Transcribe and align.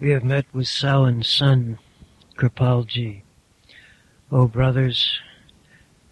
We 0.00 0.10
have 0.10 0.22
met 0.22 0.46
with 0.52 0.68
Sawan's 0.68 1.28
son, 1.28 1.80
Kripalji. 2.36 3.22
O 4.30 4.46
brothers, 4.46 5.18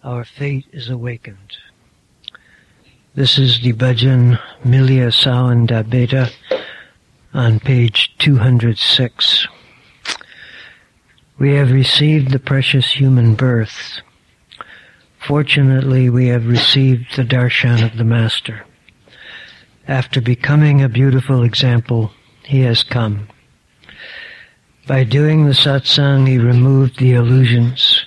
our 0.03 0.25
fate 0.25 0.65
is 0.73 0.89
awakened. 0.89 1.57
This 3.15 3.37
is 3.37 3.61
the 3.61 3.71
bhajan 3.71 4.41
Milya 4.65 5.07
Sawan 5.07 5.67
Dabeta 5.67 6.33
on 7.33 7.61
page 7.61 8.13
206. 8.19 9.47
We 11.39 11.53
have 11.53 11.71
received 11.71 12.31
the 12.31 12.39
precious 12.39 12.91
human 12.91 13.35
birth. 13.35 14.01
Fortunately, 15.17 16.09
we 16.09 16.27
have 16.27 16.45
received 16.45 17.15
the 17.15 17.23
darshan 17.23 17.85
of 17.89 17.97
the 17.97 18.03
Master. 18.03 18.65
After 19.87 20.19
becoming 20.19 20.81
a 20.81 20.89
beautiful 20.89 21.43
example, 21.43 22.11
he 22.43 22.59
has 22.61 22.83
come. 22.83 23.29
By 24.87 25.03
doing 25.03 25.45
the 25.45 25.51
satsang, 25.51 26.29
he 26.29 26.37
removed 26.37 26.97
the 26.97 27.11
illusions. 27.11 28.05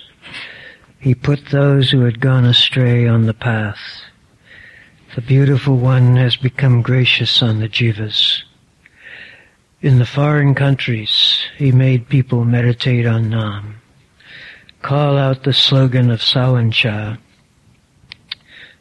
He 0.97 1.13
put 1.13 1.51
those 1.51 1.91
who 1.91 2.01
had 2.01 2.19
gone 2.19 2.43
astray 2.43 3.07
on 3.07 3.27
the 3.27 3.35
path. 3.35 3.77
The 5.13 5.21
beautiful 5.21 5.77
one 5.77 6.15
has 6.15 6.35
become 6.37 6.81
gracious 6.81 7.43
on 7.43 7.59
the 7.59 7.69
jivas. 7.69 8.41
In 9.81 9.99
the 9.99 10.07
foreign 10.07 10.55
countries, 10.55 11.43
he 11.55 11.71
made 11.71 12.09
people 12.09 12.45
meditate 12.45 13.05
on 13.05 13.29
Nam. 13.29 13.79
Call 14.81 15.19
out 15.19 15.43
the 15.43 15.53
slogan 15.53 16.09
of 16.09 16.21
Sawancha. 16.21 17.19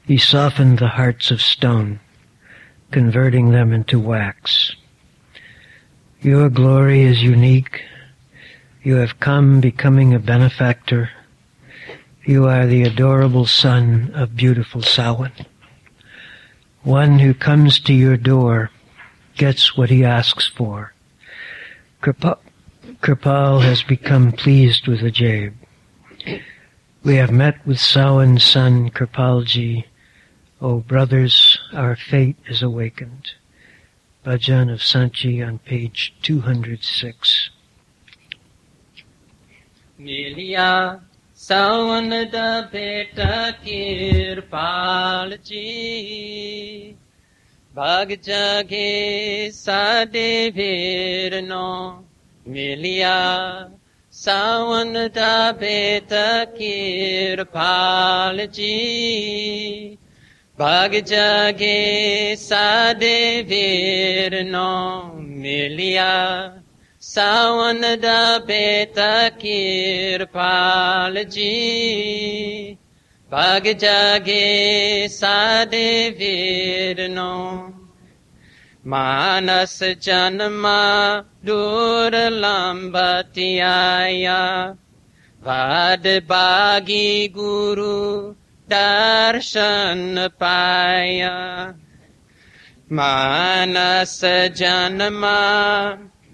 He 0.07 0.17
softened 0.17 0.79
the 0.79 0.89
hearts 0.89 1.31
of 1.31 1.43
stone, 1.43 2.01
converting 2.93 3.51
them 3.51 3.75
into 3.75 3.99
wax. 3.99 4.75
Your 6.23 6.51
glory 6.51 7.03
is 7.03 7.23
unique 7.23 7.83
you 8.83 8.97
have 8.97 9.21
come 9.21 9.61
becoming 9.61 10.15
a 10.15 10.19
benefactor. 10.19 11.11
You 12.25 12.47
are 12.47 12.67
the 12.67 12.83
adorable 12.83 13.45
son 13.45 14.13
of 14.15 14.37
beautiful 14.37 14.81
Sawan. 14.81 15.33
One 16.83 17.19
who 17.19 17.35
comes 17.35 17.79
to 17.81 17.93
your 17.93 18.17
door 18.17 18.71
gets 19.37 19.77
what 19.77 19.91
he 19.91 20.03
asks 20.03 20.47
for. 20.47 20.95
Kripal, 22.01 23.63
has 23.63 23.83
become 23.83 24.33
pleased 24.33 24.89
with 24.89 25.01
Ajaib. 25.01 25.53
We 27.05 27.17
have 27.17 27.31
met 27.31 27.67
with 27.67 27.79
Sawan's 27.79 28.45
son 28.45 28.89
Kripalji. 28.91 29.85
O 30.63 30.81
brothers, 30.81 31.59
our 31.75 31.97
fate 31.97 32.37
is 32.47 32.63
awakened. 32.63 33.33
Bhajan 34.23 34.71
of 34.71 34.81
Sanchi 34.81 35.43
on 35.47 35.61
page 35.61 36.15
206. 36.21 37.51
Milia 39.99 41.01
Sawanada 41.35 42.71
Beta 42.71 43.57
Kirpal 43.65 45.43
Ji 45.43 46.95
Bhagjage 47.75 49.51
Sade 49.55 50.53
Virno 50.53 52.05
Melia 52.45 53.71
Sawanada 54.13 55.59
Beta 55.59 56.47
Kirpal 56.55 58.53
भाग 60.61 60.95
जगे 60.95 61.77
साडे 62.37 63.43
भेर 63.43 64.35
no 64.45 64.73
मिलिया। 65.17 66.09
सावन 67.03 67.81
बेता 68.47 69.29
किरपाल 69.29 71.25
जी। 71.25 71.53
भाग 73.31 73.69
जागे 73.81 74.45
सादे 75.09 75.89
वीर 76.11 77.09
no. 77.09 77.33
मानस 78.87 79.79
जन्मा 79.83 80.81
दूर 81.45 82.17
लंबतिया 82.17 83.75
वाद 85.41 86.07
बागी 86.07 87.29
गुरु 87.29 87.97
दर्शन 88.73 90.29
पाया। 90.41 91.37
मानस 92.93 94.21
जन्मा 94.57 95.41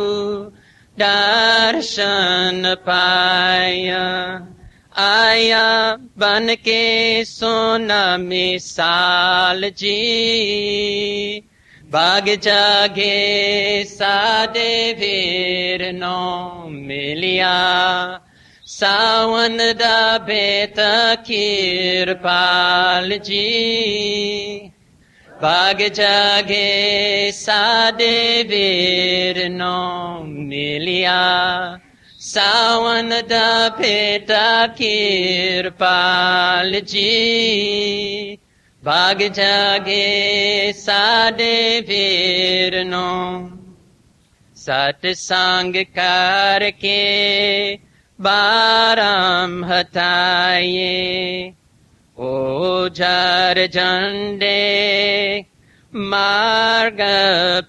दर्शन 0.99 2.75
पाया। 2.89 4.07
आया 4.97 5.95
बन 6.17 6.55
के 6.55 6.83
सोना 7.25 8.17
मिसाल 8.17 9.69
जी। 9.69 9.97
भाग 11.93 12.27
जागे 12.43 13.13
सादे 13.83 14.71
वीर 14.99 15.81
नौ 15.91 16.67
मिलिया। 16.69 17.55
सावन 18.73 19.57
दा 19.81 19.97
खीर 21.25 22.13
पाल 22.23 23.17
जी 23.27 23.43
भाग 25.27 25.81
जागे 25.99 26.69
सादे 27.31 28.15
वीर 28.49 29.41
नौ 29.49 29.75
मिलिया। 30.23 31.19
सावन 32.21 33.09
दा 33.29 33.47
बेटा 33.79 34.45
पाल 35.83 36.79
जी 36.93 37.09
भाग 38.85 39.19
जागे 39.33 40.73
साडे 40.73 41.57
वीर 41.79 42.77
नो 42.83 43.09
सतसंग 44.57 45.75
करके 45.97 46.95
बाराम 48.19 49.65
हटाइए। 49.65 50.89
ओ 52.17 52.89
जर 52.89 53.67
झंडे 53.67 54.57
मार्ग 55.95 56.97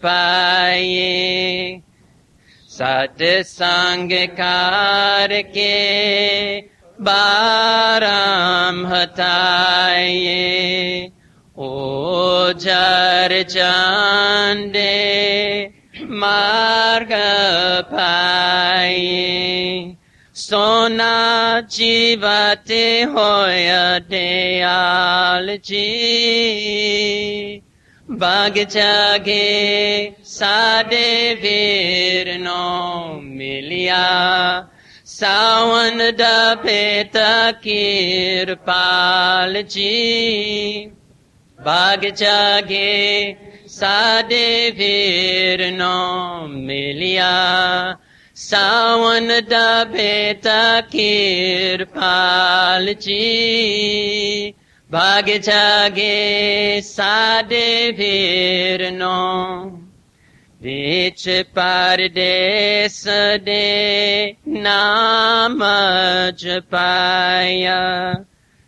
पाइए। 0.03 1.81
सतसंग 2.71 4.13
करके 4.41 5.71
बाराम 7.03 8.87
हटाए 8.87 10.13
ओझर 11.59 13.45
झंडे 13.51 14.87
मार्ग 16.11 17.09
पाए 17.93 18.97
सोना 20.35 21.15
जीवते 21.61 23.03
होया 23.03 23.99
दयाल 23.99 25.59
जी। 25.65 25.87
बाग 28.11 28.59
जागे 28.71 29.45
सादे 30.25 31.09
वीर 31.35 32.39
नो 32.39 33.21
मिलिया। 33.23 34.03
सावन 35.23 35.99
डबेत 36.19 37.17
किरपाल 37.65 39.59
जी 39.75 39.91
बाग 41.59 42.07
जागे 42.21 42.89
सादे 43.75 44.49
वीर 44.79 45.63
नो 45.75 45.99
मिलिया। 46.55 47.29
सावन 48.37 49.29
डबेता 49.53 50.59
किरपाल 50.97 52.93
जी 53.07 53.21
भाग 54.91 55.31
जागे 55.49 56.19
सादे 56.83 57.69
वीर 58.01 58.91
नो 58.93 59.15
बीच 60.64 61.24
परदेश 61.58 63.04
दे 63.48 63.66
नाम 64.48 65.60
जपाया 66.42 67.82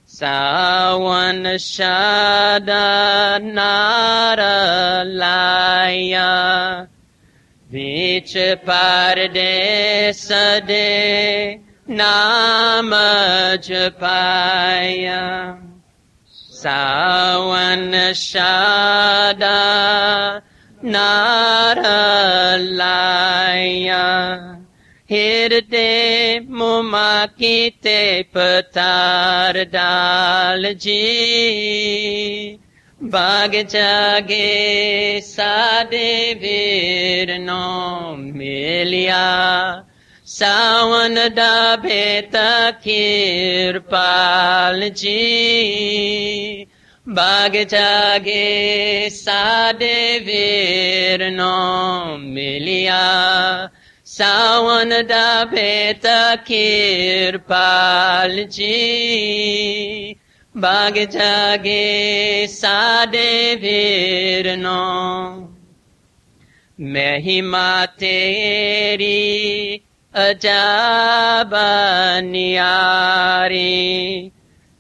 सावन 0.10 1.58
शादा 1.58 2.86
नार 3.42 4.40
लाया 5.22 6.30
बीच 7.72 8.34
परदेश 8.70 10.28
दे 10.70 10.86
नाम 11.90 12.92
जपाया 13.70 15.20
Sawan 20.85 21.77
Shada 21.77 22.61
Naralaya 22.61 24.05
Hirde 25.09 26.47
Mumakite 26.49 28.25
Patar 28.31 29.55
Dalji 29.71 30.99
Bhagajage 33.03 35.23
Sade 35.23 36.39
Virno 36.41 38.17
Milia 38.17 39.85
Sawan 40.25 41.17
Dabeta 41.35 42.77
Kirpalji 42.83 45.15
Bhagajage 47.07 48.41
Sade 49.13 50.25
Virno 50.25 52.17
Milia 52.19 53.71
Sawan 54.03 54.89
Dabeta 55.07 56.39
Kirpalji 56.47 57.37
Bhagajage 60.57 62.49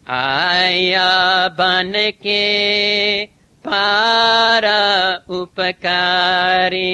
आया 0.09 1.49
बन 1.49 1.93
के 1.97 3.25
पारा 3.67 5.15
उपकारी। 5.29 6.91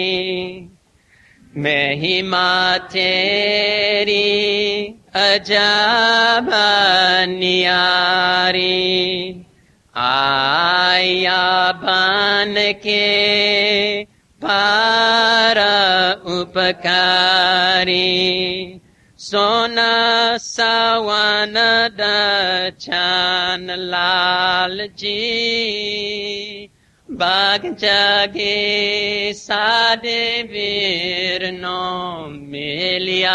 मैं 1.56 1.94
ही 1.94 2.22
मातेरी 2.22 3.10
अजाबानियारी 5.14 5.84
आया 9.96 11.72
बन 11.72 12.54
के 12.58 13.06
पारा 14.44 15.76
उपकारी। 16.26 18.06
सोना 19.20 19.92
सावन 20.38 21.56
दान 21.96 23.66
लाल 23.90 24.76
जी 24.98 25.16
बाग 27.08 27.66
जागे 27.80 28.54
सादे 29.36 30.22
वीर 30.52 31.44
नो 31.50 31.80
मेलिया। 32.52 33.34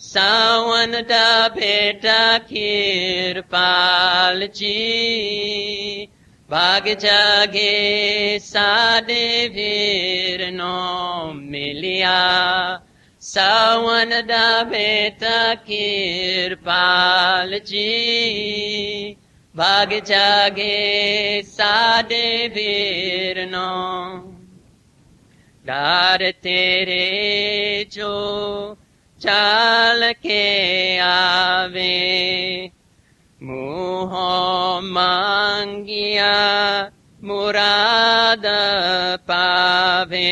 सावन 0.00 0.92
द 0.92 1.18
बेटा 1.56 2.20
खीर 2.38 3.40
पाल 3.54 4.46
जी 4.54 4.76
बाग 6.50 6.88
जागे 7.00 7.72
सादे 8.44 9.26
वीर 9.48 10.46
नो 10.52 10.70
मिलिया। 11.34 12.14
सावन 13.22 14.10
डाबे 14.26 15.10
किरपाल 15.66 17.58
जी 17.66 17.90
भाग 19.56 19.92
जागे 20.06 20.76
सादे 21.42 22.26
वीर 22.54 23.40
नो 23.50 23.66
डार 25.66 26.24
तेरे 26.42 27.04
जो 27.92 28.14
चाल 29.18 30.12
के 30.12 30.44
आवे, 30.98 31.92
मुह 33.42 34.12
मांगिया 34.82 36.32
मुराद 37.24 38.46
पावे। 39.30 40.30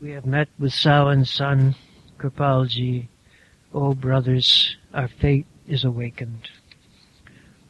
We 0.02 0.12
have 0.12 0.26
met 0.26 0.50
with 0.58 0.74
Sawan's 0.74 1.30
son, 1.30 1.76
Kripalji. 2.18 3.08
O 3.72 3.94
brothers, 3.94 4.78
our 4.96 5.08
fate 5.08 5.46
is 5.68 5.84
awakened. 5.84 6.50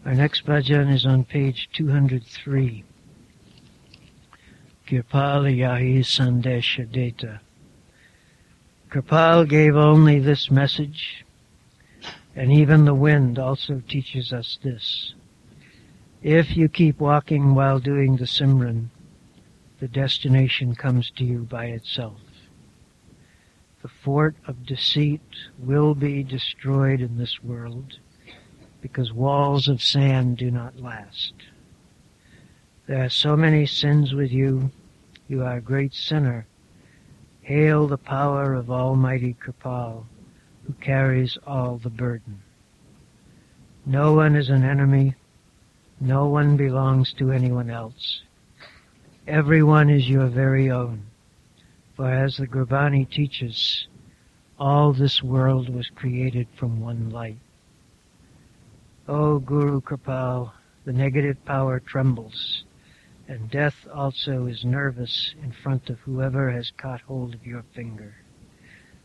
Our 0.06 0.14
next 0.14 0.46
bhajan 0.46 0.94
is 0.94 1.06
on 1.06 1.26
page 1.26 1.68
203. 1.74 2.86
Kirpal 4.88 5.58
Yahi 5.58 6.00
Sandesha 6.04 6.90
Data. 6.90 7.42
Kirpal 8.90 9.50
gave 9.50 9.76
only 9.76 10.20
this 10.20 10.50
message, 10.50 11.26
and 12.34 12.50
even 12.50 12.86
the 12.86 12.94
wind 12.94 13.38
also 13.38 13.82
teaches 13.90 14.32
us 14.32 14.58
this. 14.64 15.15
If 16.26 16.58
you 16.58 16.70
keep 16.70 17.00
walking 17.00 17.54
while 17.54 17.78
doing 17.78 18.18
the 18.18 18.26
Simran, 18.26 18.88
the 19.80 19.88
destination 19.88 20.74
comes 20.74 21.12
to 21.12 21.24
you 21.24 21.42
by 21.44 21.66
itself. 21.66 22.20
The 23.84 23.90
fort 23.90 24.36
of 24.48 24.66
deceit 24.66 25.22
will 25.60 25.94
be 25.94 26.24
destroyed 26.24 27.00
in 27.00 27.20
this 27.20 27.44
world 27.44 28.00
because 28.82 29.14
walls 29.14 29.68
of 29.68 29.84
sand 29.84 30.38
do 30.38 30.50
not 30.50 30.80
last. 30.80 31.34
There 32.88 33.06
are 33.06 33.10
so 33.10 33.38
many 33.38 33.68
sins 33.68 34.16
with 34.16 34.32
you. 34.32 34.72
You 35.28 35.44
are 35.44 35.58
a 35.58 35.62
great 35.62 35.94
sinner. 35.94 36.48
Hail 37.44 37.86
the 37.86 38.00
power 38.00 38.56
of 38.56 38.72
Almighty 38.72 39.36
Kripal, 39.40 40.08
who 40.66 40.74
carries 40.82 41.38
all 41.46 41.78
the 41.78 41.92
burden. 41.92 42.42
No 43.86 44.16
one 44.16 44.36
is 44.36 44.50
an 44.50 44.64
enemy. 44.64 45.14
No 46.00 46.28
one 46.28 46.58
belongs 46.58 47.14
to 47.14 47.32
anyone 47.32 47.70
else. 47.70 48.22
Everyone 49.28 49.90
is 49.90 50.10
your 50.10 50.28
very 50.28 50.70
own. 50.70 51.06
For 51.96 52.12
as 52.12 52.36
the 52.36 52.48
Gurbani 52.48 53.10
teaches, 53.10 53.88
all 54.60 54.92
this 54.92 55.24
world 55.24 55.70
was 55.70 55.90
created 55.96 56.48
from 56.58 56.82
one 56.82 57.10
light. 57.10 57.40
O 59.08 59.40
Guru 59.40 59.80
Kripal, 59.80 60.52
the 60.84 60.92
negative 60.92 61.44
power 61.46 61.80
trembles, 61.80 62.66
and 63.28 63.50
death 63.50 63.88
also 63.94 64.48
is 64.48 64.66
nervous 64.66 65.34
in 65.42 65.52
front 65.52 65.90
of 65.90 66.00
whoever 66.00 66.52
has 66.52 66.72
caught 66.78 67.02
hold 67.02 67.34
of 67.34 67.48
your 67.48 67.64
finger. 67.74 68.16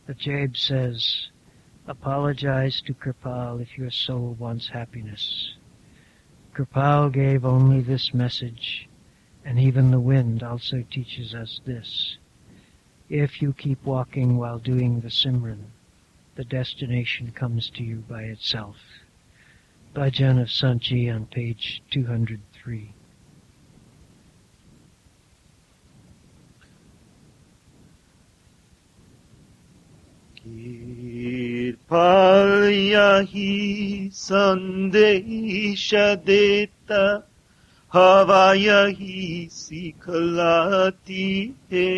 The 0.07 0.13
Jabe 0.13 0.55
says, 0.55 1.29
apologize 1.87 2.81
to 2.81 2.93
Kripal 2.93 3.61
if 3.61 3.77
your 3.77 3.91
soul 3.91 4.35
wants 4.37 4.67
happiness. 4.67 5.53
Kripal 6.53 7.09
gave 7.09 7.45
only 7.45 7.79
this 7.79 8.13
message, 8.13 8.89
and 9.45 9.57
even 9.57 9.89
the 9.89 9.99
wind 9.99 10.43
also 10.43 10.83
teaches 10.91 11.33
us 11.33 11.61
this. 11.65 12.17
If 13.09 13.41
you 13.41 13.53
keep 13.53 13.83
walking 13.85 14.37
while 14.37 14.59
doing 14.59 14.99
the 14.99 15.09
Simran, 15.09 15.67
the 16.35 16.43
destination 16.43 17.31
comes 17.31 17.69
to 17.71 17.83
you 17.83 18.03
by 18.07 18.23
itself. 18.23 18.75
Bhajan 19.93 20.41
of 20.41 20.47
Sanchi 20.47 21.13
on 21.13 21.25
page 21.25 21.81
203. 21.91 22.93
Kirpayahi 30.41 31.77
sandesha 34.11 36.07
deta 36.25 37.23
हवायही 37.93 39.49
सिखलाती 39.51 41.29
है। 41.71 41.91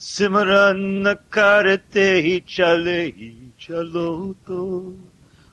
सिमरन 0.00 1.14
करते 1.32 2.06
ही 2.20 2.42
चले 2.48 3.02
ही 3.02 3.52
चलो 3.60 4.34
तो 4.46 4.62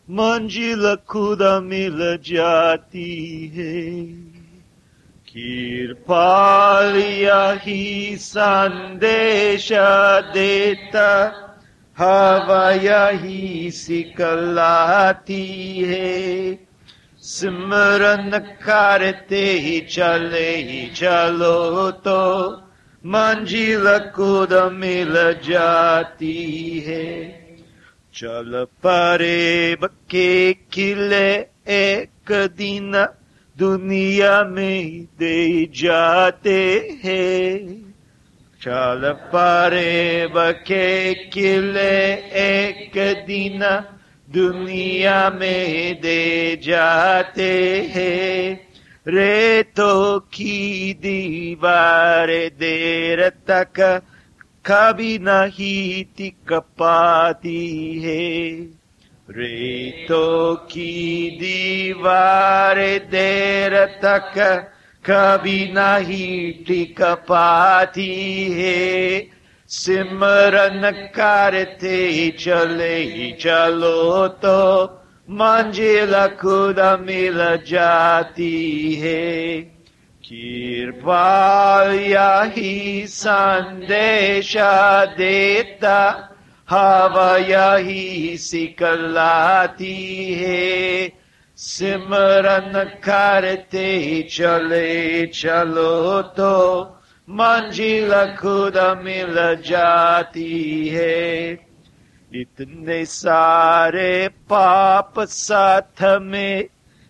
मंजिल 0.09 0.95
खुदा 1.07 1.59
मिल 1.61 1.99
जाती 2.25 3.47
है। 3.55 3.81
कृपाल 5.29 6.95
यही 6.95 8.15
संदेश 8.17 9.69
देता 10.33 11.09
हवा 11.98 12.71
यही 12.71 13.71
सिखलाती 13.71 15.45
है। 15.77 16.60
सिमरन 17.17 18.38
करते 18.38 19.45
ही 19.51 19.79
चले 19.79 20.55
ही 20.55 20.88
चलो 20.88 21.91
तो 21.91 22.51
मंजिल 23.05 23.98
खुद 24.15 24.53
मिल 24.74 25.13
जाती 25.50 26.79
है। 26.79 27.29
चल 28.15 28.65
परे 28.86 29.75
के 29.83 30.53
खिले 30.53 31.31
एक 31.69 32.31
दिन 32.31 33.07
दुनिया 33.57 34.43
में 34.43 35.03
दे 35.19 35.65
जाते 35.65 36.77
हैं। 37.03 37.90
चल 38.62 39.13
परे 39.15 40.27
बके 40.27 41.13
किले 41.13 42.13
एक 42.41 42.91
दिन 43.27 43.60
दुनिया 44.30 45.30
में 45.30 46.01
दे 46.01 46.56
जाते 46.56 47.53
हैं। 47.96 48.68
रेतों 49.08 50.20
की 50.20 50.94
दीवारें 50.94 52.50
देर 52.50 53.30
तक 53.30 54.01
कभी 54.65 55.18
नहीं 55.18 56.03
टिक 56.18 56.53
पाती 56.53 58.00
है। 58.01 58.51
रेतों 59.30 60.56
की 60.56 61.30
दीवारें 61.39 63.00
देर 63.00 63.86
तक 64.06 64.34
कभी 65.10 65.72
नहीं 65.74 66.51
टिक 66.67 67.01
पाती 67.01 68.46
है। 68.51 69.27
सिमरन 69.67 70.91
करते 70.91 72.29
चले 72.39 72.96
ही 72.96 73.31
चलो 73.31 74.27
तो 74.27 74.86
मंजिल 75.29 76.27
खुद 76.27 76.79
मिल 77.08 77.38
जाती 77.67 78.93
है। 78.93 79.62
कृपाल 80.25 81.93
यही 82.00 83.08
संदेश 83.08 84.53
देता, 85.17 86.29
हवा 86.70 87.38
यही 87.38 88.38
सिकलाती 88.38 90.34
है। 90.34 91.20
सिमरन 91.62 92.84
करते 93.03 93.89
चले 94.32 95.25
चलो 95.27 96.22
तो 96.38 96.53
मंजिल 97.27 98.13
खुद 98.38 98.77
मिल 99.03 99.36
जाती 99.65 100.88
है 100.88 101.51
इतने 102.32 103.03
सारे 103.06 104.27
पाप 104.50 105.20
साथ 105.27 106.03
में 106.22 106.65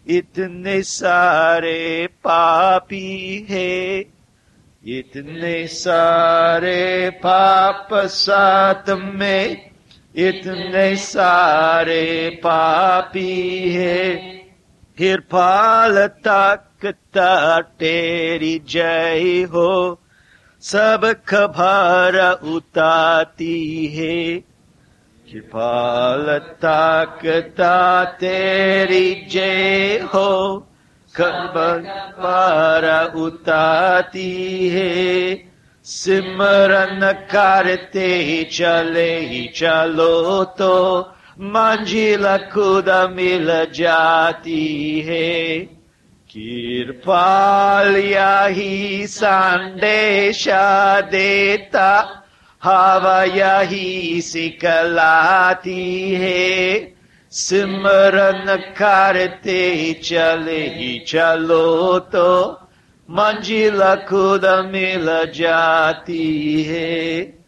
इतने 0.05 0.81
सारे 0.83 2.07
पापी 2.23 3.45
है 3.49 3.99
इतने 4.99 5.65
सारे 5.69 7.09
पाप 7.23 7.93
साथ 8.09 8.89
में 9.15 9.71
इतने 10.15 10.95
सारे 10.97 12.29
पापी 12.43 13.73
है 13.73 14.40
पाल 15.03 16.07
तकता 16.07 17.59
तेरी 17.59 18.61
जय 18.69 19.47
हो, 19.53 19.99
सब 20.61 21.15
खबर 21.27 22.39
उताती 22.43 23.87
है। 23.87 24.35
कृपाल 25.31 26.37
ताकता 26.37 28.03
तेरी 28.03 29.27
जय 29.31 29.99
हो, 30.13 30.59
खबर 31.15 31.79
पार 32.19 33.13
उताती 33.15 34.69
है। 34.69 35.51
सिमरन 35.83 37.11
करते 37.31 38.15
ही 38.15 38.43
चले 38.43 39.19
ही 39.19 39.47
चलो 39.55 40.43
तो 40.43 41.01
मंजिल 41.41 42.25
खुद 42.53 42.89
मिल 43.11 43.47
जाती 43.73 44.99
है 45.01 45.59
कृपाल 46.29 47.95
यही 47.97 49.07
संदेशा 49.07 50.59
देता 51.01 51.89
हवा 52.61 53.23
यही 53.23 54.21
सिकलाती 54.21 56.11
है 56.13 56.93
सिमरन 57.33 58.55
करते 58.77 59.61
चले 60.03 60.61
ही 60.67 60.97
चलो 61.07 61.99
तो 62.13 62.31
मंजिल 63.09 63.81
खुद 64.09 64.45
मिल 64.71 65.07
जाती 65.35 66.63
है 66.63 67.40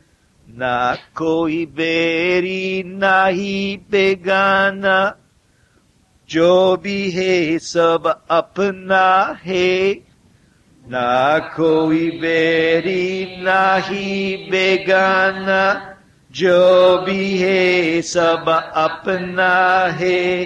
ना 0.56 0.96
कोई 0.96 1.66
बेरी, 1.66 2.84
ना 2.84 3.26
ही 3.26 3.80
बेगाना। 3.92 5.18
जो 6.30 6.78
भी 6.78 7.12
है 7.12 7.60
सब 7.60 8.22
अपना 8.32 9.40
है। 9.46 9.94
ना 10.88 11.40
कोई 11.40 12.12
बेरी, 12.12 13.26
ना 13.44 13.76
ही 13.76 14.38
बेगाना। 14.52 15.96
जो 16.32 16.98
भी 16.98 17.38
है 17.38 18.02
सब 18.02 18.72
अपना 18.76 19.80
है। 19.88 20.44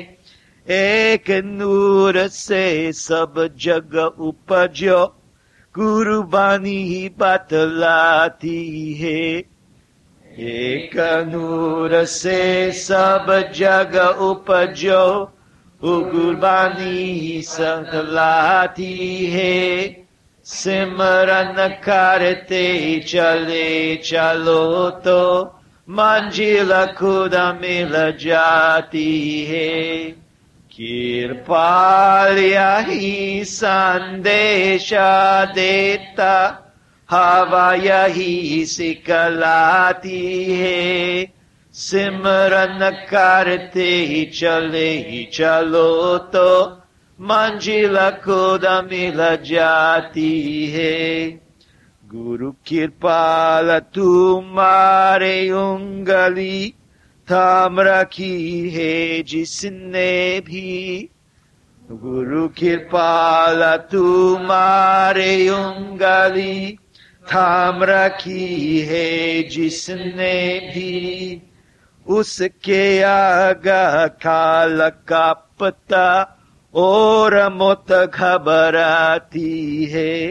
एक 0.69 1.23
नूर 1.29 2.27
से 2.27 2.93
सब 2.93 3.49
जग 3.57 4.15
उपजो। 4.19 5.05
कुर्बानी 5.73 6.83
ही 6.83 7.09
बतलाती 7.09 8.93
है। 8.93 9.56
एक 10.39 10.95
नूर 11.27 12.03
से 12.05 12.71
सब 12.71 13.25
जग 13.55 13.95
उपजो 14.21 15.05
कुर्बानी 15.81 17.41
सतलाती 17.41 19.25
है। 19.25 19.87
सिमरन 20.45 21.67
करते 21.83 22.65
चले 22.99 23.95
चलो 23.95 24.89
तो 24.89 25.21
मंजिल 25.89 26.73
खुद 26.97 27.35
मिल 27.61 27.93
जाती 28.21 29.43
है। 29.45 29.75
कृपाल 30.71 32.37
यही 32.37 33.43
संदेश 33.43 34.89
देता 35.55 36.33
हवा 37.09 37.73
यही 37.73 38.65
सिकलाती 38.65 40.43
है। 40.53 41.27
सिमरन 41.73 42.79
करते 43.09 43.89
ही 44.05 44.23
चले 44.25 44.89
ही 44.99 45.23
चलो 45.33 46.17
तो 46.17 46.49
मंजिल 47.19 47.97
खुद 48.23 48.65
मिल 48.83 49.19
जाती 49.43 50.65
है। 50.67 51.27
गुरु 52.03 52.51
कृपाल 52.51 53.79
तुम्हारे 53.79 55.51
उंगली 55.51 56.73
थाम 57.27 57.79
रखी 57.79 58.69
है 58.69 59.23
जिसने 59.23 60.39
भी। 60.39 61.09
गुरु 61.91 62.47
कृपाल 62.47 63.63
तुम्हारे 63.91 65.49
उंगली 65.49 66.77
थाम 67.33 67.83
रखी 67.83 68.79
है 68.79 69.43
जिसने 69.43 70.59
भी 70.59 71.41
उसके 72.07 73.01
आगा 73.01 74.07
काल 74.07 74.91
पता 75.59 76.33
और 76.73 77.53
मौत 77.53 77.91
घबराती 77.91 79.85
है। 79.85 80.27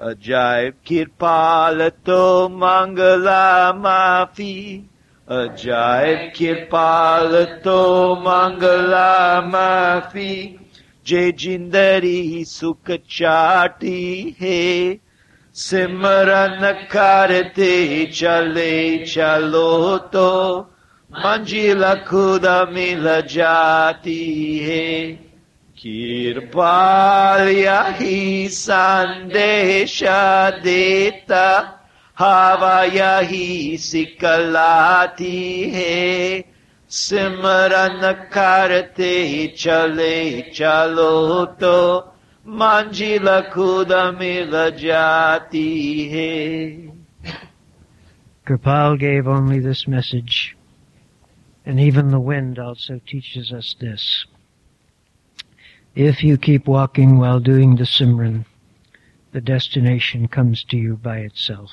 अजायब 0.00 0.72
कृपाल 0.88 1.88
तो 1.88 2.48
मंगला 2.48 3.72
माफ़ी। 3.72 4.90
अजायब 5.28 6.32
कृपाल 6.38 7.44
तो 7.44 7.78
मंगला 8.16 9.40
माफ़ी। 9.40 10.56
जे 11.06 11.32
जिंदरी 11.32 12.44
सुख 12.44 12.90
चाटी 12.90 14.36
है 14.40 14.94
सिमरन 15.60 16.72
करते 16.72 18.06
चले 18.06 18.98
चलो 18.98 19.98
तो 19.98 20.60
मंजिल 21.10 21.84
खुद 21.94 22.46
मिल 22.72 23.04
जाती 23.20 24.58
है। 24.58 25.12
कृपाल 25.82 27.48
यही 27.48 28.48
संदेश 28.48 30.02
देता, 30.64 31.48
हवा 32.18 32.84
यही 32.84 33.76
सिकलाती 33.76 35.62
है। 35.74 36.44
सिमरन 36.90 38.12
करते 38.12 39.46
चले 39.58 40.40
चलो 40.40 41.44
तो 41.44 42.09
मंजिल 42.45 43.27
खुद 43.53 43.91
मिल 44.19 44.51
जाती 44.79 45.69
है 46.09 46.95
Kripal 48.45 48.99
gave 48.99 49.27
only 49.27 49.59
this 49.59 49.87
message, 49.87 50.55
and 51.65 51.79
even 51.79 52.11
the 52.11 52.19
wind 52.19 52.59
also 52.59 53.01
teaches 53.07 53.51
us 53.51 53.75
this. 53.79 54.25
If 55.95 56.23
you 56.23 56.37
keep 56.37 56.67
walking 56.67 57.17
while 57.17 57.39
doing 57.39 57.75
the 57.75 57.85
Simran, 57.85 58.45
the 59.31 59.41
destination 59.41 60.27
comes 60.27 60.63
to 60.65 60.77
you 60.77 60.95
by 60.95 61.17
itself. 61.19 61.71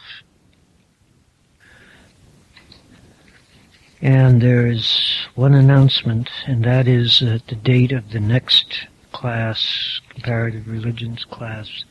And 4.00 4.40
there 4.40 4.66
is 4.66 5.26
one 5.34 5.54
announcement, 5.54 6.30
and 6.46 6.64
that 6.64 6.88
is 6.88 7.20
that 7.20 7.46
the 7.48 7.54
date 7.54 7.92
of 7.92 8.10
the 8.10 8.20
next 8.20 8.86
class, 9.17 9.99
comparative 10.09 10.67
religions 10.67 11.25
class, 11.25 11.85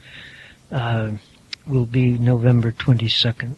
uh, 0.71 1.11
will 1.67 1.85
be 1.85 2.17
November 2.19 2.71
22nd. 2.71 3.57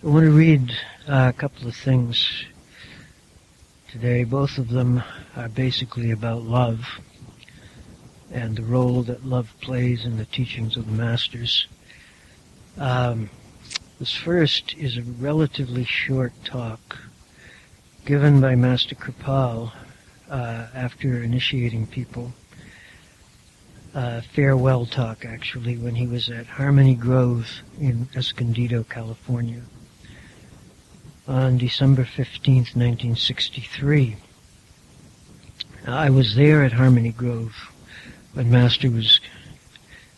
I 0.00 0.10
want 0.10 0.24
to 0.24 0.32
read 0.32 0.72
uh, 1.06 1.30
a 1.32 1.32
couple 1.32 1.68
of 1.68 1.76
things 1.76 2.46
today. 3.92 4.24
Both 4.24 4.58
of 4.58 4.70
them 4.70 5.04
are 5.36 5.48
basically 5.48 6.10
about 6.10 6.42
love 6.42 6.98
and 8.32 8.56
the 8.56 8.62
role 8.62 9.02
that 9.02 9.24
love 9.24 9.52
plays 9.60 10.04
in 10.04 10.16
the 10.16 10.24
teachings 10.24 10.76
of 10.76 10.86
the 10.86 10.92
masters. 10.92 11.66
Um, 12.76 13.30
this 13.98 14.14
first 14.14 14.74
is 14.74 14.96
a 14.96 15.02
relatively 15.02 15.84
short 15.84 16.32
talk 16.44 16.98
given 18.04 18.40
by 18.40 18.54
Master 18.54 18.94
Kripal 18.94 19.72
uh, 20.30 20.66
after 20.74 21.22
initiating 21.22 21.86
people. 21.86 22.32
Farewell 24.32 24.86
talk, 24.86 25.24
actually, 25.24 25.76
when 25.76 25.96
he 25.96 26.06
was 26.06 26.30
at 26.30 26.46
Harmony 26.46 26.94
Grove 26.94 27.62
in 27.80 28.08
Escondido, 28.14 28.84
California 28.84 29.62
on 31.26 31.58
December 31.58 32.04
15th, 32.04 32.74
1963. 32.76 34.16
I 35.86 36.08
was 36.08 36.36
there 36.36 36.64
at 36.64 36.72
Harmony 36.72 37.10
Grove 37.10 37.72
when 38.34 38.50
Master 38.50 38.90
was 38.90 39.20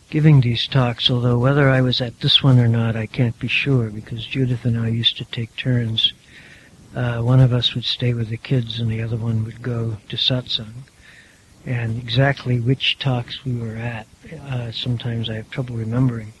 giving 0.09 0.41
these 0.41 0.67
talks, 0.67 1.09
although 1.09 1.37
whether 1.37 1.69
I 1.69 1.81
was 1.81 2.01
at 2.01 2.19
this 2.19 2.43
one 2.43 2.59
or 2.59 2.67
not, 2.67 2.95
I 2.95 3.05
can't 3.05 3.37
be 3.39 3.47
sure 3.47 3.89
because 3.89 4.25
Judith 4.25 4.65
and 4.65 4.77
I 4.77 4.89
used 4.89 5.17
to 5.17 5.25
take 5.25 5.55
turns. 5.55 6.13
Uh, 6.93 7.21
one 7.21 7.39
of 7.39 7.53
us 7.53 7.73
would 7.73 7.85
stay 7.85 8.13
with 8.13 8.27
the 8.29 8.37
kids 8.37 8.79
and 8.79 8.91
the 8.91 9.01
other 9.01 9.15
one 9.15 9.45
would 9.45 9.61
go 9.61 9.97
to 10.09 10.17
satsang. 10.17 10.73
And 11.65 11.97
exactly 11.97 12.59
which 12.59 12.99
talks 12.99 13.45
we 13.45 13.55
were 13.55 13.75
at, 13.75 14.07
uh, 14.49 14.71
sometimes 14.71 15.29
I 15.29 15.35
have 15.35 15.49
trouble 15.49 15.75
remembering. 15.75 16.33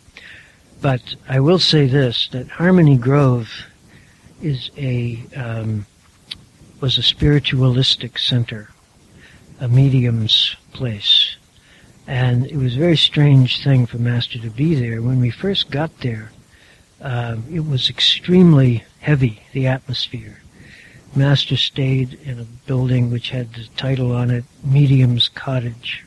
But 0.81 1.15
I 1.29 1.39
will 1.39 1.59
say 1.59 1.85
this, 1.85 2.27
that 2.31 2.47
Harmony 2.49 2.97
Grove 2.97 3.67
is 4.41 4.71
a 4.77 5.23
um, 5.35 5.85
was 6.81 6.97
a 6.97 7.03
spiritualistic 7.03 8.17
center, 8.17 8.69
a 9.59 9.67
medium's 9.67 10.55
place, 10.73 11.30
and 12.11 12.45
it 12.47 12.57
was 12.57 12.75
a 12.75 12.79
very 12.79 12.97
strange 12.97 13.63
thing 13.63 13.85
for 13.85 13.97
Master 13.97 14.37
to 14.37 14.49
be 14.49 14.75
there. 14.75 15.01
When 15.01 15.21
we 15.21 15.29
first 15.29 15.71
got 15.71 15.97
there, 16.01 16.29
um, 16.99 17.45
it 17.49 17.61
was 17.61 17.89
extremely 17.89 18.83
heavy, 18.99 19.43
the 19.53 19.67
atmosphere. 19.67 20.41
Master 21.15 21.55
stayed 21.55 22.19
in 22.25 22.37
a 22.37 22.43
building 22.67 23.11
which 23.11 23.29
had 23.29 23.53
the 23.53 23.63
title 23.77 24.11
on 24.11 24.29
it, 24.29 24.43
Medium's 24.61 25.29
Cottage, 25.29 26.03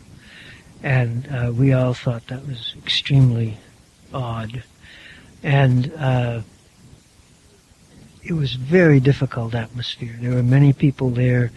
and 0.83 1.27
uh, 1.29 1.51
we 1.51 1.73
all 1.73 1.95
thought 1.95 2.27
that 2.27 2.47
was 2.47 2.75
extremely 2.77 3.57
odd. 4.13 4.63
And 5.43 5.91
uh, 5.95 6.43
it 8.23 8.35
was 8.35 8.57
very 8.57 9.01
difficult 9.01 9.55
atmosphere. 9.55 10.19
There 10.21 10.35
were 10.35 10.43
many 10.43 10.75
people 10.75 11.09
there 11.09 11.51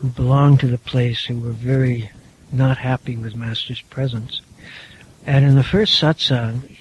who 0.00 0.08
belonged 0.08 0.60
to 0.60 0.66
the 0.66 0.76
place 0.76 1.24
who 1.24 1.40
were 1.40 1.52
very 1.52 2.10
not 2.52 2.78
happy 2.78 3.16
with 3.16 3.36
Master's 3.36 3.80
presence. 3.82 4.40
And 5.26 5.44
in 5.44 5.56
the 5.56 5.64
first 5.64 6.00
satsang, 6.00 6.76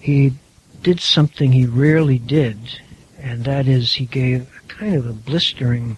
he 0.00 0.34
did 0.82 1.00
something 1.00 1.52
he 1.52 1.66
rarely 1.66 2.18
did, 2.18 2.80
and 3.18 3.44
that 3.44 3.66
is 3.66 3.94
he 3.94 4.06
gave 4.06 4.42
a 4.42 4.68
kind 4.68 4.94
of 4.94 5.06
a 5.06 5.12
blistering 5.12 5.96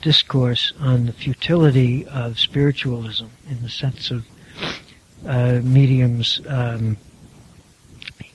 discourse 0.00 0.72
on 0.80 1.06
the 1.06 1.12
futility 1.12 2.06
of 2.06 2.38
spiritualism 2.38 3.26
in 3.48 3.62
the 3.62 3.68
sense 3.68 4.10
of 4.10 4.26
uh, 5.26 5.60
mediums 5.62 6.40
um, 6.48 6.96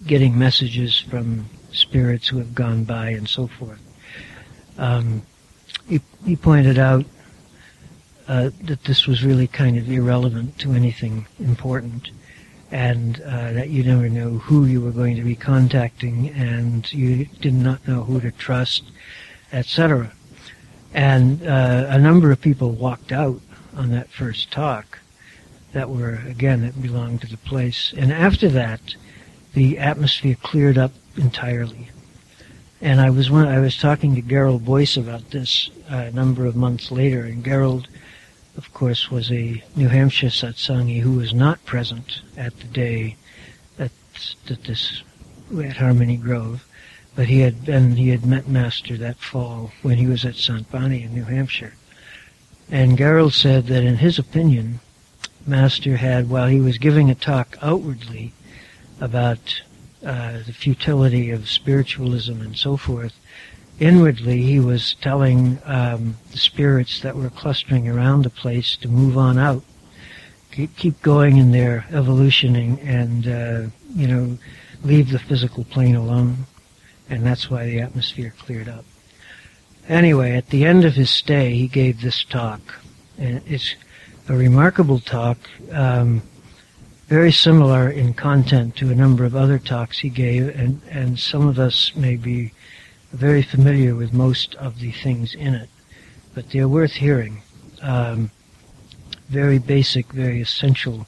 getting 0.06 0.38
messages 0.38 1.00
from 1.00 1.46
spirits 1.74 2.28
who 2.28 2.38
have 2.38 2.56
gone 2.56 2.86
by 2.86 3.10
and 3.10 3.28
so 3.28 3.48
forth. 3.48 3.80
Um, 4.78 5.24
he, 5.88 6.00
he 6.26 6.36
pointed 6.36 6.78
out 6.78 7.06
uh, 8.28 8.50
that 8.64 8.84
this 8.84 9.08
was 9.08 9.24
really 9.24 9.48
kind 9.48 9.78
of 9.78 9.90
irrelevant 9.90 10.58
to 10.60 10.74
anything 10.74 11.26
important 11.40 12.10
and 12.72 13.22
uh, 13.22 13.54
that 13.54 13.70
you 13.70 13.84
never 13.84 14.10
know 14.10 14.32
who 14.40 14.66
you 14.66 14.82
were 14.82 14.92
going 14.92 15.16
to 15.16 15.22
be 15.22 15.36
contacting 15.36 16.30
and 16.30 16.92
you 16.92 17.26
did 17.40 17.54
not 17.54 17.88
know 17.88 18.04
who 18.04 18.20
to 18.20 18.32
trust, 18.32 18.84
etc. 19.54 20.12
And 20.94 21.46
uh, 21.48 21.86
a 21.90 21.98
number 21.98 22.32
of 22.32 22.42
people 22.42 22.72
walked 22.72 23.12
out 23.12 23.40
on 23.76 23.92
that 23.92 24.10
first 24.10 24.52
talk 24.52 25.00
that 25.72 25.90
were, 25.90 26.22
again, 26.28 26.62
that 26.62 26.82
belonged 26.82 27.22
to 27.22 27.28
the 27.28 27.38
place. 27.38 27.94
And 27.96 28.12
after 28.12 28.50
that, 28.50 28.96
the 29.54 29.78
atmosphere 29.78 30.36
cleared 30.42 30.78
up 30.78 30.92
entirely. 31.16 31.90
And 32.82 33.02
I 33.02 33.10
was 33.10 33.30
one, 33.30 33.48
I 33.48 33.60
was 33.60 33.78
talking 33.78 34.16
to 34.16 34.22
Gerald 34.22 34.66
Boyce 34.66 34.98
about 34.98 35.32
this 35.32 35.70
uh, 35.92 35.96
a 35.96 36.12
number 36.12 36.46
of 36.46 36.56
months 36.56 36.92
later, 36.92 37.24
and 37.24 37.44
Gerald, 37.44 37.88
of 38.58 38.74
course, 38.74 39.12
was 39.12 39.32
a 39.32 39.64
New 39.76 39.88
Hampshire 39.88 40.28
satsangi 40.28 41.02
who 41.02 41.14
was 41.14 41.34
not 41.34 41.64
present 41.66 42.22
at 42.36 42.58
the 42.60 42.66
day 42.66 43.16
at, 43.78 43.92
at 44.50 44.64
this 44.64 45.04
at 45.58 45.78
Harmony 45.78 46.18
Grove, 46.18 46.66
but 47.16 47.28
he 47.28 47.40
had 47.40 47.64
been 47.64 47.96
he 47.96 48.10
had 48.10 48.26
met 48.26 48.48
Master 48.48 48.98
that 48.98 49.18
fall 49.18 49.72
when 49.84 49.98
he 49.98 50.08
was 50.08 50.26
at 50.26 50.36
Sant 50.36 50.70
Bani 50.72 51.04
in 51.04 51.14
New 51.14 51.24
Hampshire. 51.24 51.76
And 52.70 52.98
Gerald 52.98 53.34
said 53.34 53.68
that 53.68 53.84
in 53.84 53.98
his 53.98 54.20
opinion, 54.20 54.80
Master 55.46 55.96
had, 55.98 56.30
while 56.30 56.48
he 56.48 56.60
was 56.60 56.78
giving 56.78 57.10
a 57.10 57.16
talk 57.16 57.58
outwardly 57.62 58.34
about 59.00 59.62
uh, 60.06 60.40
the 60.46 60.54
futility 60.54 61.32
of 61.32 61.48
spiritualism 61.48 62.42
and 62.42 62.58
so 62.58 62.76
forth, 62.76 63.14
inwardly 63.80 64.42
he 64.42 64.60
was 64.60 64.96
telling 64.96 65.60
um, 65.66 66.18
the 66.32 66.38
spirits 66.38 67.02
that 67.02 67.16
were 67.16 67.30
clustering 67.30 67.88
around 67.88 68.24
the 68.24 68.30
place 68.30 68.76
to 68.78 68.88
move 68.88 69.18
on 69.18 69.38
out, 69.38 69.64
keep, 70.52 70.76
keep 70.76 71.02
going 71.02 71.38
in 71.38 71.52
their 71.52 71.86
evolutioning, 71.92 72.80
and 72.82 73.28
uh, 73.28 73.64
you 73.96 74.08
know, 74.08 74.38
leave 74.84 75.12
the 75.12 75.20
physical 75.20 75.64
plane 75.64 75.96
alone. 75.96 76.46
And 77.10 77.26
that's 77.26 77.50
why 77.50 77.66
the 77.66 77.80
atmosphere 77.80 78.34
cleared 78.38 78.68
up. 78.68 78.86
Anyway, 79.88 80.36
at 80.36 80.50
the 80.50 80.66
end 80.66 80.84
of 80.84 80.96
his 80.96 81.10
stay, 81.10 81.54
he 81.54 81.68
gave 81.68 82.02
this 82.02 82.24
talk. 82.26 82.60
And 83.18 83.42
it's 83.48 83.76
a 84.28 84.36
remarkable 84.36 85.00
talk, 85.00 85.38
um, 85.72 86.22
very 87.08 87.32
similar 87.32 87.90
in 87.90 88.14
content 88.14 88.76
to 88.76 88.92
a 88.92 88.96
number 88.96 89.24
of 89.24 89.36
other 89.36 89.58
talks 89.58 90.00
he 90.00 90.10
gave, 90.10 90.50
and, 90.50 90.82
and 90.90 91.18
some 91.18 91.48
of 91.48 91.58
us 91.58 91.96
may 91.96 92.18
be 92.18 92.52
very 93.12 93.42
familiar 93.42 93.96
with 93.96 94.14
most 94.14 94.56
of 94.56 94.80
the 94.80 94.92
things 94.92 95.34
in 95.34 95.54
it, 95.54 95.70
but 96.34 96.50
they're 96.50 96.68
worth 96.68 96.94
hearing. 96.94 97.42
Um, 97.82 98.32
very 99.30 99.60
basic, 99.60 100.08
very 100.12 100.42
essential 100.42 101.08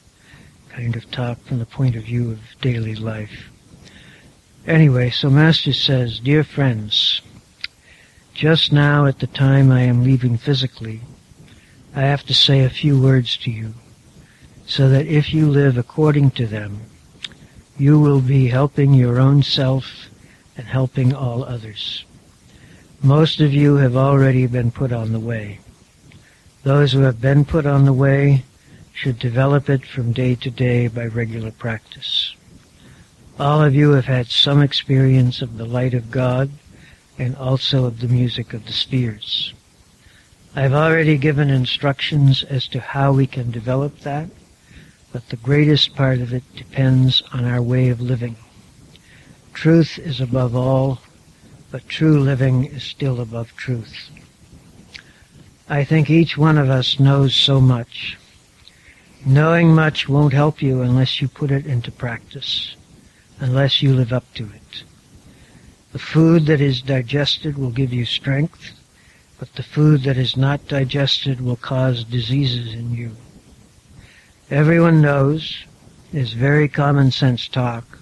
kind 0.69 0.95
of 0.95 1.09
talk 1.12 1.39
from 1.41 1.59
the 1.59 1.65
point 1.65 1.95
of 1.95 2.03
view 2.03 2.31
of 2.31 2.39
daily 2.62 2.95
life. 2.95 3.49
Anyway, 4.67 5.09
so 5.09 5.29
Master 5.29 5.73
says, 5.73 6.19
Dear 6.19 6.43
friends, 6.43 7.21
just 8.33 8.71
now 8.71 9.05
at 9.05 9.19
the 9.19 9.27
time 9.27 9.71
I 9.71 9.81
am 9.81 10.03
leaving 10.03 10.38
physically, 10.38 11.01
I 11.95 12.01
have 12.01 12.23
to 12.27 12.33
say 12.33 12.63
a 12.63 12.69
few 12.69 13.01
words 13.01 13.35
to 13.38 13.51
you, 13.51 13.73
so 14.65 14.89
that 14.89 15.07
if 15.07 15.33
you 15.33 15.49
live 15.49 15.77
according 15.77 16.31
to 16.31 16.45
them, 16.45 16.81
you 17.77 17.99
will 17.99 18.21
be 18.21 18.47
helping 18.47 18.93
your 18.93 19.19
own 19.19 19.41
self 19.41 20.09
and 20.60 20.67
helping 20.67 21.15
all 21.15 21.45
others. 21.45 22.04
Most 23.02 23.39
of 23.39 23.54
you 23.54 23.78
have 23.78 23.95
already 23.95 24.45
been 24.45 24.72
put 24.72 24.91
on 24.91 25.13
the 25.13 25.19
way. 25.19 25.60
Those 26.63 26.91
who 26.91 27.00
have 27.04 27.22
been 27.22 27.45
put 27.45 27.65
on 27.65 27.86
the 27.86 27.93
way 27.93 28.43
should 28.91 29.19
develop 29.19 29.69
it 29.69 29.86
from 29.86 30.12
day 30.12 30.36
to 30.36 30.52
day 30.52 30.89
by 30.89 31.06
regular 31.06 31.52
practice. 31.52 32.36
All 33.39 33.63
of 33.63 33.74
you 33.74 33.91
have 33.91 34.04
had 34.04 34.28
some 34.28 34.62
experience 34.62 35.41
of 35.41 35.58
the 35.58 35.63
light 35.63 35.93
of 35.93 36.12
God 36.12 36.50
and 37.17 37.38
also 37.38 37.86
of 37.86 38.02
the 38.02 38.10
music 38.10 38.54
of 38.54 38.65
the 38.65 38.74
spheres. 38.74 39.54
I've 40.58 40.74
already 40.74 41.17
given 41.17 41.50
instructions 41.50 42.43
as 42.43 42.67
to 42.67 42.82
how 42.82 43.13
we 43.13 43.28
can 43.28 43.50
develop 43.50 44.00
that, 44.00 44.30
but 45.13 45.30
the 45.30 45.38
greatest 45.38 45.95
part 45.95 46.19
of 46.19 46.34
it 46.34 46.43
depends 46.54 47.24
on 47.32 47.45
our 47.45 47.62
way 47.62 47.88
of 47.88 48.02
living. 48.02 48.36
Truth 49.53 49.99
is 49.99 50.21
above 50.21 50.55
all, 50.55 50.99
but 51.71 51.88
true 51.88 52.19
living 52.19 52.65
is 52.65 52.83
still 52.83 53.19
above 53.19 53.55
truth. 53.55 54.09
I 55.67 55.83
think 55.83 56.09
each 56.09 56.38
one 56.38 56.57
of 56.57 56.69
us 56.69 56.99
knows 56.99 57.35
so 57.35 57.62
much. 57.62 58.17
Knowing 59.25 59.75
much 59.75 60.09
won't 60.09 60.33
help 60.33 60.62
you 60.62 60.81
unless 60.81 61.21
you 61.21 61.27
put 61.27 61.51
it 61.51 61.65
into 61.65 61.91
practice, 61.91 62.75
unless 63.39 63.81
you 63.81 63.93
live 63.93 64.13
up 64.13 64.33
to 64.33 64.45
it. 64.45 64.83
The 65.91 65.99
food 65.99 66.45
that 66.45 66.62
is 66.62 66.81
digested 66.81 67.57
will 67.57 67.71
give 67.71 67.93
you 67.93 68.05
strength, 68.05 68.71
but 69.39 69.53
the 69.53 69.63
food 69.63 70.03
that 70.03 70.17
is 70.17 70.38
not 70.38 70.67
digested 70.67 71.41
will 71.41 71.55
cause 71.55 72.03
diseases 72.03 72.73
in 72.73 72.93
you. 72.93 73.12
Everyone 74.49 75.01
knows, 75.01 75.65
is 76.12 76.33
very 76.33 76.67
common 76.67 77.12
sense 77.12 77.47
talk, 77.47 77.98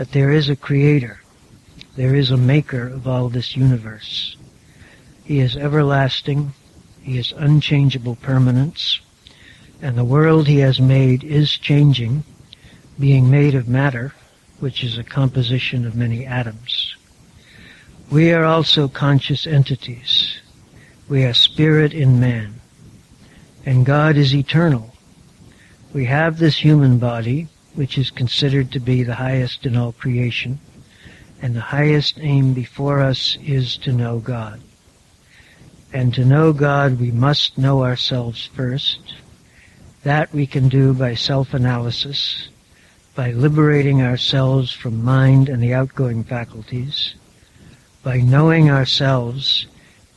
that 0.00 0.12
there 0.12 0.30
is 0.30 0.48
a 0.48 0.56
creator, 0.56 1.20
there 1.94 2.14
is 2.14 2.30
a 2.30 2.36
maker 2.38 2.88
of 2.88 3.06
all 3.06 3.28
this 3.28 3.54
universe. 3.54 4.34
He 5.24 5.40
is 5.40 5.58
everlasting, 5.58 6.54
he 7.02 7.18
is 7.18 7.32
unchangeable 7.36 8.16
permanence, 8.16 8.98
and 9.82 9.98
the 9.98 10.04
world 10.04 10.48
he 10.48 10.60
has 10.60 10.80
made 10.80 11.22
is 11.22 11.50
changing, 11.50 12.24
being 12.98 13.30
made 13.30 13.54
of 13.54 13.68
matter, 13.68 14.14
which 14.58 14.82
is 14.82 14.96
a 14.96 15.04
composition 15.04 15.84
of 15.84 15.94
many 15.94 16.24
atoms. 16.24 16.96
We 18.10 18.32
are 18.32 18.44
also 18.44 18.88
conscious 18.88 19.46
entities. 19.46 20.40
We 21.10 21.24
are 21.24 21.34
spirit 21.34 21.92
in 21.92 22.18
man. 22.18 22.58
And 23.66 23.84
God 23.84 24.16
is 24.16 24.34
eternal. 24.34 24.94
We 25.92 26.06
have 26.06 26.38
this 26.38 26.56
human 26.56 26.98
body, 26.98 27.48
which 27.74 27.96
is 27.96 28.10
considered 28.10 28.72
to 28.72 28.80
be 28.80 29.02
the 29.02 29.14
highest 29.14 29.66
in 29.66 29.76
all 29.76 29.92
creation, 29.92 30.58
and 31.42 31.54
the 31.54 31.60
highest 31.60 32.18
aim 32.18 32.52
before 32.52 33.00
us 33.00 33.38
is 33.42 33.76
to 33.78 33.92
know 33.92 34.18
God. 34.18 34.60
And 35.92 36.14
to 36.14 36.24
know 36.24 36.52
God, 36.52 37.00
we 37.00 37.10
must 37.10 37.58
know 37.58 37.82
ourselves 37.82 38.46
first. 38.54 39.14
That 40.02 40.32
we 40.32 40.46
can 40.46 40.68
do 40.68 40.94
by 40.94 41.14
self-analysis, 41.14 42.48
by 43.14 43.32
liberating 43.32 44.00
ourselves 44.00 44.72
from 44.72 45.04
mind 45.04 45.48
and 45.48 45.62
the 45.62 45.74
outgoing 45.74 46.24
faculties. 46.24 47.14
By 48.02 48.20
knowing 48.20 48.70
ourselves, 48.70 49.66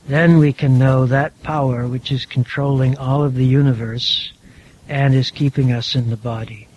then 0.08 0.38
we 0.38 0.54
can 0.54 0.78
know 0.78 1.06
that 1.06 1.42
power 1.44 1.88
which 1.88 2.12
is 2.12 2.26
controlling 2.26 2.98
all 2.98 3.24
of 3.24 3.36
the 3.36 3.46
universe 3.46 4.32
and 4.88 5.16
is 5.16 5.32
keeping 5.32 5.72
us 5.72 5.96
in 5.96 6.10
the 6.10 6.18
body. 6.18 6.68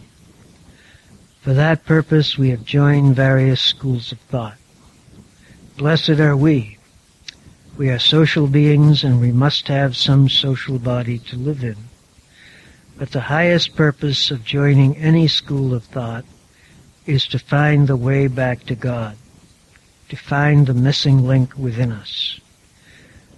For 1.47 1.55
that 1.55 1.85
purpose 1.85 2.37
we 2.37 2.51
have 2.51 2.65
joined 2.65 3.15
various 3.15 3.61
schools 3.61 4.11
of 4.11 4.19
thought. 4.19 4.57
Blessed 5.77 6.19
are 6.19 6.37
we 6.37 6.77
we 7.79 7.89
are 7.89 8.01
social 8.01 8.49
beings 8.49 9.05
and 9.05 9.21
we 9.21 9.31
must 9.31 9.69
have 9.69 9.97
some 9.97 10.29
social 10.29 10.81
body 10.81 11.21
to 11.21 11.37
live 11.37 11.63
in. 11.63 11.77
But 12.99 13.13
the 13.13 13.21
highest 13.21 13.77
purpose 13.77 14.33
of 14.33 14.45
joining 14.45 14.97
any 14.97 15.29
school 15.29 15.73
of 15.73 15.85
thought 15.85 16.25
is 17.07 17.29
to 17.29 17.39
find 17.39 17.87
the 17.87 17.97
way 17.97 18.27
back 18.27 18.65
to 18.65 18.75
God, 18.75 19.17
to 20.09 20.17
find 20.17 20.67
the 20.67 20.75
missing 20.75 21.29
link 21.29 21.57
within 21.57 21.93
us. 21.93 22.41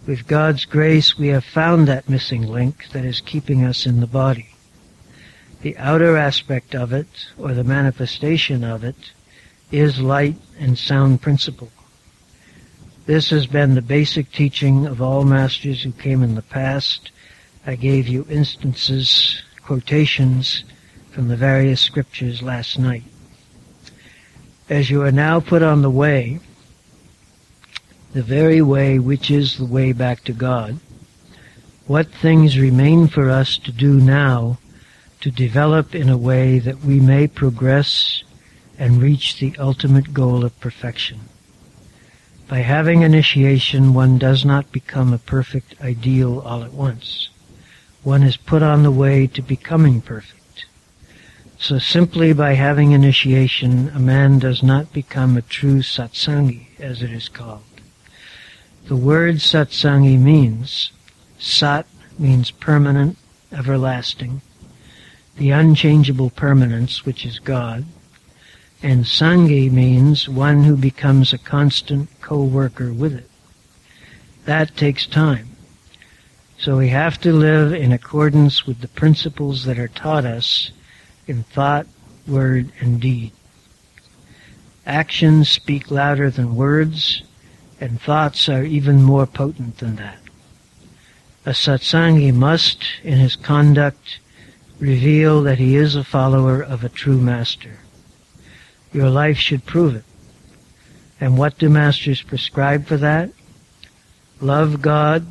With 0.07 0.27
God's 0.27 0.65
grace, 0.65 1.19
we 1.19 1.29
have 1.29 1.45
found 1.45 1.87
that 1.89 2.09
missing 2.09 2.47
link 2.47 2.89
that 2.93 3.05
is 3.05 3.21
keeping 3.21 3.67
us 3.67 3.85
in 3.85 4.01
the 4.01 4.07
body. 4.07 4.49
The 5.61 5.77
outer 5.77 6.17
aspect 6.17 6.75
of 6.75 6.93
it, 6.93 7.09
or 7.37 7.53
the 7.53 7.65
manifestation 7.65 8.63
of 8.63 8.85
it, 8.85 9.13
is 9.73 9.99
light 9.99 10.37
and 10.59 10.79
sound 10.79 11.21
principle. 11.21 11.71
This 13.07 13.31
has 13.31 13.47
been 13.47 13.75
the 13.75 13.83
basic 13.83 14.31
teaching 14.31 14.87
of 14.87 15.03
all 15.03 15.25
masters 15.25 15.83
who 15.83 15.93
came 15.93 16.23
in 16.23 16.37
the 16.37 16.43
past. 16.43 17.11
I 17.67 17.75
gave 17.75 18.07
you 18.07 18.25
instances, 18.31 19.43
quotations 19.63 20.65
from 21.11 21.29
the 21.29 21.37
various 21.37 21.81
scriptures 21.81 22.41
last 22.41 22.79
night. 22.79 23.03
As 24.69 24.91
you 24.91 25.03
are 25.03 25.11
now 25.11 25.41
put 25.41 25.63
on 25.63 25.83
the 25.83 25.91
way, 25.91 26.39
the 28.13 28.23
very 28.23 28.63
way 28.63 28.99
which 28.99 29.31
is 29.31 29.57
the 29.57 29.65
way 29.65 29.93
back 29.93 30.23
to 30.25 30.33
God, 30.33 30.79
what 31.87 32.13
things 32.13 32.59
remain 32.59 33.09
for 33.09 33.29
us 33.29 33.59
to 33.59 33.73
do 33.73 33.95
now 33.95 34.59
to 35.21 35.31
develop 35.31 35.95
in 35.95 36.09
a 36.09 36.17
way 36.17 36.59
that 36.59 36.85
we 36.85 37.01
may 37.01 37.27
progress 37.27 38.23
and 38.79 39.03
reach 39.03 39.39
the 39.39 39.57
ultimate 39.59 40.15
goal 40.15 40.45
of 40.45 40.59
perfection. 40.61 41.21
By 42.47 42.59
having 42.59 43.03
initiation, 43.03 43.93
one 43.93 44.19
does 44.19 44.45
not 44.45 44.73
become 44.73 45.13
a 45.13 45.19
perfect 45.19 45.75
ideal 45.83 46.41
all 46.41 46.63
at 46.63 46.73
once. 46.73 47.29
One 48.03 48.23
is 48.23 48.37
put 48.37 48.63
on 48.63 48.85
the 48.85 48.91
way 48.91 49.27
to 49.27 49.43
becoming 49.43 50.01
perfect. 50.01 50.65
So 51.59 51.79
simply 51.79 52.33
by 52.33 52.55
having 52.55 52.93
initiation, 52.93 53.89
a 53.89 53.99
man 53.99 54.39
does 54.39 54.63
not 54.63 54.93
become 54.93 55.37
a 55.37 55.43
true 55.43 55.81
satsangi, 55.81 56.69
as 56.79 57.03
it 57.03 57.11
is 57.11 57.29
called. 57.29 57.65
The 58.87 58.97
word 58.97 59.37
satsangi 59.37 60.19
means, 60.19 60.93
sat 61.39 61.87
means 62.19 62.53
permanent, 62.53 63.19
everlasting, 63.53 64.41
the 65.39 65.51
unchangeable 65.51 66.31
permanence, 66.31 67.07
which 67.07 67.25
is 67.25 67.39
God, 67.39 67.85
and 68.83 69.05
Sangi 69.05 69.71
means 69.71 70.29
one 70.29 70.65
who 70.65 70.77
becomes 70.77 71.33
a 71.33 71.39
constant 71.39 72.09
co-worker 72.21 72.93
with 72.93 73.15
it. 73.15 73.31
That 74.45 74.77
takes 74.77 75.07
time. 75.07 75.49
So 76.59 76.77
we 76.77 76.89
have 76.89 77.21
to 77.21 77.33
live 77.33 77.73
in 77.73 77.93
accordance 77.93 78.67
with 78.67 78.81
the 78.81 78.89
principles 78.89 79.65
that 79.65 79.79
are 79.79 79.89
taught 79.89 80.25
us 80.25 80.73
in 81.27 81.45
thought, 81.45 81.87
word, 82.27 82.73
and 82.81 83.01
deed. 83.01 83.33
Actions 84.87 85.49
speak 85.49 85.91
louder 85.91 86.31
than 86.31 86.57
words, 86.57 87.23
and 87.81 88.01
thoughts 88.01 88.49
are 88.49 88.65
even 88.65 89.03
more 89.03 89.27
potent 89.27 89.79
than 89.79 89.97
that. 89.97 90.19
A 91.47 91.51
satsangi 91.51 92.35
must, 92.35 92.85
in 93.05 93.19
his 93.19 93.37
conduct, 93.37 94.19
reveal 94.81 95.43
that 95.43 95.59
he 95.59 95.77
is 95.77 95.97
a 95.97 96.05
follower 96.05 96.63
of 96.63 96.85
a 96.85 96.89
true 96.89 97.21
master. 97.21 97.79
Your 98.93 99.11
life 99.11 99.37
should 99.37 99.67
prove 99.67 99.97
it. 99.97 100.05
And 101.21 101.37
what 101.37 101.59
do 101.59 101.69
masters 101.69 102.23
prescribe 102.23 102.87
for 102.87 102.97
that? 102.99 103.31
Love 104.41 104.81
God 104.81 105.27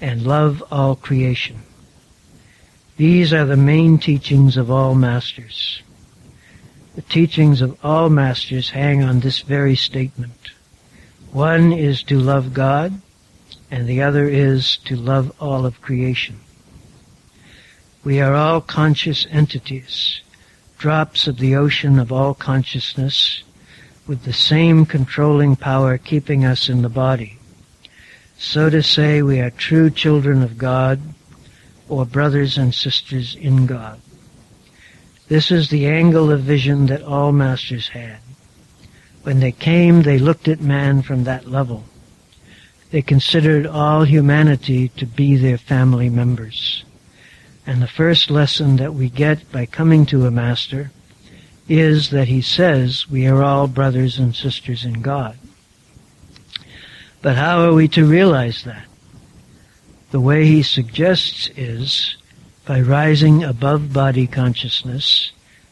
and 0.00 0.22
love 0.22 0.62
all 0.70 0.94
creation. 0.94 1.62
These 2.96 3.32
are 3.32 3.46
the 3.46 3.56
main 3.56 3.98
teachings 3.98 4.58
of 4.58 4.70
all 4.70 4.94
masters. 4.94 5.82
The 6.96 7.02
teachings 7.02 7.62
of 7.62 7.78
all 7.82 8.10
masters 8.10 8.70
hang 8.70 9.02
on 9.02 9.20
this 9.20 9.40
very 9.40 9.74
statement. 9.74 10.50
One 11.32 11.72
is 11.72 12.02
to 12.04 12.18
love 12.18 12.52
God, 12.52 13.00
and 13.70 13.86
the 13.86 14.02
other 14.02 14.28
is 14.28 14.76
to 14.84 14.96
love 14.96 15.32
all 15.40 15.64
of 15.64 15.80
creation. 15.80 16.40
We 18.02 18.18
are 18.20 18.34
all 18.34 18.62
conscious 18.62 19.26
entities, 19.30 20.22
drops 20.78 21.26
of 21.26 21.36
the 21.36 21.54
ocean 21.54 21.98
of 21.98 22.10
all 22.10 22.32
consciousness, 22.32 23.42
with 24.06 24.24
the 24.24 24.32
same 24.32 24.86
controlling 24.86 25.54
power 25.54 25.98
keeping 25.98 26.44
us 26.44 26.70
in 26.70 26.80
the 26.80 26.88
body. 26.88 27.38
So 28.38 28.70
to 28.70 28.82
say, 28.82 29.20
we 29.20 29.38
are 29.40 29.50
true 29.50 29.90
children 29.90 30.42
of 30.42 30.56
God, 30.56 30.98
or 31.90 32.06
brothers 32.06 32.56
and 32.56 32.74
sisters 32.74 33.34
in 33.34 33.66
God. 33.66 34.00
This 35.28 35.50
is 35.50 35.68
the 35.68 35.86
angle 35.86 36.32
of 36.32 36.40
vision 36.40 36.86
that 36.86 37.02
all 37.02 37.32
masters 37.32 37.88
had. 37.88 38.20
When 39.24 39.40
they 39.40 39.52
came, 39.52 40.02
they 40.02 40.18
looked 40.18 40.48
at 40.48 40.62
man 40.62 41.02
from 41.02 41.24
that 41.24 41.46
level. 41.46 41.84
They 42.90 43.02
considered 43.02 43.66
all 43.66 44.04
humanity 44.04 44.88
to 44.96 45.04
be 45.04 45.36
their 45.36 45.58
family 45.58 46.08
members. 46.08 46.84
And 47.70 47.80
the 47.80 47.86
first 47.86 48.32
lesson 48.32 48.78
that 48.78 48.94
we 48.94 49.08
get 49.08 49.52
by 49.52 49.64
coming 49.64 50.04
to 50.06 50.26
a 50.26 50.30
master 50.32 50.90
is 51.68 52.10
that 52.10 52.26
he 52.26 52.42
says 52.42 53.08
we 53.08 53.28
are 53.28 53.44
all 53.44 53.68
brothers 53.68 54.18
and 54.18 54.34
sisters 54.34 54.84
in 54.84 55.02
God. 55.02 55.38
But 57.22 57.36
how 57.36 57.60
are 57.60 57.72
we 57.72 57.86
to 57.86 58.04
realize 58.04 58.64
that? 58.64 58.86
The 60.10 60.18
way 60.18 60.46
he 60.46 60.64
suggests 60.64 61.48
is 61.56 62.16
by 62.66 62.80
rising 62.80 63.44
above 63.44 63.92
body 63.92 64.26
consciousness, 64.26 65.30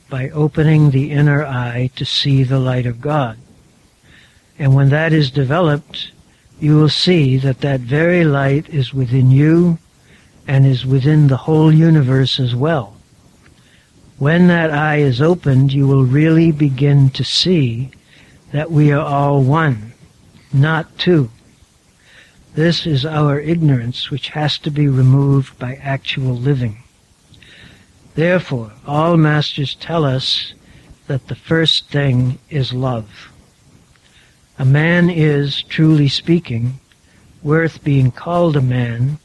by 0.09 0.31
opening 0.31 0.93
the 0.93 1.11
inner 1.11 1.45
eye 1.45 1.91
to 1.97 2.05
see 2.05 2.45
the 2.45 2.61
light 2.61 2.87
of 2.87 3.01
God. 3.01 3.39
And 4.57 4.73
when 4.73 4.91
that 4.91 5.13
is 5.13 5.33
developed, 5.33 6.13
you 6.61 6.77
will 6.77 6.91
see 6.91 7.39
that 7.39 7.63
that 7.63 7.81
very 7.81 8.25
light 8.25 8.69
is 8.69 8.95
within 8.95 9.33
you 9.33 9.79
and 10.49 10.67
is 10.67 10.87
within 10.87 11.29
the 11.29 11.37
whole 11.37 11.73
universe 11.73 12.41
as 12.41 12.57
well. 12.57 12.97
When 14.19 14.49
that 14.49 14.71
eye 14.71 14.97
is 14.97 15.21
opened, 15.21 15.73
you 15.73 15.87
will 15.87 16.05
really 16.05 16.51
begin 16.51 17.11
to 17.11 17.23
see 17.23 17.91
that 18.51 18.71
we 18.71 18.91
are 18.91 19.05
all 19.05 19.43
one, 19.43 19.93
not 20.51 20.99
two. 20.99 21.31
This 22.55 22.87
is 22.87 23.05
our 23.05 23.39
ignorance 23.39 24.11
which 24.11 24.31
has 24.31 24.57
to 24.59 24.71
be 24.71 24.89
removed 24.89 25.59
by 25.59 25.75
actual 25.77 26.35
living. 26.35 26.79
Therefore, 28.15 28.73
all 28.87 29.19
masters 29.19 29.75
tell 29.75 30.05
us 30.05 30.55
that 31.07 31.29
the 31.29 31.37
first 31.37 31.91
thing 31.91 32.39
is 32.49 32.73
love. 32.73 33.31
A 34.59 34.65
man 34.65 35.11
is, 35.11 35.63
truly 35.63 36.09
speaking, 36.09 36.81
worth 37.43 37.85
being 37.85 38.11
called 38.11 38.57
a 38.57 38.63
man 38.63 39.19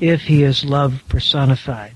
if 0.00 0.22
he 0.22 0.42
is 0.42 0.64
love 0.64 1.02
personified. 1.08 1.94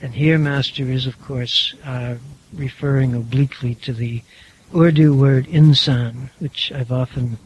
And 0.00 0.14
here 0.14 0.38
Master 0.38 0.84
is, 0.84 1.06
of 1.06 1.20
course, 1.20 1.74
uh, 1.84 2.16
referring 2.52 3.14
obliquely 3.14 3.74
to 3.76 3.92
the 3.92 4.22
Urdu 4.74 5.14
word 5.14 5.46
insan, 5.46 6.30
which 6.38 6.70
I've 6.72 6.92
often 6.92 7.38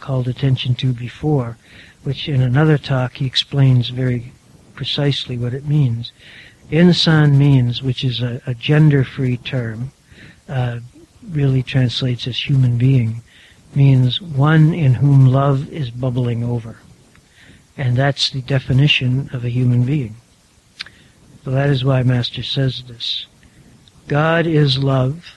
called 0.00 0.28
attention 0.28 0.74
to 0.76 0.92
before, 0.92 1.56
which 2.02 2.28
in 2.28 2.42
another 2.42 2.78
talk 2.78 3.14
he 3.14 3.26
explains 3.26 3.88
very 3.88 4.32
precisely 4.74 5.38
what 5.38 5.54
it 5.54 5.66
means. 5.66 6.12
Insan 6.70 7.36
means, 7.36 7.82
which 7.82 8.04
is 8.04 8.20
a, 8.20 8.40
a 8.46 8.54
gender-free 8.54 9.38
term, 9.38 9.92
uh, 10.48 10.80
really 11.30 11.62
translates 11.62 12.26
as 12.26 12.48
human 12.48 12.78
being, 12.78 13.22
means 13.74 14.20
one 14.20 14.74
in 14.74 14.94
whom 14.94 15.26
love 15.26 15.70
is 15.72 15.90
bubbling 15.90 16.42
over. 16.44 16.76
And 17.76 17.96
that's 17.96 18.30
the 18.30 18.42
definition 18.42 19.30
of 19.32 19.44
a 19.44 19.48
human 19.48 19.84
being. 19.84 20.16
So 21.44 21.50
that 21.50 21.70
is 21.70 21.84
why 21.84 22.02
Master 22.02 22.42
says 22.42 22.82
this. 22.86 23.26
God 24.08 24.46
is 24.46 24.78
love. 24.78 25.36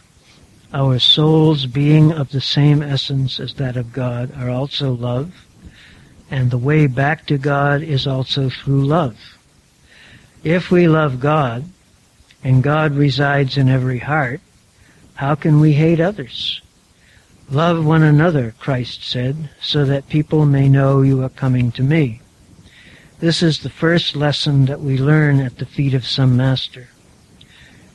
Our 0.73 0.99
souls, 0.99 1.65
being 1.65 2.11
of 2.11 2.31
the 2.31 2.41
same 2.41 2.81
essence 2.81 3.39
as 3.39 3.53
that 3.55 3.77
of 3.77 3.93
God, 3.93 4.31
are 4.37 4.49
also 4.49 4.91
love. 4.91 5.45
And 6.29 6.51
the 6.51 6.57
way 6.57 6.87
back 6.87 7.25
to 7.27 7.37
God 7.37 7.81
is 7.81 8.05
also 8.05 8.49
through 8.49 8.85
love. 8.85 9.17
If 10.43 10.69
we 10.71 10.87
love 10.87 11.19
God, 11.19 11.65
and 12.43 12.61
God 12.61 12.93
resides 12.93 13.57
in 13.57 13.69
every 13.69 13.99
heart, 13.99 14.41
how 15.15 15.33
can 15.33 15.59
we 15.59 15.73
hate 15.73 15.99
others? 15.99 16.61
Love 17.49 17.85
one 17.85 18.03
another, 18.03 18.53
Christ 18.59 19.03
said, 19.03 19.49
so 19.61 19.85
that 19.85 20.09
people 20.09 20.45
may 20.45 20.67
know 20.67 21.01
you 21.01 21.23
are 21.23 21.29
coming 21.29 21.71
to 21.73 21.83
me. 21.83 22.21
This 23.19 23.41
is 23.41 23.59
the 23.59 23.69
first 23.69 24.17
lesson 24.17 24.65
that 24.65 24.81
we 24.81 24.97
learn 24.97 25.39
at 25.39 25.57
the 25.57 25.65
feet 25.65 25.93
of 25.93 26.05
some 26.05 26.35
master. 26.35 26.89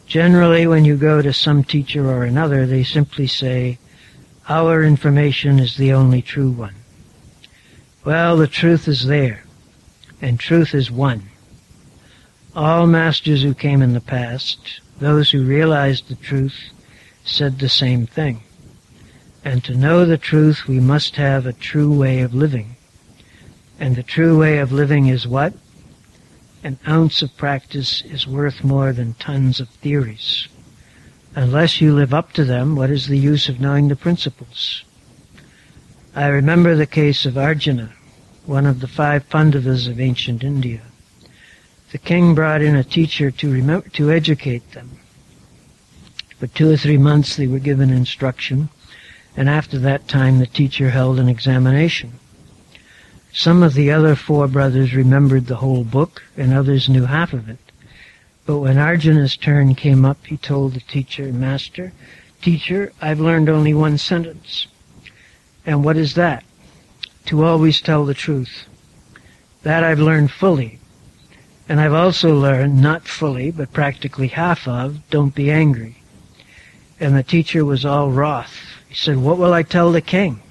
Generally, 0.06 0.66
when 0.66 0.86
you 0.86 0.96
go 0.96 1.20
to 1.20 1.32
some 1.32 1.62
teacher 1.62 2.08
or 2.08 2.24
another, 2.24 2.64
they 2.64 2.82
simply 2.82 3.26
say, 3.26 3.78
our 4.48 4.82
information 4.82 5.58
is 5.58 5.76
the 5.76 5.92
only 5.92 6.22
true 6.22 6.50
one. 6.50 6.74
Well, 8.02 8.38
the 8.38 8.46
truth 8.46 8.88
is 8.88 9.06
there, 9.06 9.44
and 10.22 10.40
truth 10.40 10.74
is 10.74 10.90
one. 10.90 11.28
All 12.56 12.86
masters 12.86 13.42
who 13.42 13.52
came 13.52 13.82
in 13.82 13.92
the 13.92 14.00
past, 14.00 14.80
those 14.98 15.30
who 15.30 15.44
realized 15.44 16.08
the 16.08 16.16
truth, 16.16 16.58
said 17.26 17.58
the 17.58 17.68
same 17.68 18.06
thing. 18.06 18.40
And 19.44 19.62
to 19.64 19.76
know 19.76 20.06
the 20.06 20.18
truth, 20.18 20.66
we 20.66 20.80
must 20.80 21.16
have 21.16 21.44
a 21.44 21.52
true 21.52 21.92
way 21.92 22.20
of 22.20 22.34
living. 22.34 22.76
And 23.80 23.96
the 23.96 24.02
true 24.04 24.38
way 24.38 24.58
of 24.58 24.70
living 24.70 25.06
is 25.06 25.26
what? 25.26 25.54
An 26.62 26.78
ounce 26.86 27.22
of 27.22 27.36
practice 27.36 28.02
is 28.02 28.26
worth 28.26 28.62
more 28.62 28.92
than 28.92 29.14
tons 29.14 29.58
of 29.58 29.68
theories. 29.68 30.46
Unless 31.34 31.80
you 31.80 31.94
live 31.94 32.14
up 32.14 32.32
to 32.34 32.44
them, 32.44 32.76
what 32.76 32.90
is 32.90 33.08
the 33.08 33.18
use 33.18 33.48
of 33.48 33.60
knowing 33.60 33.88
the 33.88 33.96
principles? 33.96 34.84
I 36.14 36.26
remember 36.26 36.76
the 36.76 36.86
case 36.86 37.24
of 37.24 37.38
Arjuna, 37.38 37.90
one 38.46 38.66
of 38.66 38.80
the 38.80 38.88
five 38.88 39.28
Pandavas 39.28 39.86
of 39.88 39.98
ancient 39.98 40.44
India. 40.44 40.82
The 41.90 41.98
king 41.98 42.36
brought 42.36 42.62
in 42.62 42.76
a 42.76 42.84
teacher 42.84 43.30
to, 43.32 43.50
remember, 43.50 43.88
to 43.88 44.12
educate 44.12 44.72
them. 44.72 45.00
For 46.38 46.46
two 46.46 46.70
or 46.70 46.76
three 46.76 46.98
months 46.98 47.36
they 47.36 47.46
were 47.48 47.58
given 47.58 47.90
instruction 47.90 48.68
and 49.36 49.48
after 49.48 49.78
that 49.78 50.08
time 50.08 50.38
the 50.38 50.46
teacher 50.46 50.90
held 50.90 51.18
an 51.18 51.28
examination. 51.28 52.19
Some 53.32 53.62
of 53.62 53.74
the 53.74 53.90
other 53.90 54.16
four 54.16 54.48
brothers 54.48 54.94
remembered 54.94 55.46
the 55.46 55.56
whole 55.56 55.84
book, 55.84 56.22
and 56.36 56.52
others 56.52 56.88
knew 56.88 57.04
half 57.04 57.32
of 57.32 57.48
it. 57.48 57.58
But 58.46 58.58
when 58.58 58.78
Arjuna's 58.78 59.36
turn 59.36 59.74
came 59.74 60.04
up, 60.04 60.26
he 60.26 60.36
told 60.36 60.74
the 60.74 60.80
teacher, 60.80 61.32
Master, 61.32 61.92
teacher, 62.42 62.92
I've 63.00 63.20
learned 63.20 63.48
only 63.48 63.74
one 63.74 63.98
sentence. 63.98 64.66
And 65.64 65.84
what 65.84 65.96
is 65.96 66.14
that? 66.14 66.44
To 67.26 67.44
always 67.44 67.80
tell 67.80 68.04
the 68.04 68.14
truth. 68.14 68.66
That 69.62 69.84
I've 69.84 70.00
learned 70.00 70.30
fully. 70.32 70.78
And 71.68 71.80
I've 71.80 71.94
also 71.94 72.34
learned, 72.34 72.80
not 72.80 73.06
fully, 73.06 73.50
but 73.50 73.72
practically 73.72 74.28
half 74.28 74.66
of, 74.66 75.08
don't 75.10 75.34
be 75.34 75.50
angry. 75.50 76.02
And 76.98 77.16
the 77.16 77.22
teacher 77.22 77.64
was 77.64 77.84
all 77.84 78.10
wroth 78.10 78.70
he 78.90 78.96
said, 78.96 79.18
What 79.18 79.38
will 79.38 79.52
I 79.52 79.62
tell 79.62 79.92
the 79.92 80.00
king? 80.00 80.42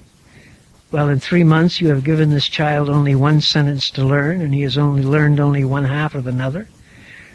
Well, 0.92 1.08
in 1.08 1.20
three 1.20 1.44
months 1.44 1.80
you 1.80 1.88
have 1.90 2.02
given 2.02 2.30
this 2.30 2.48
child 2.48 2.88
only 2.88 3.14
one 3.14 3.40
sentence 3.40 3.90
to 3.90 4.04
learn, 4.04 4.40
and 4.40 4.52
he 4.52 4.62
has 4.62 4.76
only 4.76 5.04
learned 5.04 5.38
only 5.38 5.64
one 5.64 5.84
half 5.84 6.16
of 6.16 6.26
another. 6.26 6.68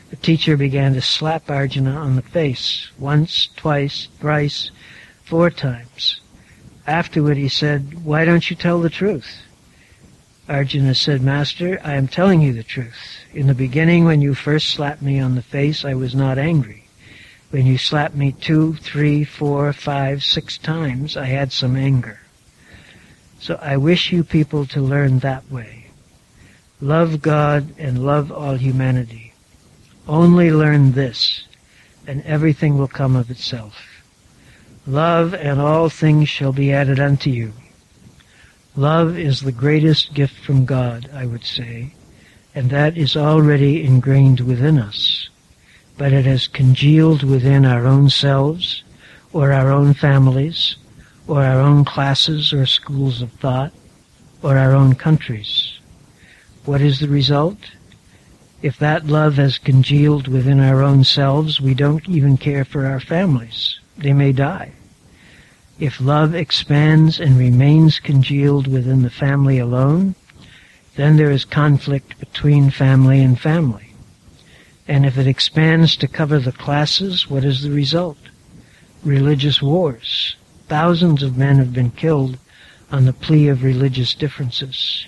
The 0.09 0.17
teacher 0.17 0.57
began 0.57 0.93
to 0.93 1.01
slap 1.01 1.49
Arjuna 1.49 1.91
on 1.91 2.17
the 2.17 2.21
face, 2.21 2.89
once, 2.99 3.47
twice, 3.55 4.09
thrice, 4.19 4.71
four 5.23 5.49
times. 5.49 6.19
Afterward 6.85 7.37
he 7.37 7.47
said, 7.47 8.03
Why 8.03 8.25
don't 8.25 8.49
you 8.49 8.57
tell 8.57 8.81
the 8.81 8.89
truth? 8.89 9.43
Arjuna 10.49 10.93
said, 10.93 11.21
Master, 11.21 11.79
I 11.81 11.93
am 11.93 12.09
telling 12.09 12.41
you 12.41 12.51
the 12.51 12.61
truth. 12.61 13.19
In 13.33 13.47
the 13.47 13.55
beginning, 13.55 14.03
when 14.03 14.19
you 14.19 14.35
first 14.35 14.67
slapped 14.67 15.01
me 15.01 15.19
on 15.19 15.35
the 15.35 15.41
face, 15.41 15.85
I 15.85 15.93
was 15.93 16.13
not 16.13 16.37
angry. 16.37 16.83
When 17.51 17.65
you 17.65 17.77
slapped 17.77 18.15
me 18.15 18.33
two, 18.33 18.75
three, 18.75 19.23
four, 19.23 19.71
five, 19.71 20.25
six 20.25 20.57
times, 20.57 21.15
I 21.15 21.25
had 21.25 21.53
some 21.53 21.77
anger. 21.77 22.19
So 23.39 23.59
I 23.61 23.77
wish 23.77 24.11
you 24.11 24.23
people 24.23 24.65
to 24.67 24.81
learn 24.81 25.19
that 25.19 25.49
way. 25.51 25.87
Love 26.81 27.21
God 27.21 27.73
and 27.77 28.05
love 28.05 28.31
all 28.31 28.55
humanity. 28.55 29.33
Only 30.07 30.51
learn 30.51 30.91
this, 30.91 31.43
and 32.05 32.21
everything 32.23 32.77
will 32.77 32.87
come 32.87 33.15
of 33.15 33.31
itself. 33.31 34.03
Love 34.87 35.33
and 35.33 35.59
all 35.59 35.89
things 35.89 36.29
shall 36.29 36.53
be 36.53 36.71
added 36.71 36.99
unto 36.99 37.29
you. 37.29 37.53
Love 38.75 39.17
is 39.17 39.41
the 39.41 39.51
greatest 39.51 40.13
gift 40.13 40.35
from 40.37 40.65
God, 40.65 41.09
I 41.13 41.25
would 41.25 41.43
say, 41.43 41.93
and 42.53 42.69
that 42.69 42.97
is 42.97 43.15
already 43.15 43.83
ingrained 43.83 44.41
within 44.41 44.77
us 44.77 45.29
but 45.97 46.13
it 46.13 46.25
has 46.25 46.47
congealed 46.47 47.23
within 47.23 47.65
our 47.65 47.85
own 47.85 48.09
selves 48.09 48.83
or 49.33 49.51
our 49.51 49.71
own 49.71 49.93
families 49.93 50.75
or 51.27 51.43
our 51.43 51.59
own 51.59 51.85
classes 51.85 52.53
or 52.53 52.65
schools 52.65 53.21
of 53.21 53.31
thought 53.33 53.71
or 54.43 54.57
our 54.57 54.73
own 54.73 54.95
countries. 54.95 55.79
What 56.65 56.81
is 56.81 56.99
the 56.99 57.07
result? 57.07 57.57
If 58.61 58.77
that 58.79 59.05
love 59.05 59.35
has 59.35 59.57
congealed 59.57 60.27
within 60.27 60.59
our 60.59 60.81
own 60.81 61.03
selves, 61.03 61.61
we 61.61 61.73
don't 61.73 62.07
even 62.09 62.37
care 62.37 62.65
for 62.65 62.85
our 62.85 62.99
families. 62.99 63.79
They 63.97 64.13
may 64.13 64.31
die. 64.31 64.71
If 65.79 65.99
love 65.99 66.33
expands 66.33 67.19
and 67.19 67.37
remains 67.37 67.99
congealed 67.99 68.67
within 68.67 69.01
the 69.01 69.09
family 69.09 69.59
alone, 69.59 70.15
then 70.95 71.17
there 71.17 71.31
is 71.31 71.43
conflict 71.43 72.17
between 72.19 72.69
family 72.69 73.21
and 73.21 73.39
family. 73.39 73.93
And 74.87 75.05
if 75.05 75.17
it 75.17 75.27
expands 75.27 75.97
to 75.97 76.07
cover 76.07 76.39
the 76.39 76.51
classes, 76.51 77.29
what 77.29 77.43
is 77.43 77.63
the 77.63 77.71
result? 77.71 78.17
Religious 79.03 79.61
wars. 79.61 80.35
Thousands 80.67 81.21
of 81.21 81.37
men 81.37 81.57
have 81.57 81.73
been 81.73 81.91
killed 81.91 82.37
on 82.91 83.05
the 83.05 83.13
plea 83.13 83.49
of 83.49 83.63
religious 83.63 84.15
differences. 84.15 85.07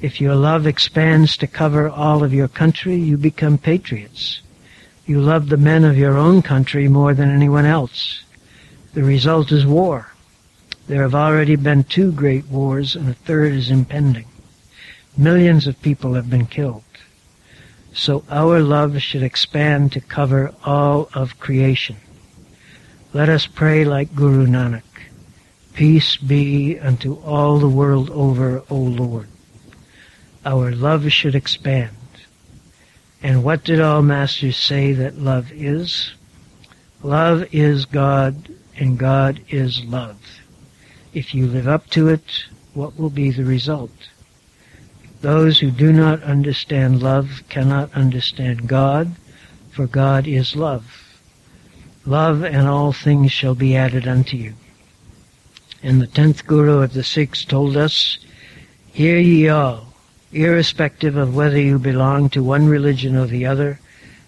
If 0.00 0.20
your 0.20 0.34
love 0.34 0.66
expands 0.66 1.36
to 1.38 1.46
cover 1.46 1.88
all 1.88 2.22
of 2.22 2.34
your 2.34 2.48
country, 2.48 2.96
you 2.96 3.16
become 3.16 3.58
patriots. 3.58 4.42
You 5.06 5.20
love 5.20 5.48
the 5.48 5.56
men 5.56 5.84
of 5.84 5.96
your 5.96 6.16
own 6.16 6.42
country 6.42 6.86
more 6.88 7.14
than 7.14 7.30
anyone 7.30 7.64
else. 7.64 8.22
The 8.94 9.02
result 9.02 9.50
is 9.50 9.66
war. 9.66 10.12
There 10.86 11.02
have 11.02 11.14
already 11.14 11.56
been 11.56 11.84
two 11.84 12.12
great 12.12 12.46
wars 12.46 12.94
and 12.94 13.08
a 13.08 13.14
third 13.14 13.52
is 13.52 13.70
impending. 13.70 14.26
Millions 15.16 15.66
of 15.66 15.82
people 15.82 16.14
have 16.14 16.30
been 16.30 16.46
killed. 16.46 16.84
So 17.92 18.24
our 18.30 18.60
love 18.60 19.00
should 19.00 19.22
expand 19.22 19.92
to 19.92 20.00
cover 20.00 20.54
all 20.64 21.08
of 21.14 21.40
creation. 21.40 21.96
Let 23.16 23.30
us 23.30 23.46
pray 23.46 23.86
like 23.86 24.14
Guru 24.14 24.46
Nanak. 24.46 24.82
Peace 25.72 26.16
be 26.16 26.78
unto 26.78 27.14
all 27.14 27.58
the 27.58 27.68
world 27.68 28.10
over, 28.10 28.62
O 28.68 28.76
Lord 28.76 29.28
our 30.46 30.70
love 30.70 31.10
should 31.10 31.34
expand. 31.34 31.90
And 33.20 33.42
what 33.42 33.64
did 33.64 33.80
all 33.80 34.00
masters 34.00 34.56
say 34.56 34.92
that 34.92 35.18
love 35.18 35.50
is? 35.50 36.12
Love 37.02 37.52
is 37.52 37.84
God 37.84 38.54
and 38.76 38.96
God 38.96 39.40
is 39.48 39.84
love. 39.84 40.20
If 41.12 41.34
you 41.34 41.46
live 41.46 41.66
up 41.66 41.88
to 41.90 42.08
it, 42.08 42.44
what 42.74 42.98
will 42.98 43.10
be 43.10 43.30
the 43.30 43.44
result? 43.44 44.10
Those 45.22 45.58
who 45.58 45.70
do 45.72 45.92
not 45.92 46.22
understand 46.22 47.02
love 47.02 47.42
cannot 47.48 47.92
understand 47.94 48.68
God, 48.68 49.16
for 49.72 49.86
God 49.86 50.28
is 50.28 50.54
love. 50.54 51.05
Love 52.06 52.44
and 52.44 52.68
all 52.68 52.92
things 52.92 53.32
shall 53.32 53.54
be 53.54 53.76
added 53.76 54.06
unto 54.06 54.36
you. 54.36 54.54
And 55.82 56.00
the 56.00 56.06
tenth 56.06 56.46
Guru 56.46 56.80
of 56.80 56.92
the 56.92 57.04
Sikhs 57.04 57.44
told 57.44 57.76
us, 57.76 58.18
Hear 58.92 59.18
ye 59.18 59.48
all, 59.48 59.86
Irrespective 60.32 61.16
of 61.16 61.34
whether 61.34 61.60
you 61.60 61.78
belong 61.78 62.28
to 62.30 62.42
one 62.42 62.66
religion 62.66 63.16
or 63.16 63.26
the 63.26 63.46
other, 63.46 63.80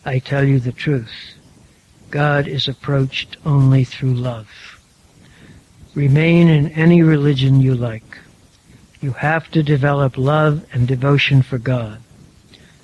I 0.05 0.21
tell 0.21 0.45
you 0.45 0.59
the 0.59 0.73
truth. 0.73 1.35
God 2.11 2.47
is 2.47 2.69
approached 2.69 3.37
only 3.45 3.85
through 3.85 4.15
love. 4.15 4.81
Remain 5.95 6.49
in 6.49 6.69
any 6.69 7.03
religion 7.03 7.61
you 7.61 7.75
like. 7.75 8.19
You 9.01 9.13
have 9.13 9.51
to 9.51 9.63
develop 9.63 10.17
love 10.17 10.65
and 10.73 10.89
devotion 10.89 11.43
for 11.43 11.59
God. 11.59 12.01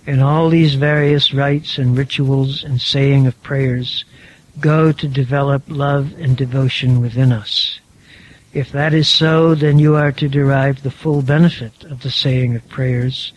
In 0.07 0.21
all 0.21 0.51
these 0.51 0.75
various 0.75 1.33
rites 1.33 1.79
and 1.79 1.97
rituals 1.97 2.63
and 2.63 2.81
saying 2.81 3.27
of 3.27 3.43
prayers 3.43 4.05
go 4.61 4.93
to 4.93 5.09
develop 5.09 5.63
love 5.69 6.13
and 6.19 6.37
devotion 6.37 7.01
within 7.01 7.33
us. 7.33 7.81
If 8.53 8.71
that 8.71 8.95
is 8.95 9.09
so, 9.09 9.55
then 9.55 9.79
you 9.79 9.97
are 9.97 10.13
to 10.13 10.29
derive 10.29 10.83
the 10.83 10.91
full 10.91 11.23
benefit 11.23 11.85
of 11.85 12.03
the 12.03 12.11
saying 12.11 12.55
of 12.55 12.69
prayers 12.69 13.33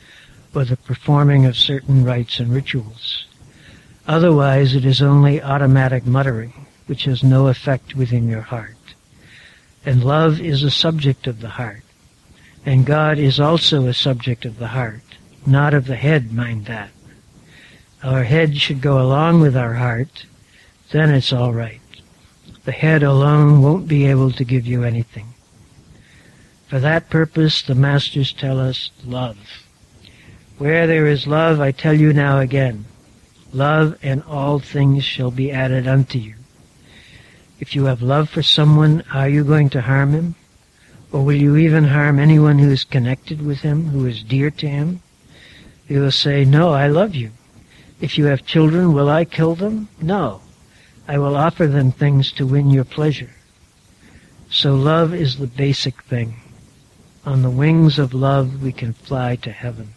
or 0.53 0.63
the 0.63 0.77
performing 0.77 1.45
of 1.45 1.57
certain 1.57 2.03
rites 2.03 2.39
and 2.39 2.53
rituals. 2.53 3.25
Otherwise, 4.07 4.75
it 4.75 4.85
is 4.85 5.01
only 5.01 5.41
automatic 5.41 6.05
muttering, 6.05 6.65
which 6.85 7.05
has 7.05 7.23
no 7.23 7.47
effect 7.47 7.95
within 7.95 8.29
your 8.29 8.41
heart. 8.41 8.75
And 9.85 10.03
love 10.03 10.39
is 10.39 10.63
a 10.63 10.71
subject 10.71 11.27
of 11.27 11.41
the 11.41 11.49
heart. 11.49 11.83
And 12.65 12.85
God 12.85 13.17
is 13.17 13.39
also 13.39 13.85
a 13.85 13.93
subject 13.93 14.45
of 14.45 14.59
the 14.59 14.67
heart, 14.67 15.01
not 15.45 15.73
of 15.73 15.87
the 15.87 15.95
head, 15.95 16.31
mind 16.31 16.65
that. 16.65 16.89
Our 18.03 18.23
head 18.23 18.57
should 18.57 18.81
go 18.81 19.01
along 19.01 19.41
with 19.41 19.57
our 19.57 19.73
heart, 19.73 20.25
then 20.91 21.09
it's 21.13 21.33
all 21.33 21.53
right. 21.53 21.81
The 22.65 22.71
head 22.71 23.03
alone 23.03 23.61
won't 23.61 23.87
be 23.87 24.05
able 24.05 24.31
to 24.31 24.43
give 24.43 24.65
you 24.65 24.83
anything. 24.83 25.33
For 26.67 26.79
that 26.79 27.09
purpose, 27.09 27.61
the 27.61 27.75
masters 27.75 28.33
tell 28.33 28.59
us 28.59 28.91
love. 29.05 29.37
Where 30.57 30.87
there 30.87 31.07
is 31.07 31.27
love, 31.27 31.61
I 31.61 31.71
tell 31.71 31.93
you 31.93 32.11
now 32.11 32.39
again, 32.39 32.85
love 33.53 33.97
and 34.01 34.23
all 34.23 34.59
things 34.59 35.03
shall 35.03 35.31
be 35.31 35.51
added 35.51 35.87
unto 35.87 36.17
you. 36.17 36.35
If 37.59 37.75
you 37.75 37.85
have 37.85 38.01
love 38.01 38.29
for 38.29 38.43
someone, 38.43 39.03
are 39.13 39.29
you 39.29 39.43
going 39.43 39.69
to 39.71 39.81
harm 39.81 40.11
him? 40.11 40.35
Or 41.11 41.23
will 41.23 41.35
you 41.35 41.55
even 41.55 41.85
harm 41.85 42.19
anyone 42.19 42.59
who 42.59 42.69
is 42.69 42.83
connected 42.83 43.45
with 43.45 43.59
him, 43.59 43.85
who 43.85 44.05
is 44.05 44.21
dear 44.21 44.51
to 44.51 44.67
him? 44.67 45.01
You 45.87 46.01
will 46.01 46.11
say, 46.11 46.43
no, 46.43 46.71
I 46.71 46.87
love 46.87 47.15
you. 47.15 47.31
If 48.01 48.17
you 48.17 48.25
have 48.25 48.45
children, 48.45 48.93
will 48.93 49.09
I 49.09 49.25
kill 49.25 49.55
them? 49.55 49.87
No. 50.01 50.41
I 51.07 51.17
will 51.17 51.37
offer 51.37 51.67
them 51.67 51.91
things 51.91 52.31
to 52.33 52.45
win 52.45 52.69
your 52.69 52.83
pleasure. 52.83 53.29
So 54.49 54.75
love 54.75 55.13
is 55.13 55.37
the 55.37 55.47
basic 55.47 56.03
thing. 56.03 56.35
On 57.25 57.41
the 57.41 57.49
wings 57.49 57.97
of 57.97 58.13
love 58.13 58.61
we 58.61 58.71
can 58.71 58.93
fly 58.93 59.35
to 59.37 59.51
heaven. 59.51 59.93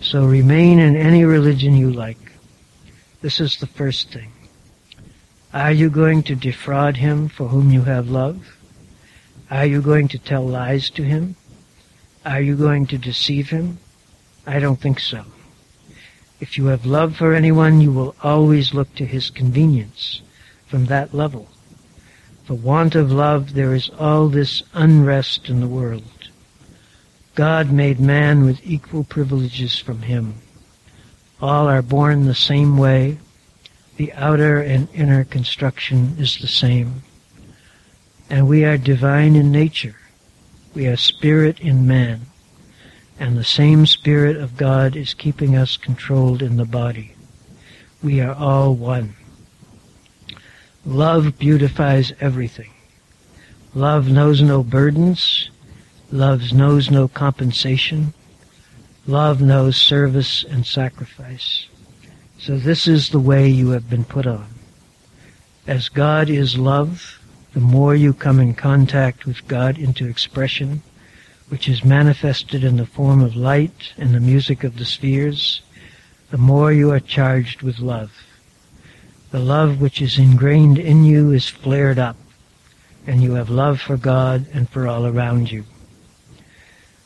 So 0.00 0.24
remain 0.24 0.78
in 0.78 0.96
any 0.96 1.24
religion 1.24 1.76
you 1.76 1.90
like. 1.90 2.32
This 3.22 3.40
is 3.40 3.58
the 3.58 3.66
first 3.66 4.12
thing. 4.12 4.32
Are 5.54 5.72
you 5.72 5.88
going 5.88 6.22
to 6.24 6.34
defraud 6.34 6.96
him 6.96 7.28
for 7.28 7.48
whom 7.48 7.70
you 7.70 7.82
have 7.82 8.08
love? 8.08 8.58
Are 9.50 9.66
you 9.66 9.80
going 9.80 10.08
to 10.08 10.18
tell 10.18 10.46
lies 10.46 10.90
to 10.90 11.02
him? 11.02 11.36
Are 12.24 12.40
you 12.40 12.56
going 12.56 12.86
to 12.88 12.98
deceive 12.98 13.50
him? 13.50 13.78
I 14.46 14.58
don't 14.58 14.80
think 14.80 15.00
so. 15.00 15.24
If 16.38 16.58
you 16.58 16.66
have 16.66 16.84
love 16.84 17.16
for 17.16 17.32
anyone, 17.32 17.80
you 17.80 17.90
will 17.90 18.14
always 18.22 18.74
look 18.74 18.94
to 18.96 19.06
his 19.06 19.30
convenience 19.30 20.20
from 20.66 20.86
that 20.86 21.14
level. 21.14 21.48
For 22.44 22.54
want 22.54 22.94
of 22.94 23.10
love, 23.10 23.54
there 23.54 23.74
is 23.74 23.90
all 23.98 24.28
this 24.28 24.62
unrest 24.74 25.48
in 25.48 25.60
the 25.60 25.66
world. 25.66 26.30
God 27.34 27.72
made 27.72 28.00
man 28.00 28.44
with 28.44 28.60
equal 28.64 29.04
privileges 29.04 29.78
from 29.78 30.02
him. 30.02 30.34
All 31.40 31.68
are 31.68 31.82
born 31.82 32.24
the 32.24 32.34
same 32.34 32.76
way. 32.76 33.18
The 33.96 34.12
outer 34.12 34.60
and 34.60 34.88
inner 34.92 35.24
construction 35.24 36.16
is 36.18 36.38
the 36.38 36.46
same. 36.46 37.02
And 38.28 38.46
we 38.46 38.64
are 38.64 38.76
divine 38.76 39.36
in 39.36 39.50
nature. 39.50 39.96
We 40.74 40.86
are 40.86 40.96
spirit 40.96 41.60
in 41.60 41.86
man 41.86 42.26
and 43.18 43.36
the 43.36 43.44
same 43.44 43.86
Spirit 43.86 44.36
of 44.36 44.56
God 44.56 44.96
is 44.96 45.14
keeping 45.14 45.56
us 45.56 45.76
controlled 45.76 46.42
in 46.42 46.56
the 46.56 46.64
body. 46.64 47.14
We 48.02 48.20
are 48.20 48.34
all 48.34 48.74
one. 48.74 49.14
Love 50.84 51.38
beautifies 51.38 52.12
everything. 52.20 52.70
Love 53.74 54.08
knows 54.08 54.40
no 54.40 54.62
burdens. 54.62 55.50
Love 56.12 56.52
knows 56.52 56.90
no 56.90 57.08
compensation. 57.08 58.14
Love 59.06 59.40
knows 59.40 59.76
service 59.76 60.44
and 60.44 60.66
sacrifice. 60.66 61.66
So 62.38 62.58
this 62.58 62.86
is 62.86 63.10
the 63.10 63.18
way 63.18 63.48
you 63.48 63.70
have 63.70 63.88
been 63.88 64.04
put 64.04 64.26
on. 64.26 64.46
As 65.66 65.88
God 65.88 66.28
is 66.28 66.58
love, 66.58 67.18
the 67.54 67.60
more 67.60 67.94
you 67.94 68.12
come 68.12 68.38
in 68.38 68.54
contact 68.54 69.26
with 69.26 69.48
God 69.48 69.78
into 69.78 70.06
expression, 70.06 70.82
which 71.48 71.68
is 71.68 71.84
manifested 71.84 72.64
in 72.64 72.76
the 72.76 72.86
form 72.86 73.22
of 73.22 73.36
light 73.36 73.92
and 73.96 74.14
the 74.14 74.20
music 74.20 74.64
of 74.64 74.78
the 74.78 74.84
spheres, 74.84 75.62
the 76.30 76.38
more 76.38 76.72
you 76.72 76.90
are 76.90 77.00
charged 77.00 77.62
with 77.62 77.78
love. 77.78 78.12
The 79.30 79.38
love 79.38 79.80
which 79.80 80.02
is 80.02 80.18
ingrained 80.18 80.78
in 80.78 81.04
you 81.04 81.30
is 81.32 81.48
flared 81.48 81.98
up, 81.98 82.16
and 83.06 83.22
you 83.22 83.34
have 83.34 83.50
love 83.50 83.80
for 83.80 83.96
God 83.96 84.46
and 84.52 84.68
for 84.68 84.88
all 84.88 85.06
around 85.06 85.52
you. 85.52 85.64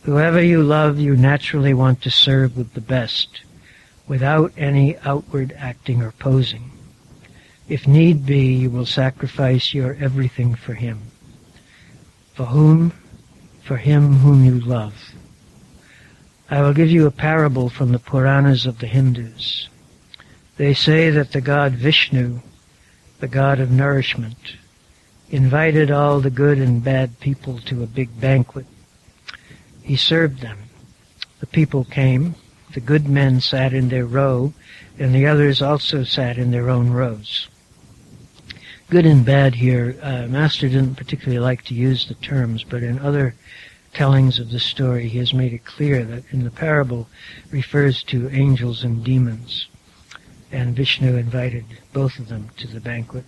Whoever 0.04 0.42
you 0.42 0.62
love, 0.62 0.98
you 0.98 1.16
naturally 1.16 1.74
want 1.74 2.00
to 2.02 2.10
serve 2.10 2.56
with 2.56 2.72
the 2.72 2.80
best, 2.80 3.42
without 4.08 4.52
any 4.56 4.96
outward 4.98 5.54
acting 5.58 6.02
or 6.02 6.12
posing. 6.12 6.70
If 7.68 7.86
need 7.86 8.24
be, 8.24 8.54
you 8.54 8.70
will 8.70 8.86
sacrifice 8.86 9.74
your 9.74 9.96
everything 10.00 10.54
for 10.54 10.74
him. 10.74 11.00
For 12.34 12.46
whom? 12.46 12.92
For 13.70 13.76
him 13.76 14.14
whom 14.14 14.44
you 14.44 14.58
love. 14.58 15.14
I 16.50 16.60
will 16.60 16.74
give 16.74 16.90
you 16.90 17.06
a 17.06 17.12
parable 17.12 17.68
from 17.68 17.92
the 17.92 18.00
Puranas 18.00 18.66
of 18.66 18.80
the 18.80 18.88
Hindus. 18.88 19.68
They 20.56 20.74
say 20.74 21.08
that 21.10 21.30
the 21.30 21.40
god 21.40 21.74
Vishnu, 21.74 22.40
the 23.20 23.28
god 23.28 23.60
of 23.60 23.70
nourishment, 23.70 24.56
invited 25.30 25.88
all 25.88 26.18
the 26.18 26.30
good 26.30 26.58
and 26.58 26.82
bad 26.82 27.20
people 27.20 27.60
to 27.66 27.84
a 27.84 27.86
big 27.86 28.20
banquet. 28.20 28.66
He 29.84 29.94
served 29.94 30.40
them. 30.40 30.58
The 31.38 31.46
people 31.46 31.84
came. 31.84 32.34
The 32.74 32.80
good 32.80 33.08
men 33.08 33.40
sat 33.40 33.72
in 33.72 33.88
their 33.88 34.04
row, 34.04 34.52
and 34.98 35.14
the 35.14 35.28
others 35.28 35.62
also 35.62 36.02
sat 36.02 36.38
in 36.38 36.50
their 36.50 36.68
own 36.68 36.90
rows. 36.90 37.46
Good 38.90 39.06
and 39.06 39.24
bad 39.24 39.54
here, 39.54 39.96
uh, 40.02 40.26
Master 40.26 40.68
didn't 40.68 40.96
particularly 40.96 41.38
like 41.38 41.62
to 41.66 41.74
use 41.74 42.08
the 42.08 42.14
terms, 42.14 42.64
but 42.64 42.82
in 42.82 42.98
other 42.98 43.36
tellings 43.94 44.40
of 44.40 44.50
the 44.50 44.58
story, 44.58 45.08
he 45.08 45.18
has 45.18 45.32
made 45.32 45.52
it 45.52 45.64
clear 45.64 46.04
that 46.04 46.24
in 46.32 46.42
the 46.42 46.50
parable 46.50 47.08
refers 47.52 48.02
to 48.04 48.28
angels 48.30 48.82
and 48.82 49.04
demons. 49.04 49.68
And 50.50 50.74
Vishnu 50.74 51.16
invited 51.16 51.66
both 51.92 52.18
of 52.18 52.26
them 52.26 52.48
to 52.56 52.66
the 52.66 52.80
banquet. 52.80 53.24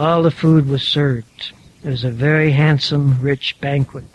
All 0.00 0.24
the 0.24 0.32
food 0.32 0.68
was 0.68 0.82
served. 0.82 1.52
It 1.84 1.90
was 1.90 2.02
a 2.02 2.10
very 2.10 2.50
handsome, 2.50 3.20
rich 3.20 3.60
banquet. 3.60 4.06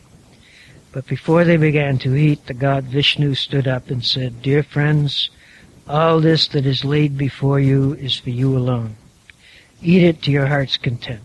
But 0.91 1.07
before 1.07 1.45
they 1.45 1.55
began 1.55 1.97
to 1.99 2.13
eat, 2.13 2.45
the 2.47 2.53
god 2.53 2.83
Vishnu 2.83 3.35
stood 3.35 3.69
up 3.69 3.89
and 3.89 4.03
said, 4.03 4.41
Dear 4.41 4.63
friends, 4.63 5.29
all 5.87 6.19
this 6.19 6.45
that 6.49 6.65
is 6.65 6.83
laid 6.83 7.17
before 7.17 7.61
you 7.61 7.93
is 7.93 8.19
for 8.19 8.31
you 8.31 8.57
alone. 8.57 8.97
Eat 9.81 10.03
it 10.03 10.21
to 10.23 10.31
your 10.31 10.47
heart's 10.47 10.77
content. 10.77 11.21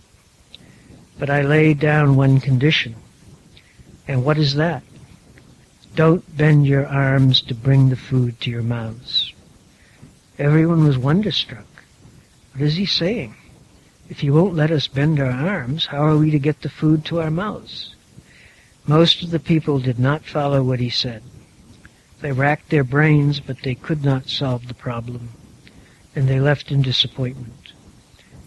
But 1.19 1.31
I 1.31 1.43
lay 1.43 1.75
down 1.75 2.17
one 2.17 2.41
condition. 2.41 2.95
And 4.07 4.25
what 4.25 4.39
is 4.39 4.55
that? 4.55 4.83
Don't 5.95 6.37
bend 6.37 6.67
your 6.67 6.87
arms 6.87 7.43
to 7.43 7.55
bring 7.55 7.89
the 7.89 7.97
food 7.97 8.41
to 8.41 8.51
your 8.51 8.63
mouths. 8.63 9.33
Everyone 10.39 10.85
was 10.85 10.99
wonderstruck. 10.99 11.67
What 12.53 12.63
is 12.63 12.77
he 12.77 12.87
saying? 12.87 13.35
If 14.09 14.23
you 14.23 14.35
won't 14.35 14.55
let 14.55 14.71
us 14.71 14.89
bend 14.89 15.21
our 15.21 15.31
arms, 15.31 15.87
how 15.87 16.05
are 16.05 16.17
we 16.17 16.31
to 16.31 16.39
get 16.39 16.63
the 16.63 16.69
food 16.69 17.05
to 17.07 17.21
our 17.21 17.31
mouths? 17.31 17.95
Most 18.87 19.23
of 19.23 19.31
the 19.31 19.39
people 19.39 19.79
did 19.79 19.99
not 19.99 20.25
follow 20.25 20.63
what 20.63 20.81
he 20.81 20.91
said. 20.91 21.23
They 22.21 22.33
racked 22.33 22.71
their 22.71 22.85
brains, 22.85 23.41
but 23.41 23.63
they 23.63 23.75
could 23.75 24.05
not 24.05 24.29
solve 24.29 24.69
the 24.69 24.75
problem, 24.75 25.31
and 26.15 26.29
they 26.29 26.41
left 26.41 26.71
in 26.71 26.83
disappointment. 26.83 27.62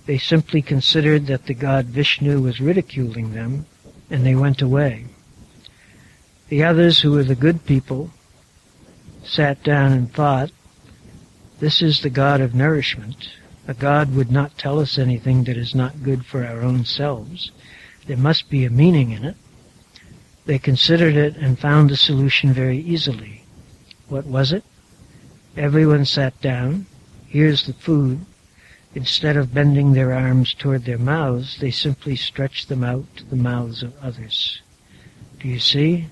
They 0.05 0.17
simply 0.17 0.61
considered 0.61 1.27
that 1.27 1.45
the 1.45 1.53
god 1.53 1.85
Vishnu 1.85 2.41
was 2.41 2.61
ridiculing 2.61 3.33
them, 3.33 3.65
and 4.09 4.25
they 4.25 4.35
went 4.35 4.61
away. 4.61 5.05
The 6.49 6.63
others, 6.63 7.01
who 7.01 7.11
were 7.11 7.23
the 7.23 7.35
good 7.35 7.65
people, 7.65 8.11
sat 9.23 9.63
down 9.63 9.91
and 9.91 10.13
thought, 10.13 10.51
this 11.59 11.81
is 11.81 12.01
the 12.01 12.09
God 12.09 12.41
of 12.41 12.53
nourishment. 12.53 13.29
A 13.67 13.73
God 13.73 14.13
would 14.13 14.29
not 14.29 14.57
tell 14.57 14.79
us 14.79 14.99
anything 14.99 15.45
that 15.45 15.57
is 15.57 15.73
not 15.73 16.03
good 16.03 16.25
for 16.25 16.45
our 16.45 16.61
own 16.61 16.85
selves. 16.85 17.51
There 18.05 18.17
must 18.17 18.49
be 18.49 18.65
a 18.65 18.69
meaning 18.69 19.11
in 19.11 19.23
it. 19.23 19.35
They 20.45 20.59
considered 20.59 21.15
it 21.15 21.35
and 21.37 21.57
found 21.57 21.89
the 21.89 21.97
solution 21.97 22.53
very 22.53 22.77
easily. 22.77 23.43
What 24.07 24.25
was 24.25 24.51
it? 24.51 24.63
Everyone 25.57 26.05
sat 26.05 26.39
down. 26.41 26.85
Here's 27.27 27.65
the 27.65 27.73
food. 27.73 28.23
Instead 28.95 29.35
of 29.35 29.53
bending 29.53 29.91
their 29.91 30.13
arms 30.13 30.53
toward 30.53 30.85
their 30.85 30.97
mouths, 30.97 31.57
they 31.59 31.69
simply 31.69 32.15
stretched 32.15 32.69
them 32.69 32.81
out 32.81 33.05
to 33.17 33.25
the 33.25 33.35
mouths 33.35 33.83
of 33.83 33.93
others. 34.01 34.61
Do 35.39 35.49
you 35.49 35.59
see? 35.59 36.07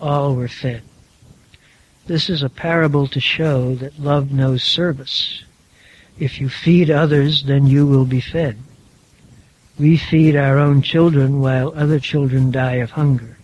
all 0.00 0.34
were 0.34 0.48
fed. 0.48 0.82
This 2.06 2.28
is 2.28 2.42
a 2.42 2.48
parable 2.48 3.06
to 3.06 3.20
show 3.20 3.74
that 3.76 4.00
love 4.00 4.32
knows 4.32 4.64
service. 4.64 5.44
If 6.18 6.40
you 6.40 6.48
feed 6.48 6.90
others, 6.90 7.44
then 7.44 7.66
you 7.66 7.86
will 7.86 8.06
be 8.06 8.20
fed. 8.20 8.58
We 9.78 9.96
feed 9.96 10.34
our 10.34 10.58
own 10.58 10.82
children 10.82 11.40
while 11.40 11.72
other 11.76 12.00
children 12.00 12.50
die 12.50 12.76
of 12.76 12.90
hunger. 12.90 13.38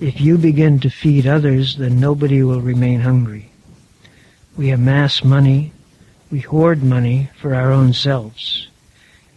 If 0.00 0.20
you 0.20 0.36
begin 0.36 0.80
to 0.80 0.90
feed 0.90 1.26
others, 1.26 1.76
then 1.76 2.00
nobody 2.00 2.42
will 2.42 2.60
remain 2.60 3.00
hungry. 3.00 3.50
We 4.56 4.70
amass 4.70 5.22
money, 5.22 5.72
we 6.30 6.40
hoard 6.40 6.82
money 6.82 7.30
for 7.40 7.54
our 7.54 7.70
own 7.70 7.92
selves. 7.92 8.68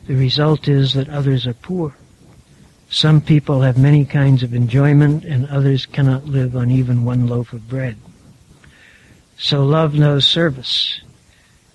The 0.08 0.16
result 0.16 0.68
is 0.68 0.94
that 0.94 1.10
others 1.10 1.46
are 1.46 1.54
poor. 1.54 1.96
Some 2.90 3.22
people 3.22 3.62
have 3.62 3.78
many 3.78 4.06
kinds 4.06 4.42
of 4.42 4.56
enjoyment 4.56 5.24
and 5.24 5.46
others 5.48 5.86
cannot 5.86 6.26
live 6.26 6.56
on 6.56 6.72
even 6.72 7.06
one 7.06 7.28
loaf 7.28 7.54
of 7.54 7.70
bread. 7.70 7.98
So 9.38 9.64
love 9.64 9.94
knows 9.94 10.26
service. 10.26 11.00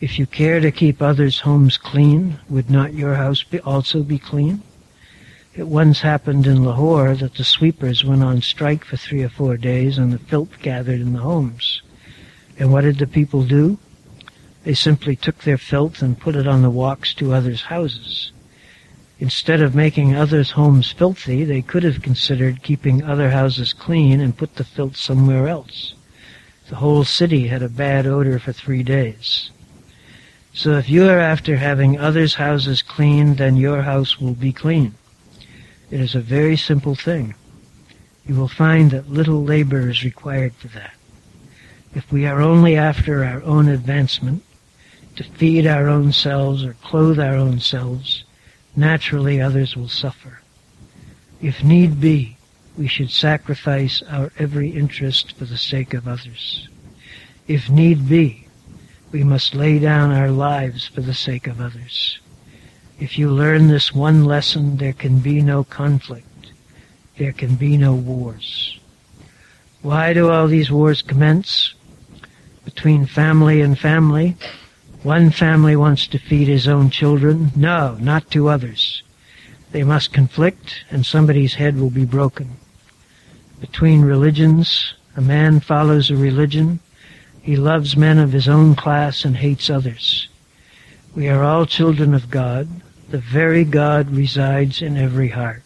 If 0.00 0.18
you 0.18 0.26
care 0.26 0.58
to 0.58 0.72
keep 0.72 1.00
others' 1.00 1.40
homes 1.40 1.78
clean, 1.78 2.38
would 2.50 2.68
not 2.68 2.94
your 2.94 3.14
house 3.14 3.44
be 3.44 3.60
also 3.60 4.02
be 4.02 4.18
clean? 4.18 4.62
It 5.54 5.68
once 5.68 6.00
happened 6.00 6.48
in 6.48 6.64
Lahore 6.64 7.14
that 7.14 7.34
the 7.34 7.44
sweepers 7.44 8.04
went 8.04 8.24
on 8.24 8.42
strike 8.42 8.84
for 8.84 8.96
three 8.96 9.22
or 9.22 9.28
four 9.28 9.56
days 9.56 9.96
and 9.96 10.12
the 10.12 10.18
filth 10.18 10.60
gathered 10.60 11.00
in 11.00 11.12
the 11.12 11.20
homes. 11.20 11.80
And 12.58 12.72
what 12.72 12.80
did 12.80 12.98
the 12.98 13.06
people 13.06 13.44
do? 13.44 13.78
They 14.64 14.74
simply 14.74 15.14
took 15.14 15.38
their 15.38 15.58
filth 15.58 16.00
and 16.00 16.18
put 16.18 16.36
it 16.36 16.48
on 16.48 16.62
the 16.62 16.70
walks 16.70 17.12
to 17.14 17.34
others' 17.34 17.62
houses. 17.62 18.32
Instead 19.18 19.60
of 19.60 19.74
making 19.74 20.14
others' 20.14 20.52
homes 20.52 20.90
filthy, 20.90 21.44
they 21.44 21.60
could 21.60 21.82
have 21.82 22.02
considered 22.02 22.62
keeping 22.62 23.02
other 23.02 23.30
houses 23.30 23.74
clean 23.74 24.20
and 24.20 24.36
put 24.36 24.56
the 24.56 24.64
filth 24.64 24.96
somewhere 24.96 25.48
else. 25.48 25.94
The 26.70 26.76
whole 26.76 27.04
city 27.04 27.48
had 27.48 27.62
a 27.62 27.68
bad 27.68 28.06
odor 28.06 28.38
for 28.38 28.52
three 28.52 28.82
days. 28.82 29.50
So 30.54 30.78
if 30.78 30.88
you 30.88 31.08
are 31.08 31.18
after 31.18 31.56
having 31.56 31.98
others' 31.98 32.36
houses 32.36 32.80
clean, 32.80 33.34
then 33.34 33.56
your 33.56 33.82
house 33.82 34.18
will 34.18 34.34
be 34.34 34.52
clean. 34.52 34.94
It 35.90 36.00
is 36.00 36.14
a 36.14 36.20
very 36.20 36.56
simple 36.56 36.94
thing. 36.94 37.34
You 38.26 38.34
will 38.34 38.48
find 38.48 38.90
that 38.92 39.10
little 39.10 39.44
labor 39.44 39.90
is 39.90 40.04
required 40.04 40.54
for 40.54 40.68
that. 40.68 40.94
If 41.94 42.10
we 42.10 42.24
are 42.24 42.40
only 42.40 42.76
after 42.76 43.24
our 43.24 43.42
own 43.42 43.68
advancement, 43.68 44.42
to 45.16 45.24
feed 45.24 45.66
our 45.66 45.88
own 45.88 46.12
selves 46.12 46.64
or 46.64 46.74
clothe 46.82 47.18
our 47.18 47.34
own 47.34 47.60
selves, 47.60 48.24
naturally 48.76 49.40
others 49.40 49.76
will 49.76 49.88
suffer. 49.88 50.40
If 51.40 51.62
need 51.62 52.00
be, 52.00 52.36
we 52.76 52.88
should 52.88 53.10
sacrifice 53.10 54.02
our 54.08 54.32
every 54.38 54.70
interest 54.70 55.36
for 55.36 55.44
the 55.44 55.56
sake 55.56 55.94
of 55.94 56.08
others. 56.08 56.68
If 57.46 57.70
need 57.70 58.08
be, 58.08 58.48
we 59.12 59.22
must 59.22 59.54
lay 59.54 59.78
down 59.78 60.10
our 60.10 60.30
lives 60.30 60.86
for 60.86 61.00
the 61.00 61.14
sake 61.14 61.46
of 61.46 61.60
others. 61.60 62.18
If 62.98 63.18
you 63.18 63.30
learn 63.30 63.68
this 63.68 63.94
one 63.94 64.24
lesson, 64.24 64.76
there 64.78 64.92
can 64.92 65.18
be 65.18 65.40
no 65.40 65.62
conflict. 65.64 66.26
There 67.16 67.32
can 67.32 67.54
be 67.54 67.76
no 67.76 67.94
wars. 67.94 68.78
Why 69.82 70.12
do 70.12 70.30
all 70.30 70.48
these 70.48 70.70
wars 70.70 71.02
commence? 71.02 71.74
Between 72.64 73.06
family 73.06 73.60
and 73.60 73.78
family, 73.78 74.36
one 75.04 75.28
family 75.30 75.76
wants 75.76 76.06
to 76.06 76.18
feed 76.18 76.48
his 76.48 76.66
own 76.66 76.88
children. 76.88 77.52
No, 77.54 77.98
not 78.00 78.30
to 78.30 78.48
others. 78.48 79.02
They 79.70 79.82
must 79.82 80.14
conflict 80.14 80.82
and 80.90 81.04
somebody's 81.04 81.56
head 81.56 81.78
will 81.78 81.90
be 81.90 82.06
broken. 82.06 82.56
Between 83.60 84.00
religions, 84.00 84.94
a 85.14 85.20
man 85.20 85.60
follows 85.60 86.10
a 86.10 86.16
religion. 86.16 86.80
He 87.42 87.54
loves 87.54 87.98
men 87.98 88.18
of 88.18 88.32
his 88.32 88.48
own 88.48 88.74
class 88.76 89.26
and 89.26 89.36
hates 89.36 89.68
others. 89.68 90.28
We 91.14 91.28
are 91.28 91.44
all 91.44 91.66
children 91.66 92.14
of 92.14 92.30
God. 92.30 92.66
The 93.10 93.18
very 93.18 93.64
God 93.64 94.10
resides 94.10 94.80
in 94.80 94.96
every 94.96 95.28
heart. 95.28 95.64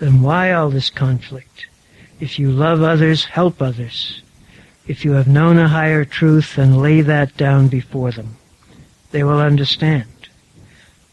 Then 0.00 0.20
why 0.20 0.50
all 0.50 0.70
this 0.70 0.90
conflict? 0.90 1.66
If 2.18 2.40
you 2.40 2.50
love 2.50 2.82
others, 2.82 3.24
help 3.24 3.62
others. 3.62 4.20
If 4.88 5.04
you 5.04 5.12
have 5.12 5.28
known 5.28 5.58
a 5.58 5.68
higher 5.68 6.04
truth, 6.04 6.56
then 6.56 6.82
lay 6.82 7.02
that 7.02 7.36
down 7.36 7.68
before 7.68 8.10
them 8.10 8.34
they 9.10 9.24
will 9.24 9.40
understand. 9.40 10.28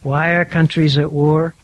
Why 0.01 0.35
are 0.35 0.45
countries 0.45 0.97
at 0.97 1.11
war? 1.11 1.55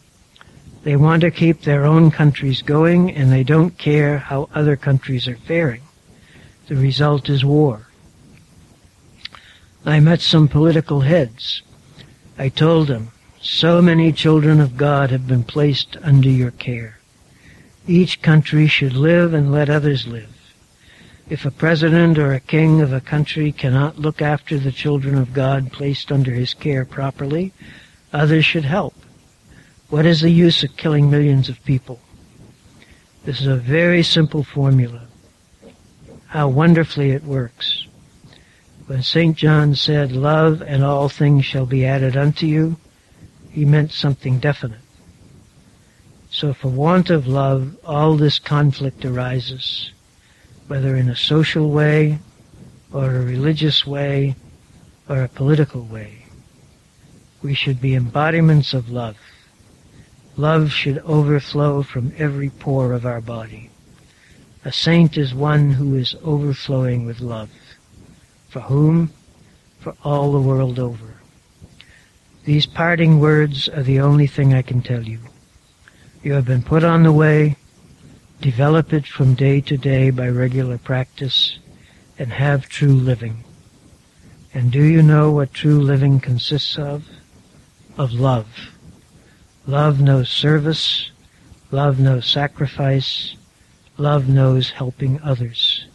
They 0.84 0.96
want 0.96 1.22
to 1.22 1.32
keep 1.32 1.62
their 1.62 1.86
own 1.86 2.10
countries 2.10 2.62
going 2.62 3.12
and 3.12 3.32
they 3.32 3.44
don't 3.44 3.78
care 3.78 4.18
how 4.18 4.50
other 4.54 4.76
countries 4.76 5.28
are 5.28 5.36
faring. 5.36 5.82
The 6.68 6.76
result 6.76 7.30
is 7.30 7.46
war. 7.46 7.88
I 9.86 10.00
met 10.00 10.22
some 10.22 10.48
political 10.48 11.02
heads. 11.02 11.62
I 12.38 12.50
told 12.50 12.88
them, 12.88 13.12
so 13.42 13.82
many 13.82 14.12
children 14.12 14.60
of 14.60 14.78
God 14.78 15.10
have 15.10 15.28
been 15.28 15.44
placed 15.44 15.98
under 16.02 16.30
your 16.30 16.52
care. 16.52 17.00
Each 17.88 18.22
country 18.22 18.68
should 18.68 18.94
live 18.94 19.34
and 19.34 19.52
let 19.52 19.70
others 19.70 20.08
live. 20.08 20.30
If 21.32 21.46
a 21.46 21.50
president 21.50 22.18
or 22.18 22.34
a 22.34 22.42
king 22.42 22.82
of 22.82 22.92
a 22.92 23.00
country 23.00 23.54
cannot 23.54 23.98
look 23.98 24.22
after 24.22 24.60
the 24.60 24.70
children 24.70 25.18
of 25.18 25.32
God 25.32 25.72
placed 25.72 26.12
under 26.12 26.34
his 26.34 26.54
care 26.54 26.84
properly, 26.84 27.54
others 28.12 28.44
should 28.44 28.66
help. 28.66 28.94
What 29.88 30.06
is 30.06 30.20
the 30.20 30.30
use 30.30 30.62
of 30.62 30.76
killing 30.76 31.10
millions 31.10 31.48
of 31.48 31.64
people? 31.64 32.02
This 33.24 33.40
is 33.40 33.48
a 33.48 33.56
very 33.56 34.04
simple 34.04 34.44
formula. 34.44 35.08
How 36.28 36.50
wonderfully 36.50 37.12
it 37.12 37.24
works. 37.24 37.88
When 38.88 39.02
St. 39.02 39.38
John 39.38 39.74
said, 39.76 40.12
Love 40.12 40.62
and 40.62 40.84
all 40.84 41.08
things 41.08 41.46
shall 41.46 41.66
be 41.66 41.86
added 41.86 42.18
unto 42.18 42.46
you, 42.46 42.76
he 43.50 43.64
meant 43.64 43.94
something 43.94 44.40
definite. 44.40 44.84
So 46.30 46.54
for 46.54 46.68
want 46.68 47.10
of 47.10 47.26
love, 47.26 47.78
all 47.86 48.18
this 48.18 48.38
conflict 48.38 49.06
arises. 49.06 49.92
Whether 50.72 50.95
in 50.95 51.09
a 51.09 51.15
social 51.17 51.69
way 51.69 52.17
or 52.93 53.13
a 53.13 53.26
religious 53.26 53.86
way 53.86 54.34
or 55.09 55.22
a 55.22 55.28
political 55.28 55.82
way. 55.82 56.24
We 57.43 57.53
should 57.53 57.82
be 57.82 57.93
embodiments 57.93 58.74
of 58.74 58.89
love. 58.89 59.17
Love 60.38 60.72
should 60.72 60.99
overflow 60.99 61.84
from 61.84 62.13
every 62.17 62.49
pore 62.51 62.93
of 62.93 63.05
our 63.05 63.19
body. 63.19 63.69
A 64.63 64.72
saint 64.72 65.17
is 65.17 65.34
one 65.34 65.72
who 65.72 65.93
is 65.95 66.15
overflowing 66.24 67.05
with 67.05 67.19
love. 67.19 67.49
For 68.47 68.61
whom? 68.61 69.11
For 69.82 69.93
all 70.05 70.32
the 70.32 70.39
world 70.39 70.80
over. 70.80 71.15
These 72.45 72.65
parting 72.65 73.19
words 73.19 73.67
are 73.67 73.84
the 73.84 73.99
only 73.99 74.26
thing 74.26 74.53
I 74.53 74.61
can 74.61 74.82
tell 74.82 75.03
you. 75.03 75.19
You 76.24 76.32
have 76.32 76.45
been 76.45 76.63
put 76.63 76.86
on 76.86 77.03
the 77.03 77.11
way. 77.11 77.57
Develop 78.42 78.92
it 78.92 79.06
from 79.06 79.36
day 79.36 79.62
to 79.62 79.78
day 79.78 80.10
by 80.10 80.28
regular 80.28 80.80
practice 80.80 81.60
and 82.18 82.34
have 82.34 82.68
true 82.68 82.94
living. 82.94 83.44
And 84.52 84.72
do 84.72 84.82
you 84.82 85.04
know 85.04 85.30
what 85.30 85.54
true 85.54 85.80
living 85.80 86.20
consists 86.20 86.76
of? 86.76 87.08
Of 88.00 88.14
love. 88.14 88.72
Love 89.68 90.02
knows 90.02 90.28
service. 90.28 91.12
Love 91.70 92.00
knows 92.00 92.26
sacrifice. 92.26 93.36
Love 93.98 94.28
knows 94.28 94.72
helping 94.72 95.22
others. 95.22 95.86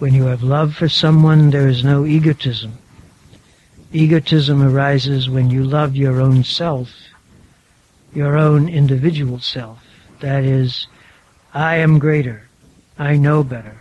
When 0.00 0.14
you 0.14 0.24
have 0.24 0.42
love 0.42 0.74
for 0.74 0.88
someone, 0.88 1.50
there 1.50 1.68
is 1.68 1.84
no 1.84 2.04
egotism. 2.04 2.72
Egotism 3.92 4.60
arises 4.60 5.30
when 5.30 5.48
you 5.48 5.62
love 5.62 5.94
your 5.94 6.20
own 6.20 6.42
self, 6.42 6.90
your 8.12 8.36
own 8.36 8.68
individual 8.68 9.38
self. 9.38 9.78
That 10.20 10.42
is, 10.42 10.88
I 11.54 11.76
am 11.76 11.98
greater. 11.98 12.48
I 12.98 13.16
know 13.16 13.42
better. 13.42 13.78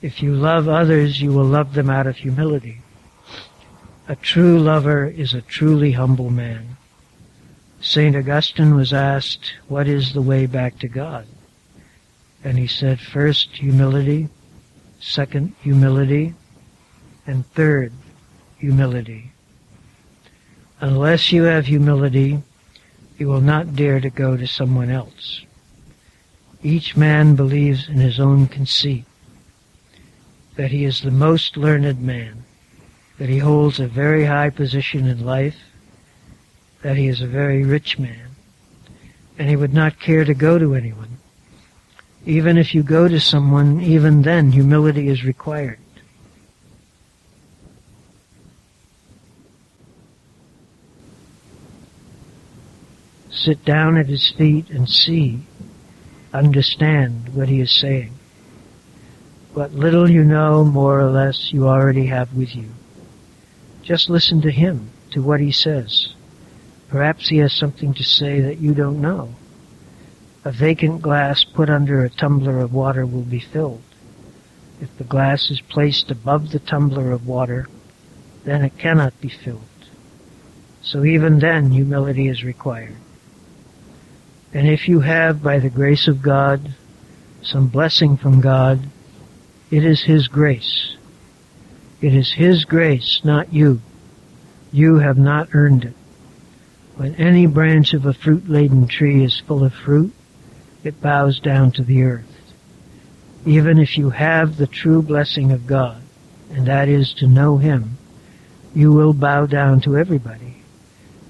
If 0.00 0.22
you 0.22 0.34
love 0.34 0.68
others, 0.68 1.20
you 1.20 1.32
will 1.32 1.44
love 1.44 1.74
them 1.74 1.90
out 1.90 2.06
of 2.06 2.16
humility. 2.16 2.82
A 4.06 4.14
true 4.14 4.58
lover 4.58 5.06
is 5.06 5.34
a 5.34 5.42
truly 5.42 5.92
humble 5.92 6.30
man. 6.30 6.76
St. 7.80 8.14
Augustine 8.14 8.74
was 8.74 8.92
asked, 8.92 9.54
what 9.68 9.88
is 9.88 10.12
the 10.12 10.22
way 10.22 10.46
back 10.46 10.78
to 10.78 10.88
God? 10.88 11.26
And 12.44 12.58
he 12.58 12.66
said, 12.66 13.00
first, 13.00 13.50
humility, 13.56 14.28
second, 15.00 15.54
humility, 15.60 16.34
and 17.26 17.46
third, 17.52 17.92
humility. 18.58 19.32
Unless 20.80 21.32
you 21.32 21.42
have 21.44 21.66
humility, 21.66 22.42
you 23.18 23.26
will 23.26 23.40
not 23.40 23.74
dare 23.74 24.00
to 24.00 24.10
go 24.10 24.36
to 24.36 24.46
someone 24.46 24.90
else. 24.90 25.44
Each 26.62 26.96
man 26.96 27.36
believes 27.36 27.88
in 27.88 27.96
his 27.96 28.18
own 28.18 28.48
conceit, 28.48 29.04
that 30.56 30.72
he 30.72 30.84
is 30.84 31.00
the 31.00 31.10
most 31.10 31.56
learned 31.56 32.00
man, 32.02 32.44
that 33.18 33.28
he 33.28 33.38
holds 33.38 33.78
a 33.78 33.86
very 33.86 34.24
high 34.24 34.50
position 34.50 35.06
in 35.06 35.24
life, 35.24 35.56
that 36.82 36.96
he 36.96 37.06
is 37.06 37.20
a 37.20 37.26
very 37.26 37.64
rich 37.64 37.98
man, 37.98 38.30
and 39.38 39.48
he 39.48 39.56
would 39.56 39.72
not 39.72 40.00
care 40.00 40.24
to 40.24 40.34
go 40.34 40.58
to 40.58 40.74
anyone. 40.74 41.18
Even 42.26 42.58
if 42.58 42.74
you 42.74 42.82
go 42.82 43.06
to 43.06 43.20
someone, 43.20 43.80
even 43.80 44.22
then 44.22 44.50
humility 44.50 45.08
is 45.08 45.24
required. 45.24 45.78
Sit 53.30 53.64
down 53.64 53.96
at 53.96 54.06
his 54.06 54.30
feet 54.32 54.68
and 54.70 54.88
see, 54.90 55.38
understand 56.32 57.34
what 57.34 57.48
he 57.48 57.60
is 57.60 57.72
saying. 57.72 58.12
What 59.54 59.72
little 59.72 60.10
you 60.10 60.24
know, 60.24 60.64
more 60.64 61.00
or 61.00 61.10
less, 61.10 61.52
you 61.52 61.66
already 61.66 62.06
have 62.06 62.34
with 62.34 62.54
you. 62.54 62.68
Just 63.82 64.10
listen 64.10 64.40
to 64.42 64.50
him, 64.50 64.90
to 65.12 65.22
what 65.22 65.40
he 65.40 65.52
says. 65.52 66.14
Perhaps 66.88 67.28
he 67.28 67.38
has 67.38 67.52
something 67.52 67.94
to 67.94 68.04
say 68.04 68.40
that 68.40 68.58
you 68.58 68.74
don't 68.74 69.00
know. 69.00 69.34
A 70.44 70.52
vacant 70.52 71.02
glass 71.02 71.44
put 71.44 71.68
under 71.68 72.04
a 72.04 72.10
tumbler 72.10 72.60
of 72.60 72.72
water 72.72 73.04
will 73.04 73.22
be 73.22 73.40
filled. 73.40 73.82
If 74.80 74.96
the 74.96 75.04
glass 75.04 75.50
is 75.50 75.60
placed 75.60 76.10
above 76.10 76.50
the 76.50 76.60
tumbler 76.60 77.10
of 77.10 77.26
water, 77.26 77.68
then 78.44 78.64
it 78.64 78.78
cannot 78.78 79.20
be 79.20 79.28
filled. 79.28 79.62
So 80.82 81.04
even 81.04 81.40
then, 81.40 81.70
humility 81.70 82.28
is 82.28 82.44
required. 82.44 82.96
And 84.52 84.66
if 84.66 84.88
you 84.88 85.00
have, 85.00 85.42
by 85.42 85.58
the 85.58 85.68
grace 85.68 86.08
of 86.08 86.22
God, 86.22 86.74
some 87.42 87.68
blessing 87.68 88.16
from 88.16 88.40
God, 88.40 88.80
it 89.70 89.84
is 89.84 90.02
His 90.02 90.28
grace. 90.28 90.96
It 92.00 92.14
is 92.14 92.32
His 92.32 92.64
grace, 92.64 93.20
not 93.24 93.52
you. 93.52 93.80
You 94.72 94.96
have 94.96 95.18
not 95.18 95.48
earned 95.52 95.84
it. 95.84 95.94
When 96.96 97.14
any 97.14 97.46
branch 97.46 97.94
of 97.94 98.06
a 98.06 98.12
fruit-laden 98.12 98.88
tree 98.88 99.22
is 99.22 99.38
full 99.38 99.64
of 99.64 99.74
fruit, 99.74 100.12
it 100.82 101.00
bows 101.00 101.40
down 101.40 101.72
to 101.72 101.84
the 101.84 102.02
earth. 102.02 102.24
Even 103.46 103.78
if 103.78 103.98
you 103.98 104.10
have 104.10 104.56
the 104.56 104.66
true 104.66 105.02
blessing 105.02 105.52
of 105.52 105.66
God, 105.66 106.02
and 106.50 106.66
that 106.66 106.88
is 106.88 107.12
to 107.14 107.26
know 107.26 107.58
Him, 107.58 107.98
you 108.74 108.92
will 108.92 109.12
bow 109.12 109.46
down 109.46 109.80
to 109.82 109.96
everybody 109.96 110.62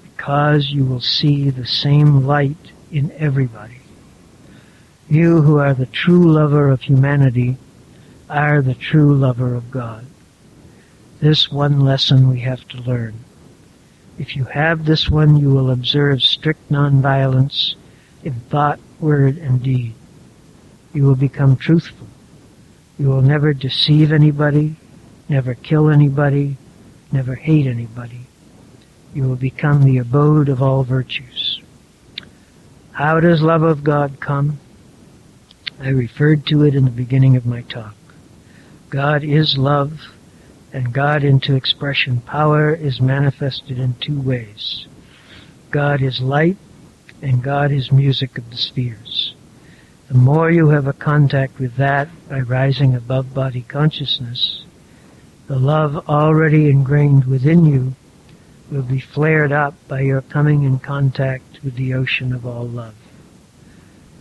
because 0.03 0.69
you 0.69 0.85
will 0.85 1.01
see 1.01 1.49
the 1.49 1.65
same 1.65 2.25
light 2.25 2.71
in 2.91 3.11
everybody. 3.13 3.79
You 5.09 5.41
who 5.41 5.57
are 5.57 5.73
the 5.73 5.85
true 5.85 6.31
lover 6.31 6.69
of 6.69 6.81
humanity 6.81 7.57
are 8.29 8.61
the 8.61 8.75
true 8.75 9.15
lover 9.15 9.55
of 9.55 9.71
God. 9.71 10.05
This 11.19 11.51
one 11.51 11.81
lesson 11.81 12.29
we 12.29 12.39
have 12.41 12.67
to 12.69 12.81
learn. 12.81 13.15
If 14.17 14.35
you 14.35 14.43
have 14.45 14.85
this 14.85 15.09
one, 15.09 15.37
you 15.37 15.49
will 15.49 15.71
observe 15.71 16.21
strict 16.21 16.69
nonviolence 16.69 17.75
in 18.23 18.33
thought, 18.33 18.79
word, 18.99 19.37
and 19.37 19.63
deed. 19.63 19.93
You 20.93 21.03
will 21.03 21.15
become 21.15 21.55
truthful. 21.55 22.07
You 22.97 23.07
will 23.07 23.21
never 23.21 23.53
deceive 23.53 24.11
anybody, 24.11 24.75
never 25.29 25.55
kill 25.55 25.89
anybody, 25.89 26.57
never 27.11 27.35
hate 27.35 27.65
anybody. 27.65 28.27
You 29.13 29.23
will 29.23 29.37
become 29.37 29.83
the 29.83 29.97
abode 29.97 30.49
of 30.49 30.61
all 30.61 30.83
virtues. 30.83 31.38
How 32.99 33.21
does 33.21 33.41
love 33.41 33.63
of 33.63 33.81
God 33.85 34.19
come? 34.19 34.59
I 35.79 35.87
referred 35.87 36.45
to 36.47 36.65
it 36.65 36.75
in 36.75 36.83
the 36.83 36.91
beginning 36.91 37.37
of 37.37 37.45
my 37.45 37.61
talk. 37.61 37.95
God 38.89 39.23
is 39.23 39.57
love, 39.57 40.01
and 40.73 40.91
God 40.91 41.23
into 41.23 41.55
expression 41.55 42.19
power 42.19 42.73
is 42.73 42.99
manifested 42.99 43.79
in 43.79 43.93
two 44.01 44.19
ways. 44.19 44.85
God 45.71 46.01
is 46.01 46.19
light, 46.19 46.57
and 47.21 47.41
God 47.41 47.71
is 47.71 47.89
music 47.89 48.37
of 48.37 48.49
the 48.49 48.57
spheres. 48.57 49.33
The 50.09 50.17
more 50.17 50.51
you 50.51 50.67
have 50.67 50.87
a 50.87 50.91
contact 50.91 51.57
with 51.57 51.77
that 51.77 52.09
by 52.27 52.41
rising 52.41 52.95
above 52.95 53.33
body 53.33 53.61
consciousness, 53.61 54.65
the 55.47 55.57
love 55.57 56.09
already 56.09 56.69
ingrained 56.69 57.23
within 57.23 57.63
you 57.63 57.95
will 58.69 58.83
be 58.83 58.99
flared 58.99 59.53
up 59.53 59.73
by 59.87 60.01
your 60.01 60.21
coming 60.21 60.63
in 60.63 60.79
contact 60.79 61.48
with 61.63 61.75
the 61.75 61.93
ocean 61.93 62.33
of 62.33 62.45
all 62.45 62.67
love. 62.67 62.95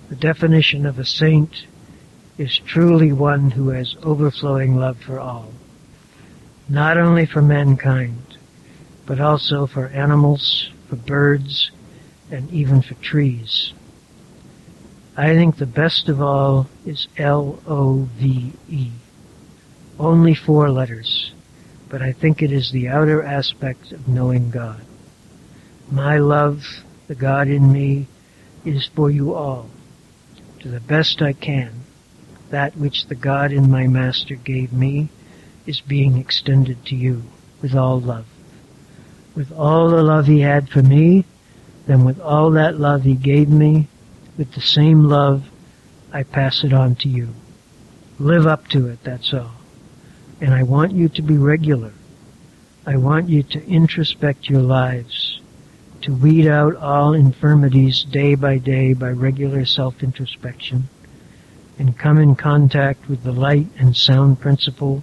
The 0.08 0.16
definition 0.16 0.86
of 0.86 0.98
a 0.98 1.04
saint 1.04 1.66
is 2.36 2.58
truly 2.58 3.12
one 3.12 3.50
who 3.50 3.70
has 3.70 3.96
overflowing 4.02 4.76
love 4.76 4.98
for 4.98 5.18
all, 5.18 5.52
not 6.68 6.96
only 6.96 7.26
for 7.26 7.42
mankind, 7.42 8.38
but 9.06 9.20
also 9.20 9.66
for 9.66 9.88
animals, 9.88 10.70
for 10.88 10.96
birds, 10.96 11.70
and 12.30 12.50
even 12.52 12.82
for 12.82 12.94
trees. 12.94 13.72
I 15.16 15.34
think 15.34 15.56
the 15.56 15.66
best 15.66 16.08
of 16.08 16.22
all 16.22 16.68
is 16.86 17.08
L-O-V-E. 17.16 18.90
Only 19.98 20.34
four 20.34 20.70
letters 20.70 21.32
but 21.88 22.02
I 22.02 22.12
think 22.12 22.42
it 22.42 22.52
is 22.52 22.70
the 22.70 22.88
outer 22.88 23.22
aspect 23.22 23.92
of 23.92 24.08
knowing 24.08 24.50
God. 24.50 24.80
My 25.90 26.18
love, 26.18 26.62
the 27.08 27.14
God 27.14 27.48
in 27.48 27.72
me, 27.72 28.06
is 28.64 28.86
for 28.86 29.10
you 29.10 29.34
all, 29.34 29.68
to 30.60 30.68
the 30.68 30.80
best 30.80 31.20
I 31.20 31.32
can. 31.32 31.72
That 32.50 32.76
which 32.76 33.06
the 33.06 33.14
God 33.14 33.52
in 33.52 33.70
my 33.70 33.86
Master 33.86 34.36
gave 34.36 34.72
me 34.72 35.08
is 35.66 35.80
being 35.80 36.16
extended 36.16 36.84
to 36.86 36.96
you 36.96 37.22
with 37.60 37.74
all 37.74 38.00
love. 38.00 38.26
With 39.34 39.52
all 39.52 39.90
the 39.90 40.02
love 40.02 40.26
he 40.26 40.40
had 40.40 40.68
for 40.68 40.82
me, 40.82 41.24
then 41.86 42.04
with 42.04 42.20
all 42.20 42.50
that 42.52 42.78
love 42.78 43.02
he 43.02 43.14
gave 43.14 43.48
me, 43.48 43.88
with 44.36 44.52
the 44.52 44.60
same 44.60 45.04
love, 45.04 45.48
I 46.12 46.22
pass 46.22 46.64
it 46.64 46.72
on 46.72 46.94
to 46.96 47.08
you. 47.08 47.34
Live 48.18 48.46
up 48.46 48.68
to 48.68 48.88
it, 48.88 49.02
that's 49.04 49.32
all. 49.32 49.52
And 50.40 50.54
I 50.54 50.62
want 50.62 50.92
you 50.92 51.08
to 51.10 51.22
be 51.22 51.36
regular. 51.36 51.92
I 52.86 52.96
want 52.96 53.28
you 53.28 53.42
to 53.42 53.60
introspect 53.66 54.48
your 54.48 54.62
lives, 54.62 55.37
to 56.02 56.14
weed 56.14 56.46
out 56.46 56.76
all 56.76 57.12
infirmities 57.12 58.04
day 58.04 58.34
by 58.34 58.58
day 58.58 58.92
by 58.92 59.10
regular 59.10 59.64
self-introspection, 59.64 60.88
and 61.78 61.98
come 61.98 62.18
in 62.18 62.34
contact 62.34 63.08
with 63.08 63.22
the 63.22 63.32
light 63.32 63.66
and 63.78 63.96
sound 63.96 64.40
principle 64.40 65.02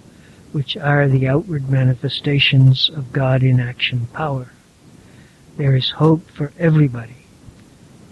which 0.52 0.76
are 0.76 1.08
the 1.08 1.28
outward 1.28 1.68
manifestations 1.68 2.90
of 2.94 3.12
God 3.12 3.42
in 3.42 3.60
action 3.60 4.06
power. 4.12 4.48
There 5.56 5.76
is 5.76 5.90
hope 5.90 6.30
for 6.30 6.52
everybody. 6.58 7.26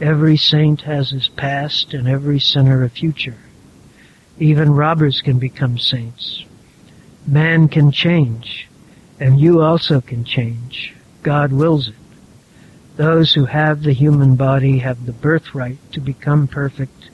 Every 0.01 0.37
saint 0.37 0.82
has 0.82 1.11
his 1.11 1.28
past 1.28 1.95
and 1.95 2.09
every 2.09 2.41
sinner 2.41 2.82
a 2.85 2.91
future. 2.91 3.39
Even 4.39 4.74
robbers 4.74 5.22
can 5.22 5.39
become 5.39 5.78
saints. 5.78 6.45
Man 7.26 7.68
can 7.68 7.93
change, 7.93 8.68
and 9.20 9.41
you 9.41 9.62
also 9.62 10.01
can 10.01 10.24
change. 10.24 10.95
God 11.22 11.53
wills 11.53 11.89
it. 11.89 11.95
Those 12.97 13.35
who 13.35 13.47
have 13.47 13.83
the 13.83 13.93
human 13.93 14.37
body 14.37 14.79
have 14.79 15.05
the 15.05 15.13
birthright 15.13 15.79
to 15.93 16.01
become 16.01 16.47
perfect 16.47 17.11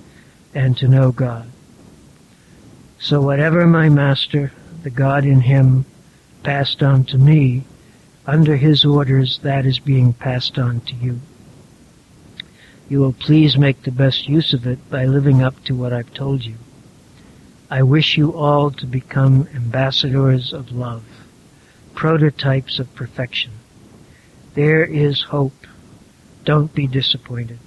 and 0.55 0.76
to 0.76 0.89
know 0.89 1.11
God. 1.11 1.49
So 2.99 3.22
whatever 3.22 3.66
my 3.66 3.89
master, 3.89 4.53
the 4.83 4.91
God 4.91 5.24
in 5.24 5.41
him, 5.41 5.87
passed 6.43 6.83
on 6.83 7.05
to 7.05 7.18
me, 7.18 7.64
under 8.26 8.57
his 8.57 8.85
orders 8.85 9.39
that 9.43 9.64
is 9.64 9.78
being 9.78 10.12
passed 10.12 10.59
on 10.59 10.81
to 10.81 10.95
you. 10.95 11.20
You 12.91 13.01
will 13.01 13.12
please 13.12 13.57
make 13.57 13.83
the 13.83 13.91
best 13.91 14.28
use 14.28 14.53
of 14.53 14.66
it 14.66 14.91
by 14.91 15.07
living 15.07 15.43
up 15.43 15.64
to 15.64 15.74
what 15.74 15.93
I've 15.93 16.12
told 16.12 16.45
you. 16.45 16.57
I 17.70 17.83
wish 17.85 18.18
you 18.18 18.35
all 18.35 18.70
to 18.72 18.87
become 18.87 19.49
ambassadors 19.55 20.53
of 20.53 20.72
love, 20.72 21.05
prototypes 21.95 22.78
of 22.78 22.95
perfection. 22.95 23.53
There 24.55 24.85
is 24.85 25.22
hope. 25.22 25.55
Don't 26.45 26.74
be 26.74 26.86
disappointed. 26.86 27.59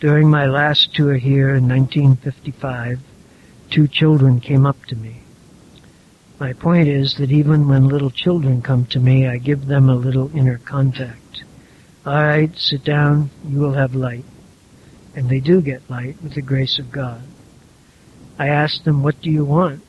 During 0.00 0.30
my 0.30 0.46
last 0.46 0.94
tour 0.94 1.14
here 1.14 1.50
in 1.54 1.68
1955, 1.68 3.00
two 3.70 3.86
children 3.86 4.40
came 4.40 4.66
up 4.66 4.84
to 4.86 4.96
me. 4.96 5.20
My 6.40 6.54
point 6.54 6.88
is 6.88 7.16
that 7.16 7.30
even 7.30 7.68
when 7.68 7.88
little 7.88 8.10
children 8.10 8.62
come 8.62 8.86
to 8.86 8.98
me, 8.98 9.26
I 9.28 9.36
give 9.36 9.66
them 9.66 9.90
a 9.90 9.94
little 9.94 10.34
inner 10.34 10.58
contact. 10.58 11.44
All 12.06 12.14
right, 12.14 12.56
sit 12.56 12.82
down, 12.82 13.28
you 13.46 13.58
will 13.58 13.74
have 13.74 13.94
light. 13.94 14.24
And 15.14 15.28
they 15.28 15.40
do 15.40 15.60
get 15.60 15.90
light 15.90 16.16
with 16.22 16.34
the 16.34 16.40
grace 16.40 16.78
of 16.78 16.90
God. 16.90 17.22
I 18.38 18.48
asked 18.48 18.86
them, 18.86 19.02
what 19.02 19.20
do 19.20 19.30
you 19.30 19.44
want? 19.44 19.82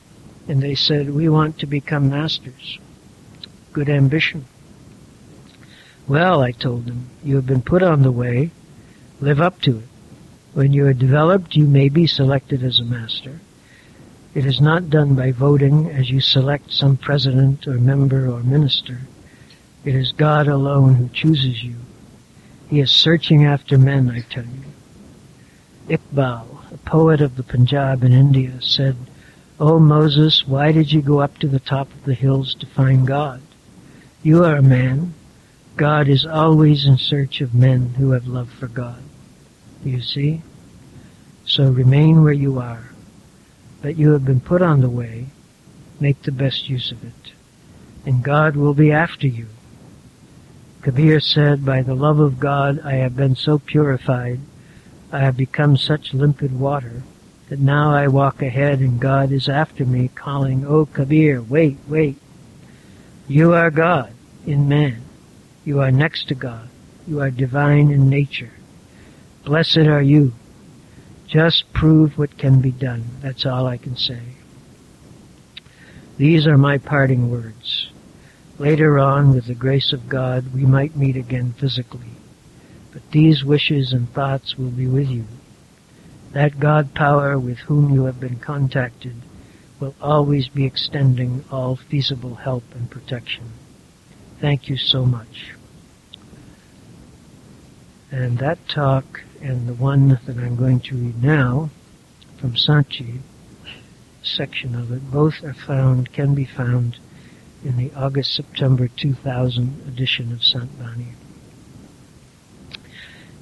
And 0.46 0.62
they 0.62 0.74
said, 0.74 1.08
we 1.08 1.30
want 1.30 1.58
to 1.60 1.66
become 1.66 2.10
masters. 2.10 2.78
Good 3.72 3.88
ambition. 3.88 4.44
Well, 6.12 6.42
I 6.42 6.52
told 6.52 6.84
them, 6.84 7.08
you 7.24 7.36
have 7.36 7.46
been 7.46 7.62
put 7.62 7.82
on 7.82 8.02
the 8.02 8.12
way. 8.12 8.50
Live 9.22 9.40
up 9.40 9.62
to 9.62 9.78
it. 9.78 9.88
When 10.52 10.74
you 10.74 10.86
are 10.86 10.92
developed, 10.92 11.56
you 11.56 11.66
may 11.66 11.88
be 11.88 12.06
selected 12.06 12.62
as 12.62 12.78
a 12.78 12.84
master. 12.84 13.40
It 14.34 14.44
is 14.44 14.60
not 14.60 14.90
done 14.90 15.14
by 15.14 15.32
voting 15.32 15.88
as 15.88 16.10
you 16.10 16.20
select 16.20 16.70
some 16.70 16.98
president 16.98 17.66
or 17.66 17.78
member 17.78 18.30
or 18.30 18.42
minister. 18.42 18.98
It 19.86 19.94
is 19.94 20.12
God 20.12 20.48
alone 20.48 20.96
who 20.96 21.08
chooses 21.08 21.64
you. 21.64 21.76
He 22.68 22.80
is 22.80 22.90
searching 22.90 23.46
after 23.46 23.78
men, 23.78 24.10
I 24.10 24.20
tell 24.20 24.44
you. 24.44 25.96
Iqbal, 25.96 26.74
a 26.74 26.76
poet 26.76 27.22
of 27.22 27.36
the 27.36 27.42
Punjab 27.42 28.04
in 28.04 28.12
India, 28.12 28.60
said, 28.60 28.96
O 29.58 29.78
Moses, 29.78 30.46
why 30.46 30.72
did 30.72 30.92
you 30.92 31.00
go 31.00 31.20
up 31.20 31.38
to 31.38 31.48
the 31.48 31.58
top 31.58 31.90
of 31.90 32.04
the 32.04 32.12
hills 32.12 32.52
to 32.56 32.66
find 32.66 33.06
God? 33.06 33.40
You 34.22 34.44
are 34.44 34.56
a 34.56 34.62
man. 34.62 35.14
God 35.76 36.08
is 36.08 36.26
always 36.26 36.84
in 36.84 36.98
search 36.98 37.40
of 37.40 37.54
men 37.54 37.94
who 37.94 38.10
have 38.12 38.26
love 38.26 38.50
for 38.50 38.68
God. 38.68 39.02
You 39.84 40.00
see? 40.00 40.42
So 41.44 41.70
remain 41.70 42.22
where 42.22 42.32
you 42.32 42.58
are 42.58 42.92
that 43.82 43.96
you 43.96 44.12
have 44.12 44.24
been 44.24 44.40
put 44.40 44.62
on 44.62 44.80
the 44.80 44.88
way, 44.88 45.26
make 46.00 46.22
the 46.22 46.32
best 46.32 46.68
use 46.68 46.90
of 46.90 47.04
it. 47.04 47.32
And 48.06 48.22
God 48.22 48.56
will 48.56 48.74
be 48.74 48.92
after 48.92 49.26
you. 49.26 49.48
Kabir 50.82 51.20
said, 51.20 51.64
by 51.64 51.82
the 51.82 51.94
love 51.94 52.18
of 52.18 52.40
God 52.40 52.80
I 52.84 52.94
have 52.94 53.14
been 53.14 53.36
so 53.36 53.58
purified, 53.58 54.40
I 55.12 55.20
have 55.20 55.36
become 55.36 55.76
such 55.76 56.14
limpid 56.14 56.58
water, 56.58 57.02
that 57.48 57.58
now 57.58 57.92
I 57.92 58.08
walk 58.08 58.40
ahead 58.40 58.80
and 58.80 59.00
God 59.00 59.30
is 59.30 59.48
after 59.48 59.84
me 59.84 60.08
calling, 60.08 60.66
Oh 60.66 60.86
Kabir, 60.86 61.42
wait, 61.42 61.78
wait. 61.86 62.16
You 63.28 63.52
are 63.52 63.70
God 63.70 64.12
in 64.46 64.68
man. 64.68 65.02
You 65.64 65.80
are 65.80 65.90
next 65.90 66.28
to 66.28 66.34
God. 66.34 66.68
You 67.06 67.20
are 67.20 67.30
divine 67.30 67.90
in 67.90 68.08
nature. 68.08 68.50
Blessed 69.44 69.78
are 69.78 70.02
you 70.02 70.32
just 71.32 71.72
prove 71.72 72.18
what 72.18 72.36
can 72.36 72.60
be 72.60 72.70
done. 72.70 73.02
That's 73.22 73.46
all 73.46 73.66
I 73.66 73.78
can 73.78 73.96
say. 73.96 74.20
These 76.18 76.46
are 76.46 76.58
my 76.58 76.76
parting 76.76 77.30
words. 77.30 77.88
Later 78.58 78.98
on, 78.98 79.34
with 79.34 79.46
the 79.46 79.54
grace 79.54 79.94
of 79.94 80.10
God, 80.10 80.52
we 80.52 80.66
might 80.66 80.94
meet 80.94 81.16
again 81.16 81.54
physically. 81.54 82.10
But 82.92 83.10
these 83.12 83.42
wishes 83.42 83.94
and 83.94 84.12
thoughts 84.12 84.58
will 84.58 84.70
be 84.70 84.86
with 84.86 85.08
you. 85.08 85.24
That 86.32 86.60
God 86.60 86.94
power 86.94 87.38
with 87.38 87.60
whom 87.60 87.94
you 87.94 88.04
have 88.04 88.20
been 88.20 88.36
contacted 88.36 89.16
will 89.80 89.94
always 90.02 90.48
be 90.48 90.66
extending 90.66 91.46
all 91.50 91.76
feasible 91.76 92.34
help 92.34 92.64
and 92.74 92.90
protection. 92.90 93.44
Thank 94.42 94.68
you 94.68 94.76
so 94.76 95.06
much. 95.06 95.52
And 98.10 98.38
that 98.38 98.58
talk 98.66 99.22
and 99.40 99.68
the 99.68 99.74
one 99.74 100.18
that 100.26 100.36
I'm 100.36 100.56
going 100.56 100.80
to 100.80 100.96
read 100.96 101.22
now 101.22 101.70
from 102.38 102.56
Sant 102.56 102.88
Ji, 102.88 103.20
section 104.24 104.74
of 104.74 104.90
it, 104.90 105.12
both 105.12 105.44
are 105.44 105.54
found, 105.54 106.12
can 106.12 106.34
be 106.34 106.44
found 106.44 106.98
in 107.64 107.76
the 107.76 107.92
August-September 107.94 108.88
2000 108.88 109.84
edition 109.86 110.32
of 110.32 110.42
Sant 110.42 110.76
Bani. 110.76 111.12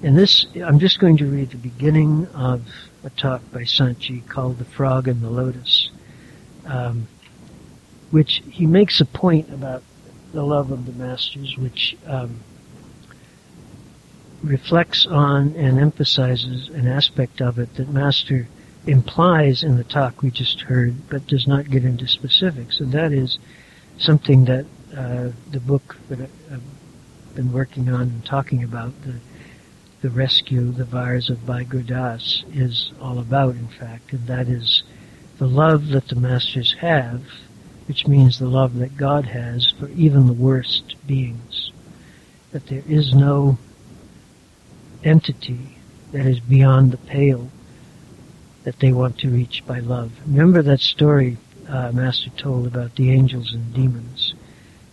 In 0.03 0.17
this, 0.17 0.45
I'm 0.55 0.79
just 0.79 1.01
going 1.01 1.17
to 1.17 1.25
read 1.25 1.49
the 1.49 1.57
beginning 1.57 2.27
of 2.35 2.61
a 3.05 3.09
talk 3.09 3.41
by 3.51 3.65
Sant 3.65 4.01
Ji 4.01 4.21
called 4.29 4.59
The 4.59 4.67
Frog 4.67 5.09
and 5.09 5.23
the 5.23 5.31
Lotus, 5.31 5.91
um, 6.67 7.09
which 8.11 8.43
he 8.51 8.67
makes 8.67 9.01
a 9.01 9.07
point 9.07 9.51
about 9.51 9.83
the 10.33 10.43
love 10.43 10.71
of 10.71 10.87
the 10.87 10.93
masters, 10.93 11.57
which 11.57 11.97
um, 12.07 12.41
reflects 14.43 15.07
on 15.07 15.55
and 15.57 15.79
emphasizes 15.79 16.69
an 16.71 16.87
aspect 16.87 17.41
of 17.41 17.59
it 17.59 17.75
that 17.75 17.89
Master 17.89 18.49
implies 18.87 19.63
in 19.63 19.77
the 19.77 19.85
talk 19.85 20.23
we 20.23 20.31
just 20.31 20.63
heard, 20.63 20.95
but 21.09 21.27
does 21.27 21.47
not 21.47 21.71
get 21.71 21.85
into 21.85 22.07
specifics, 22.07 22.81
and 22.81 22.93
that 22.93 23.13
is 23.13 23.39
something 23.99 24.47
that 24.47 24.65
uh, 24.97 25.29
the 25.51 25.61
book 25.61 25.97
that 26.09 26.21
I've 26.21 27.35
been 27.35 27.53
working 27.53 27.89
on 27.91 28.03
and 28.03 28.25
talking 28.25 28.65
about, 28.65 28.93
the 29.03 29.15
the 30.01 30.11
rescue, 30.11 30.73
the 30.73 30.85
Vars 30.85 31.29
of 31.29 31.45
Bhai 31.45 31.65
Gurdas, 31.65 32.45
is 32.57 32.91
all 33.01 33.19
about, 33.19 33.55
in 33.55 33.69
fact, 33.69 34.13
and 34.13 34.27
that 34.27 34.49
is 34.49 34.83
the 35.39 35.47
love 35.47 35.89
that 35.89 36.09
the 36.09 36.17
masters 36.17 36.75
have, 36.81 37.23
which 37.91 38.07
means 38.07 38.39
the 38.39 38.47
love 38.47 38.77
that 38.77 38.97
God 38.97 39.25
has 39.25 39.69
for 39.69 39.89
even 39.89 40.29
the 40.29 40.33
worst 40.33 40.95
beings. 41.09 41.73
That 42.53 42.69
there 42.69 42.85
is 42.87 43.13
no 43.13 43.59
entity 45.03 45.77
that 46.13 46.25
is 46.25 46.39
beyond 46.39 46.93
the 46.93 46.99
pale 46.99 47.51
that 48.63 48.79
they 48.79 48.93
want 48.93 49.19
to 49.19 49.29
reach 49.29 49.65
by 49.67 49.81
love. 49.81 50.13
Remember 50.25 50.63
that 50.63 50.79
story 50.79 51.37
uh, 51.69 51.91
Master 51.91 52.31
told 52.37 52.69
about 52.69 52.95
the 52.95 53.11
angels 53.11 53.53
and 53.53 53.75
demons, 53.75 54.35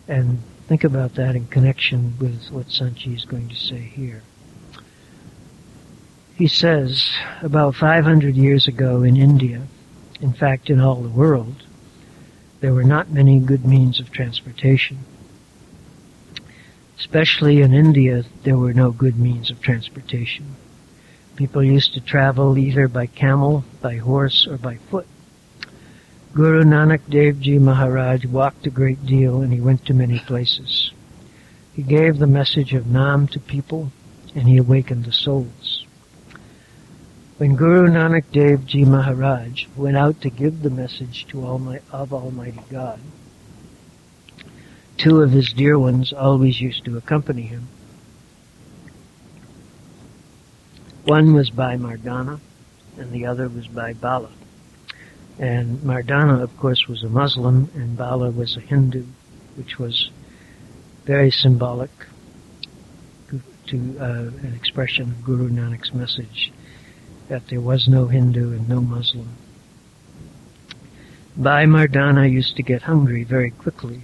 and 0.07 0.39
think 0.67 0.83
about 0.83 1.13
that 1.13 1.35
in 1.35 1.45
connection 1.45 2.15
with 2.19 2.49
what 2.49 2.71
Sant 2.71 2.95
Ji 2.95 3.13
is 3.13 3.25
going 3.25 3.47
to 3.49 3.55
say 3.55 3.77
here. 3.77 4.23
He 6.33 6.47
says, 6.47 7.11
about 7.43 7.75
500 7.75 8.35
years 8.35 8.67
ago 8.67 9.03
in 9.03 9.17
India, 9.17 9.67
in 10.19 10.33
fact 10.33 10.71
in 10.71 10.81
all 10.81 11.03
the 11.03 11.09
world, 11.09 11.61
there 12.59 12.73
were 12.73 12.83
not 12.83 13.11
many 13.11 13.39
good 13.39 13.65
means 13.65 13.99
of 13.99 14.11
transportation. 14.11 14.97
Especially 16.97 17.61
in 17.61 17.73
India, 17.73 18.23
there 18.43 18.57
were 18.57 18.73
no 18.73 18.91
good 18.91 19.19
means 19.19 19.51
of 19.51 19.61
transportation. 19.61 20.55
People 21.35 21.63
used 21.63 21.93
to 21.93 22.01
travel 22.01 22.57
either 22.57 22.87
by 22.87 23.05
camel, 23.05 23.63
by 23.81 23.97
horse, 23.97 24.47
or 24.47 24.57
by 24.57 24.77
foot. 24.89 25.05
Guru 26.33 26.63
Nanak 26.63 27.01
Dev 27.09 27.39
Ji 27.39 27.57
Maharaj 27.57 28.25
walked 28.25 28.67
a 28.67 28.71
great 28.71 29.05
deal 29.05 29.41
and 29.41 29.53
he 29.53 29.61
went 29.61 29.85
to 29.85 29.93
many 29.93 30.19
places. 30.19 30.91
He 31.73 31.83
gave 31.83 32.17
the 32.17 32.27
message 32.27 32.73
of 32.73 32.87
Nam 32.87 33.27
to 33.29 33.39
people 33.39 33.91
and 34.35 34.47
he 34.47 34.57
awakened 34.57 35.05
the 35.05 35.11
souls. 35.11 35.86
When 37.37 37.55
Guru 37.55 37.87
Nanak 37.87 38.31
Dev 38.31 38.65
Ji 38.65 38.83
Maharaj 38.83 39.67
went 39.75 39.95
out 39.95 40.21
to 40.21 40.29
give 40.31 40.63
the 40.63 40.71
message 40.71 41.27
to 41.27 41.45
Almighty, 41.45 41.85
of 41.91 42.11
Almighty 42.11 42.63
God, 42.71 42.99
two 44.97 45.21
of 45.21 45.29
his 45.29 45.53
dear 45.53 45.77
ones 45.77 46.11
always 46.11 46.59
used 46.59 46.83
to 46.85 46.97
accompany 46.97 47.43
him. 47.43 47.67
One 51.03 51.35
was 51.35 51.51
by 51.51 51.77
Mardana, 51.77 52.39
and 52.97 53.11
the 53.11 53.27
other 53.27 53.47
was 53.47 53.67
by 53.67 53.93
Bala. 53.93 54.31
And 55.37 55.77
Mardana, 55.81 56.41
of 56.41 56.57
course, 56.57 56.87
was 56.87 57.03
a 57.03 57.09
Muslim, 57.09 57.69
and 57.75 57.95
Bala 57.95 58.31
was 58.31 58.57
a 58.57 58.61
Hindu, 58.61 59.05
which 59.55 59.77
was 59.77 60.09
very 61.05 61.29
symbolic 61.29 61.91
to 63.67 63.97
uh, 63.99 64.05
an 64.47 64.53
expression 64.55 65.11
of 65.11 65.23
Guru 65.23 65.49
Nanak's 65.49 65.93
message 65.93 66.51
that 67.29 67.47
there 67.47 67.61
was 67.61 67.87
no 67.87 68.07
Hindu 68.07 68.53
and 68.53 68.67
no 68.69 68.81
Muslim. 68.81 69.29
Bhai 71.35 71.65
Mardana 71.65 72.31
used 72.31 72.55
to 72.55 72.63
get 72.63 72.81
hungry 72.83 73.23
very 73.23 73.51
quickly, 73.51 74.01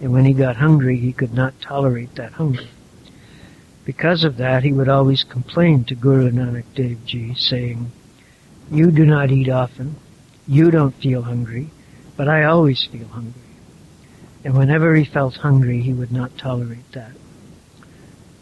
and 0.00 0.12
when 0.12 0.24
he 0.24 0.32
got 0.32 0.56
hungry, 0.56 0.96
he 0.98 1.12
could 1.12 1.32
not 1.32 1.60
tolerate 1.60 2.14
that 2.16 2.32
hunger. 2.32 2.66
Because 3.84 4.24
of 4.24 4.36
that, 4.36 4.62
he 4.62 4.72
would 4.72 4.88
always 4.88 5.24
complain 5.24 5.84
to 5.84 5.94
Guru 5.94 6.30
Nanak 6.30 6.64
Dev 6.74 7.04
Ji, 7.04 7.34
saying, 7.34 7.90
You 8.70 8.90
do 8.90 9.04
not 9.04 9.30
eat 9.30 9.48
often, 9.48 9.96
you 10.46 10.70
don't 10.70 10.94
feel 10.94 11.22
hungry, 11.22 11.70
but 12.16 12.28
I 12.28 12.44
always 12.44 12.84
feel 12.84 13.08
hungry. 13.08 13.40
And 14.44 14.56
whenever 14.56 14.94
he 14.94 15.04
felt 15.04 15.36
hungry, 15.36 15.80
he 15.82 15.92
would 15.92 16.12
not 16.12 16.36
tolerate 16.36 16.90
that. 16.92 17.12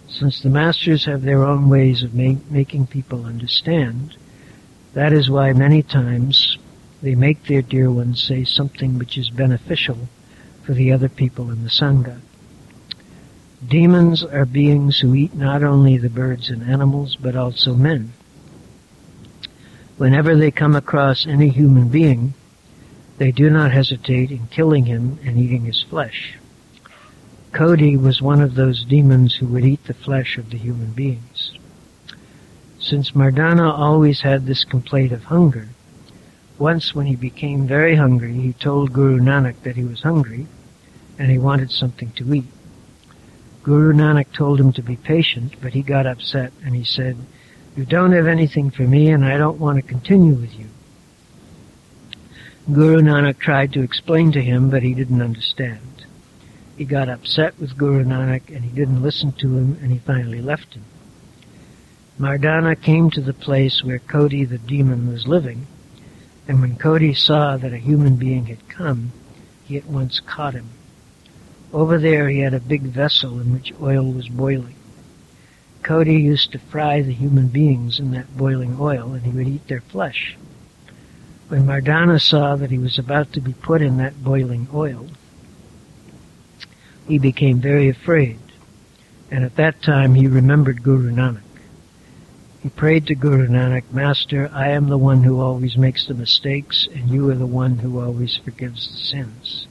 Since 0.09 0.41
the 0.41 0.49
masters 0.49 1.05
have 1.05 1.23
their 1.23 1.45
own 1.45 1.69
ways 1.69 2.03
of 2.03 2.15
make, 2.15 2.51
making 2.51 2.87
people 2.87 3.27
understand, 3.27 4.17
that 4.95 5.13
is 5.13 5.31
why 5.31 5.53
many 5.53 5.83
times 5.83 6.59
they 7.03 7.15
make 7.15 7.45
their 7.45 7.63
dear 7.63 7.91
ones 7.91 8.23
say 8.23 8.45
something 8.45 8.99
which 8.99 9.17
is 9.17 9.31
beneficial 9.31 9.97
for 10.63 10.75
the 10.75 10.93
other 10.93 11.09
people 11.09 11.51
in 11.51 11.63
the 11.63 11.71
Sangha. 11.71 12.21
Demons 13.67 14.25
are 14.25 14.47
beings 14.47 14.99
who 14.99 15.15
eat 15.15 15.35
not 15.35 15.63
only 15.63 15.99
the 15.99 16.09
birds 16.09 16.51
and 16.51 16.63
animals, 16.63 17.17
but 17.17 17.37
also 17.37 17.75
men. 17.75 18.13
Whenever 19.97 20.35
they 20.35 20.51
come 20.51 20.75
across 20.75 21.27
any 21.27 21.51
human 21.51 21.89
being, 21.89 22.33
they 23.19 23.31
do 23.31 23.51
not 23.51 23.71
hesitate 23.71 24.31
in 24.31 24.47
killing 24.47 24.87
him 24.87 25.19
and 25.23 25.37
eating 25.37 25.67
his 25.67 25.83
flesh. 25.83 26.39
Koti 27.53 27.97
was 27.97 28.23
one 28.23 28.41
of 28.41 28.55
those 28.55 28.85
demons 28.85 29.35
who 29.35 29.47
would 29.49 29.65
eat 29.65 29.85
the 29.85 29.95
flesh 29.95 30.39
of 30.39 30.49
the 30.51 30.57
human 30.57 30.93
beings. 30.93 31.53
Since 32.81 33.11
Mardana 33.11 33.71
always 33.71 34.23
had 34.23 34.47
this 34.47 34.65
complaint 34.65 35.13
of 35.13 35.25
hunger, 35.25 35.69
once 36.59 36.95
when 36.95 37.07
he 37.07 37.15
became 37.15 37.67
very 37.67 37.95
hungry, 37.95 38.33
he 38.33 38.55
told 38.55 38.95
Guru 38.95 39.21
Nanak 39.21 39.63
that 39.63 39.77
he 39.77 39.85
was 39.85 40.01
hungry 40.01 40.47
and 41.19 41.31
he 41.31 41.39
wanted 41.39 41.71
something 41.71 42.11
to 42.13 42.33
eat. 42.33 42.47
Guru 43.63 43.93
Nanak 43.93 44.33
told 44.33 44.59
him 44.59 44.73
to 44.73 44.83
be 44.83 44.97
patient, 44.97 45.57
but 45.61 45.75
he 45.75 45.83
got 45.83 46.07
upset 46.07 46.53
and 46.65 46.75
he 46.75 46.83
said, 46.83 47.19
You 47.77 47.85
don't 47.85 48.13
have 48.13 48.27
anything 48.27 48.71
for 48.71 48.83
me 48.83 49.11
and 49.11 49.27
I 49.27 49.37
don't 49.37 49.61
want 49.61 49.77
to 49.77 49.83
continue 49.83 50.33
with 50.33 50.59
you. 50.59 50.69
Guru 52.73 53.03
Nanak 53.03 53.39
tried 53.39 53.75
to 53.75 53.83
explain 53.83 54.33
to 54.33 54.41
him, 54.41 54.71
but 54.71 54.83
he 54.83 54.95
didn't 54.95 55.21
understand. 55.21 56.07
He 56.79 56.87
got 56.87 57.11
upset 57.11 57.59
with 57.61 57.77
Guru 57.77 58.05
Nanak 58.05 58.49
and 58.49 58.65
he 58.65 58.71
didn't 58.71 59.03
listen 59.03 59.33
to 59.33 59.59
him 59.59 59.79
and 59.83 59.93
he 59.93 59.99
finally 59.99 60.41
left 60.41 60.73
him. 60.73 60.85
Mardana 62.21 62.79
came 62.79 63.11
to 63.13 63.23
the 63.23 63.33
place 63.33 63.83
where 63.83 63.99
Cody 63.99 64.45
the 64.45 64.59
demon 64.59 65.11
was 65.11 65.27
living, 65.27 65.67
and 66.47 66.61
when 66.61 66.77
Cody 66.77 67.15
saw 67.15 67.57
that 67.57 67.73
a 67.73 67.79
human 67.79 68.17
being 68.17 68.45
had 68.45 68.69
come, 68.69 69.13
he 69.65 69.79
at 69.79 69.87
once 69.87 70.21
caught 70.21 70.53
him. 70.53 70.69
Over 71.73 71.97
there 71.97 72.29
he 72.29 72.41
had 72.41 72.53
a 72.53 72.61
big 72.61 72.83
vessel 72.83 73.41
in 73.41 73.55
which 73.55 73.73
oil 73.81 74.05
was 74.13 74.29
boiling. 74.29 74.75
Cody 75.83 76.17
used 76.17 76.53
to 76.53 76.59
fry 76.59 77.01
the 77.01 77.15
human 77.15 77.49
beings 77.49 77.99
in 77.99 78.11
that 78.11 78.37
boiling 78.37 78.77
oil, 78.79 79.15
and 79.15 79.23
he 79.23 79.31
would 79.31 79.49
eat 79.49 79.67
their 79.69 79.81
flesh. 79.81 80.37
When 81.49 81.65
Mardana 81.65 82.21
saw 82.21 82.55
that 82.57 82.71
he 82.71 82.77
was 82.77 82.99
about 82.99 83.33
to 83.33 83.41
be 83.41 83.55
put 83.55 83.81
in 83.81 83.97
that 83.97 84.23
boiling 84.23 84.69
oil, 84.75 85.07
he 87.09 87.19
became 87.19 87.61
very 87.61 87.89
afraid, 87.89 88.41
and 89.31 89.43
at 89.43 89.57
that 89.57 89.81
time 89.81 90.15
he 90.15 90.27
remembered 90.27 90.83
Guru 90.83 91.11
Nanak. 91.13 91.41
He 92.63 92.69
prayed 92.69 93.07
to 93.07 93.15
Guru 93.15 93.49
Nanak, 93.49 93.91
Master, 93.91 94.51
I 94.53 94.69
am 94.69 94.91
the 94.91 94.99
one 94.99 95.25
who 95.25 95.41
always 95.41 95.79
makes 95.79 96.07
the 96.07 96.13
mistakes, 96.13 96.87
and 96.95 97.09
you 97.09 97.31
are 97.31 97.35
the 97.35 97.47
one 97.47 97.79
who 97.79 97.99
always 97.99 98.37
forgives 98.37 98.87
the 98.91 98.99
sins. 98.99 99.67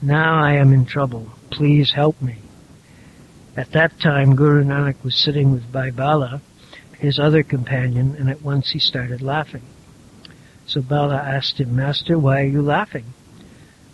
Now 0.00 0.42
I 0.42 0.54
am 0.54 0.72
in 0.72 0.86
trouble. 0.86 1.28
Please 1.50 1.92
help 1.92 2.22
me. 2.22 2.36
At 3.54 3.72
that 3.72 4.00
time, 4.00 4.34
Guru 4.34 4.64
Nanak 4.64 5.04
was 5.04 5.14
sitting 5.14 5.52
with 5.52 5.70
Bhai 5.70 5.90
Bala, 5.90 6.40
his 6.98 7.18
other 7.18 7.42
companion, 7.42 8.16
and 8.18 8.30
at 8.30 8.40
once 8.40 8.70
he 8.70 8.78
started 8.78 9.20
laughing. 9.20 9.64
So 10.64 10.80
Bala 10.80 11.16
asked 11.16 11.60
him, 11.60 11.76
Master, 11.76 12.18
why 12.18 12.40
are 12.40 12.46
you 12.46 12.62
laughing? 12.62 13.12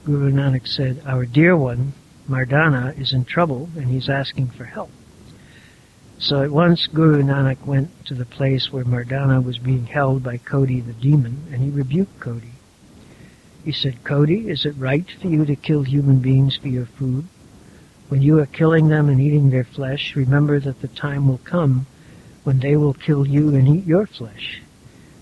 Guru 0.05 0.31
Nanak 0.31 0.69
said, 0.69 1.03
Our 1.05 1.27
dear 1.27 1.57
one, 1.57 1.93
Mardana, 2.29 2.97
is 3.01 3.13
in 3.13 3.25
trouble 3.25 3.69
and 3.75 3.89
he's 3.89 4.09
asking 4.09 4.51
for 4.51 4.65
help. 4.65 4.91
So 6.21 6.43
at 6.43 6.51
once 6.51 6.89
Guru 6.89 7.23
Nanak 7.23 7.65
went 7.65 8.07
to 8.07 8.15
the 8.15 8.25
place 8.25 8.73
where 8.73 8.85
Mardana 8.85 9.43
was 9.43 9.59
being 9.59 9.87
held 9.87 10.25
by 10.25 10.39
Koti 10.39 10.81
the 10.81 10.93
demon 10.93 11.47
and 11.53 11.63
he 11.63 11.71
rebuked 11.71 12.19
Koti. 12.19 12.51
He 13.65 13.71
said, 13.71 14.03
Koti, 14.03 14.49
is 14.49 14.67
it 14.67 14.75
right 14.77 15.09
for 15.21 15.29
you 15.29 15.45
to 15.45 15.55
kill 15.55 15.85
human 15.85 16.19
beings 16.19 16.57
for 16.57 16.67
your 16.67 16.87
food? 16.87 17.25
When 18.09 18.21
you 18.21 18.41
are 18.41 18.47
killing 18.47 18.89
them 18.89 19.09
and 19.09 19.21
eating 19.21 19.51
their 19.51 19.65
flesh, 19.65 20.17
remember 20.17 20.59
that 20.59 20.81
the 20.81 20.89
time 20.89 21.29
will 21.29 21.39
come 21.45 21.87
when 22.43 22.59
they 22.59 22.77
will 22.77 22.95
kill 22.95 23.25
you 23.25 23.55
and 23.55 23.69
eat 23.69 23.87
your 23.87 24.07
flesh 24.07 24.61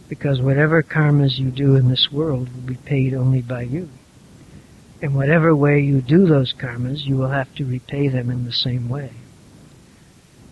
because 0.08 0.40
whatever 0.40 0.82
karmas 0.82 1.38
you 1.38 1.50
do 1.50 1.74
in 1.74 1.88
this 1.88 2.10
world 2.10 2.48
will 2.54 2.62
be 2.62 2.76
paid 2.76 3.12
only 3.12 3.42
by 3.42 3.62
you. 3.62 3.90
In 5.02 5.12
whatever 5.12 5.54
way 5.54 5.80
you 5.80 6.00
do 6.00 6.26
those 6.26 6.54
karmas, 6.54 7.04
you 7.04 7.16
will 7.16 7.28
have 7.28 7.54
to 7.56 7.66
repay 7.66 8.08
them 8.08 8.30
in 8.30 8.46
the 8.46 8.52
same 8.52 8.88
way. 8.88 9.10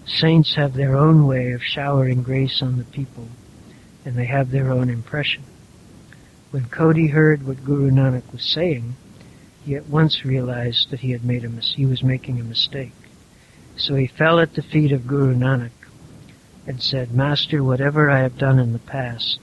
Saints 0.07 0.55
have 0.55 0.75
their 0.75 0.97
own 0.97 1.27
way 1.27 1.53
of 1.53 1.63
showering 1.63 2.23
grace 2.23 2.61
on 2.61 2.77
the 2.77 2.85
people, 2.85 3.29
and 4.05 4.17
they 4.17 4.27
have 4.27 4.51
their 4.51 4.71
own 4.71 4.91
impression. 4.91 5.43
When 6.51 6.67
Koti 6.67 7.09
heard 7.09 7.47
what 7.47 7.65
Guru 7.65 7.91
Nanak 7.91 8.31
was 8.31 8.45
saying, 8.45 8.97
he 9.65 9.75
at 9.75 9.89
once 9.89 10.25
realized 10.25 10.91
that 10.91 11.01
he 11.01 11.13
had 11.13 11.25
made 11.25 11.45
a 11.45 11.49
mis- 11.49 11.73
he 11.73 11.87
was 11.87 12.03
making 12.03 12.39
a 12.39 12.45
mistake. 12.45 12.93
So 13.77 13.95
he 13.95 14.07
fell 14.07 14.39
at 14.39 14.55
the 14.55 14.63
feet 14.63 14.93
of 14.93 15.07
Guru 15.07 15.35
Nanak 15.35 15.71
and 16.67 16.83
said, 16.83 17.13
Master, 17.13 17.65
whatever 17.65 18.11
I 18.11 18.21
have 18.21 18.37
done 18.37 18.59
in 18.59 18.73
the 18.73 18.79
past, 18.79 19.41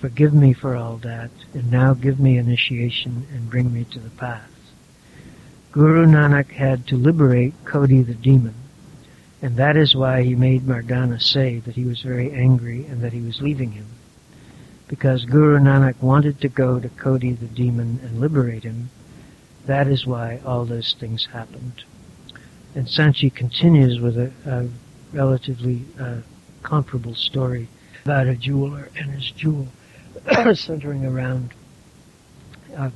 forgive 0.00 0.32
me 0.32 0.54
for 0.54 0.74
all 0.74 0.96
that, 0.98 1.30
and 1.52 1.70
now 1.70 1.92
give 1.92 2.18
me 2.18 2.38
initiation 2.38 3.26
and 3.32 3.50
bring 3.50 3.72
me 3.72 3.84
to 3.84 3.98
the 3.98 4.10
path. 4.10 4.50
Guru 5.70 6.06
Nanak 6.06 6.50
had 6.52 6.86
to 6.86 6.96
liberate 6.96 7.52
Koti 7.64 8.02
the 8.02 8.14
demon, 8.14 8.54
and 9.40 9.56
that 9.56 9.76
is 9.76 9.94
why 9.94 10.22
he 10.22 10.34
made 10.34 10.62
Mardana 10.62 11.20
say 11.20 11.58
that 11.60 11.74
he 11.74 11.84
was 11.84 12.00
very 12.00 12.32
angry 12.32 12.84
and 12.86 13.02
that 13.02 13.12
he 13.12 13.20
was 13.20 13.40
leaving 13.40 13.72
him. 13.72 13.86
Because 14.88 15.24
Guru 15.24 15.58
Nanak 15.58 16.00
wanted 16.00 16.40
to 16.40 16.48
go 16.48 16.80
to 16.80 16.88
Koti 16.88 17.32
the 17.32 17.46
demon 17.46 18.00
and 18.02 18.20
liberate 18.20 18.64
him, 18.64 18.90
that 19.66 19.86
is 19.86 20.06
why 20.06 20.40
all 20.44 20.64
those 20.64 20.94
things 20.94 21.26
happened. 21.26 21.84
And 22.74 22.88
Sant 22.88 23.16
Ji 23.16 23.30
continues 23.30 24.00
with 24.00 24.16
a, 24.18 24.32
a 24.46 24.68
relatively 25.12 25.84
uh, 26.00 26.16
comparable 26.62 27.14
story 27.14 27.68
about 28.04 28.26
a 28.26 28.34
jeweler 28.34 28.88
and 28.96 29.10
his 29.10 29.30
jewel 29.30 29.68
centering 30.54 31.04
around 31.04 31.52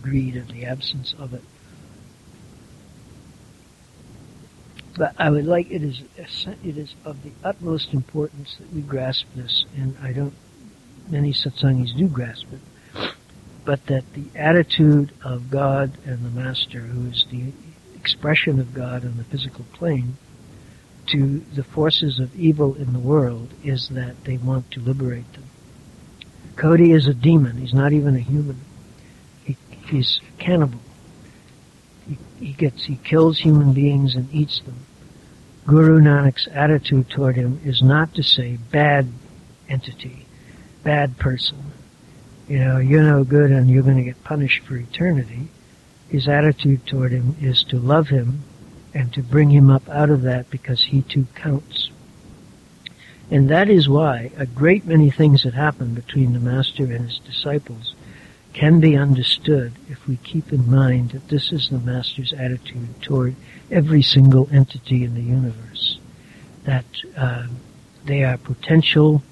greed 0.02 0.36
and 0.36 0.48
the 0.48 0.64
absence 0.64 1.14
of 1.18 1.34
it. 1.34 1.42
But 4.96 5.14
I 5.18 5.30
would 5.30 5.46
like 5.46 5.70
it 5.70 5.82
is 5.82 6.02
it 6.16 6.76
is 6.76 6.94
of 7.04 7.22
the 7.22 7.32
utmost 7.42 7.94
importance 7.94 8.56
that 8.58 8.72
we 8.72 8.82
grasp 8.82 9.26
this, 9.34 9.64
and 9.76 9.96
I 10.02 10.12
don't 10.12 10.34
many 11.08 11.32
satsangis 11.32 11.96
do 11.96 12.08
grasp 12.08 12.46
it, 12.52 13.14
but 13.64 13.86
that 13.86 14.04
the 14.12 14.24
attitude 14.34 15.12
of 15.24 15.50
God 15.50 15.92
and 16.04 16.24
the 16.24 16.30
Master, 16.30 16.80
who 16.80 17.10
is 17.10 17.26
the 17.30 17.52
expression 17.96 18.60
of 18.60 18.74
God 18.74 19.04
on 19.04 19.16
the 19.16 19.24
physical 19.24 19.64
plane, 19.72 20.16
to 21.06 21.38
the 21.54 21.64
forces 21.64 22.18
of 22.18 22.34
evil 22.36 22.74
in 22.74 22.92
the 22.92 22.98
world 22.98 23.52
is 23.64 23.88
that 23.90 24.24
they 24.24 24.36
want 24.36 24.70
to 24.72 24.80
liberate 24.80 25.30
them. 25.32 25.44
Cody 26.56 26.92
is 26.92 27.06
a 27.06 27.14
demon. 27.14 27.56
He's 27.56 27.74
not 27.74 27.92
even 27.92 28.14
a 28.14 28.20
human. 28.20 28.60
He, 29.44 29.56
he's 29.86 30.20
cannibal. 30.38 30.80
He, 32.42 32.52
gets, 32.54 32.84
he 32.84 32.96
kills 32.96 33.38
human 33.38 33.72
beings 33.72 34.16
and 34.16 34.28
eats 34.34 34.60
them. 34.60 34.74
Guru 35.64 36.00
Nanak's 36.00 36.48
attitude 36.52 37.08
toward 37.08 37.36
him 37.36 37.60
is 37.64 37.82
not 37.82 38.14
to 38.14 38.24
say 38.24 38.58
bad 38.72 39.06
entity, 39.68 40.26
bad 40.82 41.18
person. 41.18 41.58
You 42.48 42.58
know, 42.58 42.78
you're 42.78 43.04
no 43.04 43.22
good 43.22 43.52
and 43.52 43.70
you're 43.70 43.84
going 43.84 43.98
to 43.98 44.02
get 44.02 44.24
punished 44.24 44.64
for 44.64 44.76
eternity. 44.76 45.48
His 46.08 46.26
attitude 46.26 46.84
toward 46.84 47.12
him 47.12 47.36
is 47.40 47.62
to 47.64 47.78
love 47.78 48.08
him 48.08 48.42
and 48.92 49.12
to 49.12 49.22
bring 49.22 49.50
him 49.50 49.70
up 49.70 49.88
out 49.88 50.10
of 50.10 50.22
that 50.22 50.50
because 50.50 50.82
he 50.82 51.02
too 51.02 51.28
counts. 51.36 51.90
And 53.30 53.48
that 53.50 53.70
is 53.70 53.88
why 53.88 54.32
a 54.36 54.46
great 54.46 54.84
many 54.84 55.10
things 55.10 55.44
that 55.44 55.54
happen 55.54 55.94
between 55.94 56.32
the 56.32 56.40
Master 56.40 56.82
and 56.82 57.08
his 57.08 57.20
disciples 57.20 57.94
can 58.52 58.80
be 58.80 58.96
understood 58.96 59.72
if 59.88 60.06
we 60.06 60.16
keep 60.18 60.52
in 60.52 60.70
mind 60.70 61.10
that 61.10 61.28
this 61.28 61.52
is 61.52 61.68
the 61.68 61.78
Master's 61.78 62.32
attitude 62.32 63.00
toward 63.00 63.34
every 63.70 64.02
single 64.02 64.48
entity 64.52 65.04
in 65.04 65.14
the 65.14 65.22
universe. 65.22 65.98
That 66.64 66.84
uh, 67.16 67.46
they 68.04 68.24
are 68.24 68.36
potential, 68.36 69.22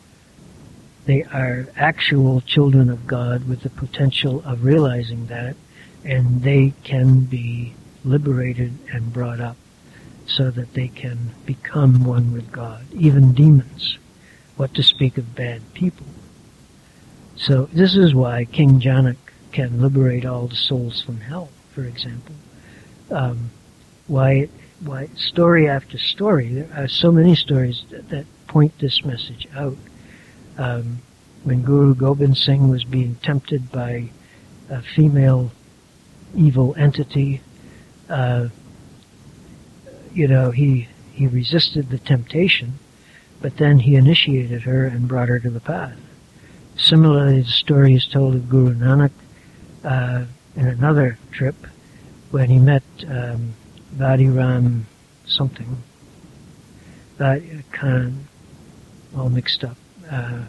they 1.05 1.23
are 1.25 1.69
actual 1.77 2.41
children 2.41 2.89
of 2.89 3.07
God 3.07 3.49
with 3.49 3.63
the 3.63 3.71
potential 3.71 4.43
of 4.45 4.65
realizing 4.65 5.27
that, 5.27 5.57
and 6.05 6.43
they 6.43 6.73
can 6.83 7.21
be 7.25 7.75
liberated 8.05 8.79
and 8.91 9.13
brought 9.13 9.41
up 9.41 9.57
so 10.27 10.51
that 10.51 10.73
they 10.75 10.89
can 10.89 11.19
become 11.45 12.05
one 12.05 12.33
with 12.33 12.51
God, 12.51 12.85
even 12.93 13.33
demons. 13.33 13.99
What 14.57 14.75
to 14.75 14.83
speak 14.83 15.19
of 15.19 15.35
bad 15.35 15.75
people. 15.75 16.07
So 17.41 17.65
this 17.73 17.97
is 17.97 18.15
why 18.15 18.45
King 18.45 18.81
Janak 18.81 19.17
can 19.51 19.81
liberate 19.81 20.27
all 20.27 20.47
the 20.47 20.57
souls 20.57 21.01
from 21.01 21.21
hell, 21.21 21.49
for 21.73 21.85
example. 21.85 22.35
Um, 23.11 23.51
why, 24.07 24.51
why 24.81 25.07
story 25.17 25.67
after 25.67 25.97
story, 25.97 26.53
there 26.53 26.69
are 26.77 26.87
so 26.87 27.11
many 27.11 27.35
stories 27.35 27.83
that, 27.89 28.11
that 28.11 28.27
point 28.47 28.79
this 28.79 29.07
message 29.07 29.49
out. 29.57 29.79
Um, 30.59 30.99
when 31.43 31.63
Guru 31.63 31.95
Gobind 31.95 32.37
Singh 32.37 32.69
was 32.69 32.85
being 32.85 33.15
tempted 33.23 33.73
by 33.73 34.11
a 34.69 34.83
female 34.83 35.51
evil 36.37 36.75
entity, 36.77 37.41
uh, 38.11 38.49
you 40.13 40.29
know, 40.29 40.51
he 40.51 40.89
he 41.15 41.27
resisted 41.27 41.89
the 41.89 41.99
temptation, 41.99 42.75
but 43.41 43.57
then 43.57 43.79
he 43.79 43.95
initiated 43.95 44.63
her 44.63 44.85
and 44.85 45.09
brought 45.09 45.29
her 45.29 45.41
to 45.41 45.49
the 45.49 45.61
path. 45.61 45.97
Similarly, 46.81 47.43
the 47.43 47.49
story 47.49 47.95
is 47.95 48.07
told 48.07 48.35
of 48.35 48.49
Guru 48.49 48.75
Nanak 48.75 49.11
uh, 49.85 50.25
in 50.57 50.67
another 50.67 51.19
trip 51.31 51.55
when 52.31 52.49
he 52.49 52.59
met 52.59 52.83
um, 53.07 53.53
Ram 53.99 54.87
something, 55.27 55.77
Vadi 57.19 57.63
Khan, 57.71 58.27
all 59.15 59.29
mixed 59.29 59.63
up. 59.63 59.77
Uh, 60.11 60.45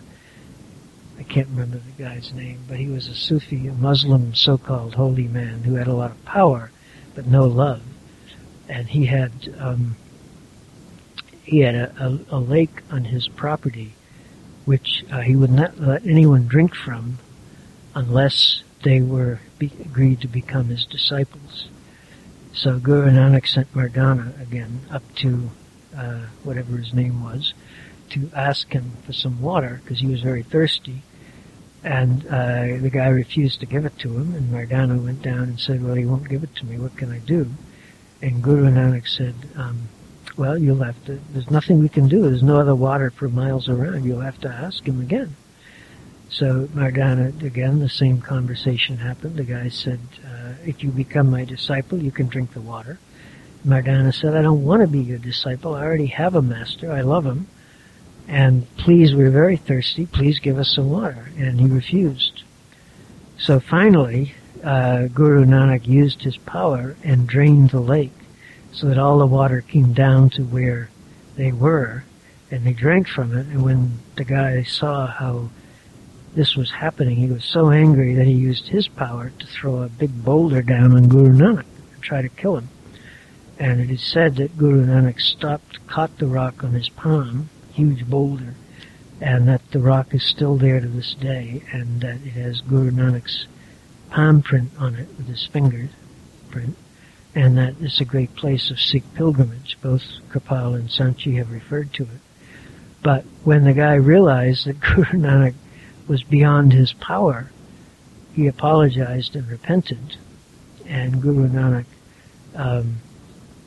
I 1.20 1.24
can't 1.24 1.50
remember 1.50 1.80
the 1.80 2.04
guy's 2.04 2.32
name, 2.34 2.62
but 2.68 2.78
he 2.78 2.88
was 2.88 3.10
a 3.10 3.16
Sufi, 3.16 3.68
a 3.68 3.74
Muslim 3.74 4.34
so-called 4.34 4.96
holy 4.96 5.28
man 5.28 5.64
who 5.64 5.76
had 5.76 5.88
a 5.88 5.94
lot 5.94 6.12
of 6.12 6.26
power, 6.26 6.72
but 7.14 7.28
no 7.28 7.44
love. 7.44 7.82
And 8.70 8.88
he 8.88 9.06
had 9.06 9.54
um, 9.60 9.98
he 11.44 11.60
had 11.60 11.76
a, 11.76 11.94
a, 12.00 12.38
a, 12.38 12.40
lake 12.40 12.82
on 12.90 13.04
his 13.04 13.28
property, 13.28 13.94
which 14.66 15.04
uh, 15.12 15.22
he 15.22 15.36
would 15.36 15.52
not 15.52 15.80
let 15.80 16.06
anyone 16.06 16.48
drink 16.48 16.76
from, 16.76 17.18
unless 17.96 18.64
they 18.84 19.02
were 19.02 19.40
be, 19.60 19.72
agreed 19.82 20.22
to 20.22 20.28
become 20.28 20.66
his 20.66 20.86
disciples. 20.86 21.68
So 22.54 22.80
Guru 22.80 23.12
Nanak 23.12 23.48
sent 23.48 23.74
Mardana 23.74 24.40
again 24.42 24.82
up 24.90 25.04
to 25.16 25.50
uh, 25.96 26.22
whatever 26.44 26.78
his 26.78 26.94
name 26.94 27.24
was 27.24 27.54
to 28.10 28.30
ask 28.36 28.72
him 28.72 28.92
for 29.06 29.14
some 29.14 29.42
water 29.42 29.80
because 29.84 30.00
he 30.00 30.08
was 30.08 30.22
very 30.22 30.44
thirsty. 30.44 31.02
And 31.84 32.28
uh, 32.28 32.78
the 32.80 32.92
guy 32.92 33.08
refused 33.08 33.62
to 33.62 33.66
give 33.66 33.86
it 33.86 33.98
to 34.00 34.10
him, 34.10 34.36
and 34.36 34.52
Mardana 34.52 35.04
went 35.04 35.24
down 35.24 35.44
and 35.44 35.60
said, 35.60 35.84
"Well, 35.84 35.96
he 35.96 36.06
won't 36.06 36.30
give 36.30 36.44
it 36.44 36.56
to 36.58 36.66
me. 36.66 36.78
What 36.78 36.96
can 36.96 37.12
I 37.12 37.18
do?" 37.20 37.50
And 38.22 38.44
Guru 38.44 38.70
Nanak 38.70 39.08
said, 39.08 39.34
um, 39.56 39.90
"Well, 40.38 40.58
you'll 40.58 40.84
have 40.84 41.04
to. 41.06 41.20
There's 41.32 41.52
nothing 41.52 41.80
we 41.80 41.90
can 41.90 42.08
do. 42.08 42.22
There's 42.24 42.44
no 42.44 42.60
other 42.60 42.76
water 42.76 43.12
for 43.12 43.30
miles 43.30 43.70
around. 43.70 44.06
You'll 44.06 44.22
have 44.22 44.40
to 44.42 44.50
ask 44.50 44.86
him 44.86 45.02
again." 45.02 45.36
So 46.32 46.68
Mardana, 46.74 47.44
again, 47.44 47.80
the 47.80 47.90
same 47.90 48.22
conversation 48.22 48.98
happened. 48.98 49.36
The 49.36 49.44
guy 49.44 49.68
said, 49.68 50.00
uh, 50.26 50.54
if 50.66 50.82
you 50.82 50.90
become 50.90 51.30
my 51.30 51.44
disciple, 51.44 52.02
you 52.02 52.10
can 52.10 52.28
drink 52.28 52.54
the 52.54 52.62
water. 52.62 53.00
Mardana 53.68 54.14
said, 54.14 54.34
I 54.34 54.42
don't 54.42 54.64
want 54.64 54.82
to 54.82 54.88
be 54.88 55.00
your 55.00 55.18
disciple. 55.18 55.76
I 55.76 55.84
already 55.84 56.08
have 56.08 56.36
a 56.36 56.42
master. 56.42 56.90
I 56.90 57.02
love 57.02 57.26
him. 57.26 57.48
And 58.30 58.66
please, 58.78 59.14
we're 59.14 59.30
very 59.30 59.58
thirsty. 59.58 60.06
Please 60.06 60.40
give 60.40 60.58
us 60.58 60.74
some 60.74 60.90
water. 60.90 61.30
And 61.38 61.60
he 61.60 61.68
refused. 61.68 62.44
So 63.38 63.60
finally, 63.60 64.34
uh, 64.64 65.08
Guru 65.08 65.44
Nanak 65.44 65.86
used 65.86 66.22
his 66.22 66.38
power 66.38 66.96
and 67.04 67.28
drained 67.28 67.72
the 67.72 67.82
lake 67.82 68.14
so 68.72 68.88
that 68.88 68.98
all 68.98 69.20
the 69.20 69.26
water 69.28 69.62
came 69.62 69.94
down 69.94 70.30
to 70.32 70.44
where 70.44 70.90
they 71.36 71.52
were. 71.52 72.04
And 72.50 72.66
they 72.66 72.74
drank 72.74 73.08
from 73.08 73.38
it. 73.38 73.48
And 73.48 73.64
when 73.64 74.00
the 74.16 74.26
guy 74.26 74.64
saw 74.64 75.08
how 75.08 75.50
this 76.36 76.56
was 76.56 76.72
happening, 76.72 77.16
he 77.16 77.28
was 77.28 77.46
so 77.46 77.72
angry 77.72 78.16
that 78.16 78.26
he 78.26 78.34
used 78.34 78.68
his 78.68 78.88
power 78.88 79.32
to 79.40 79.48
throw 79.48 79.84
a 79.84 79.90
big 79.90 80.24
boulder 80.24 80.62
down 80.62 80.96
on 80.96 81.08
Guru 81.08 81.34
Nanak 81.34 81.66
and 81.94 82.02
try 82.02 82.22
to 82.22 82.30
kill 82.30 82.58
him. 82.58 82.70
And 83.60 83.80
it 83.80 83.92
is 83.92 84.02
said 84.02 84.36
that 84.38 84.58
Guru 84.58 84.86
Nanak 84.86 85.22
stopped, 85.22 85.86
caught 85.88 86.18
the 86.18 86.28
rock 86.28 86.64
on 86.64 86.72
his 86.72 86.90
palm, 86.90 87.50
huge 87.74 88.06
boulder, 88.10 88.56
and 89.22 89.48
that 89.48 89.62
the 89.72 89.80
rock 89.80 90.14
is 90.14 90.24
still 90.24 90.58
there 90.58 90.80
to 90.80 90.88
this 90.88 91.14
day, 91.14 91.62
and 91.72 92.02
that 92.02 92.16
it 92.16 92.32
has 92.32 92.62
Guru 92.62 92.92
Nanak's 92.92 93.46
palm 94.10 94.42
print 94.42 94.72
on 94.80 94.96
it 94.96 95.08
with 95.18 95.28
his 95.28 95.46
finger 95.46 95.90
print, 96.50 96.76
and 97.34 97.58
that 97.58 97.76
it's 97.80 98.02
a 98.02 98.06
great 98.06 98.36
place 98.36 98.72
of 98.72 98.80
Sikh 98.80 99.14
pilgrimage. 99.16 99.78
Both 99.82 100.04
Kripal 100.30 100.76
and 100.76 100.92
Sant-Ji 100.92 101.36
have 101.36 101.52
referred 101.52 101.94
to 101.94 102.04
it. 102.04 102.20
But 103.04 103.24
when 103.44 103.64
the 103.64 103.74
guy 103.74 103.96
realized 103.96 104.66
that 104.66 104.80
Guru 104.80 105.06
Nanak 105.06 105.56
was 106.08 106.24
beyond 106.24 106.74
his 106.74 106.94
power, 106.94 107.50
he 108.34 108.48
apologized 108.48 109.36
and 109.36 109.48
repented, 109.48 110.18
and 110.88 111.22
Guru 111.22 111.48
Nanak, 111.48 111.86
um, 112.56 112.98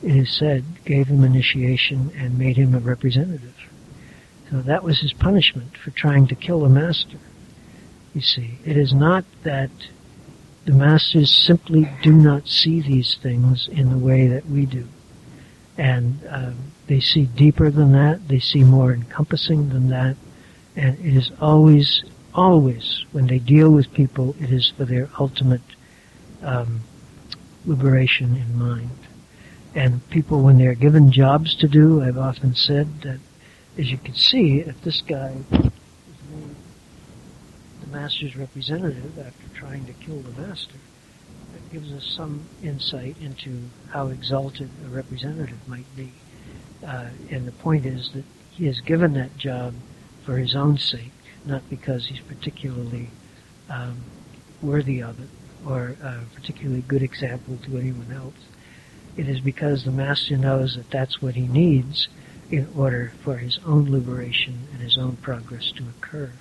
it 0.03 0.15
is 0.15 0.31
said, 0.31 0.63
gave 0.85 1.07
him 1.07 1.23
initiation 1.23 2.11
and 2.15 2.37
made 2.37 2.57
him 2.57 2.75
a 2.75 2.79
representative. 2.79 3.55
So 4.49 4.61
that 4.61 4.83
was 4.83 4.99
his 4.99 5.13
punishment 5.13 5.75
for 5.77 5.89
trying 5.91 6.27
to 6.27 6.35
kill 6.35 6.61
the 6.61 6.69
master. 6.69 7.17
You 8.13 8.21
see, 8.21 8.59
it 8.63 8.77
is 8.77 8.93
not 8.93 9.25
that 9.43 9.71
the 10.65 10.73
masters 10.73 11.33
simply 11.33 11.89
do 12.01 12.11
not 12.11 12.47
see 12.47 12.81
these 12.81 13.15
things 13.15 13.67
in 13.67 13.89
the 13.89 13.97
way 13.97 14.27
that 14.27 14.45
we 14.47 14.65
do. 14.65 14.87
And 15.77 16.19
um, 16.29 16.55
they 16.87 16.99
see 16.99 17.25
deeper 17.25 17.69
than 17.69 17.91
that, 17.91 18.27
they 18.27 18.39
see 18.39 18.63
more 18.63 18.93
encompassing 18.93 19.69
than 19.69 19.89
that, 19.89 20.15
and 20.75 20.99
it 20.99 21.15
is 21.15 21.31
always 21.39 22.03
always, 22.35 23.05
when 23.11 23.27
they 23.27 23.39
deal 23.39 23.71
with 23.71 23.93
people, 23.93 24.35
it 24.39 24.51
is 24.51 24.69
for 24.77 24.85
their 24.85 25.09
ultimate 25.19 25.61
um, 26.43 26.81
liberation 27.65 28.35
in 28.35 28.59
mind. 28.59 28.89
And 29.73 30.07
people, 30.09 30.41
when 30.41 30.57
they're 30.57 30.75
given 30.75 31.11
jobs 31.11 31.55
to 31.55 31.67
do, 31.67 32.03
I've 32.03 32.17
often 32.17 32.53
said 32.53 33.01
that, 33.01 33.19
as 33.77 33.91
you 33.91 33.97
can 33.97 34.13
see, 34.13 34.59
if 34.59 34.81
this 34.81 35.01
guy 35.01 35.35
master's 37.95 38.35
representative 38.35 39.17
after 39.17 39.47
trying 39.53 39.85
to 39.85 39.93
kill 39.93 40.19
the 40.19 40.41
master, 40.41 40.75
that 41.53 41.71
gives 41.71 41.91
us 41.93 42.05
some 42.05 42.45
insight 42.61 43.15
into 43.21 43.61
how 43.89 44.07
exalted 44.07 44.69
a 44.85 44.89
representative 44.89 45.57
might 45.67 45.95
be. 45.95 46.11
Uh, 46.85 47.07
and 47.31 47.47
the 47.47 47.51
point 47.53 47.85
is 47.85 48.11
that 48.11 48.25
he 48.51 48.67
is 48.67 48.81
given 48.81 49.13
that 49.13 49.37
job 49.37 49.73
for 50.23 50.37
his 50.37 50.55
own 50.55 50.77
sake 50.77 51.11
not 51.45 51.67
because 51.69 52.07
he's 52.07 52.19
particularly 52.21 53.07
um, 53.69 53.97
worthy 54.61 55.01
of 55.01 55.19
it 55.19 55.29
or 55.65 55.95
a 56.01 56.19
particularly 56.33 56.81
good 56.81 57.03
example 57.03 57.57
to 57.63 57.77
anyone 57.77 58.11
else. 58.11 58.33
It 59.17 59.29
is 59.29 59.39
because 59.39 59.83
the 59.83 59.91
master 59.91 60.37
knows 60.37 60.75
that 60.75 60.89
that's 60.89 61.21
what 61.21 61.35
he 61.35 61.47
needs 61.47 62.07
in 62.51 62.67
order 62.75 63.13
for 63.23 63.37
his 63.37 63.59
own 63.65 63.89
liberation 63.89 64.67
and 64.73 64.81
his 64.81 64.97
own 64.97 65.15
progress 65.17 65.71
to 65.73 65.83
occur. 65.83 66.31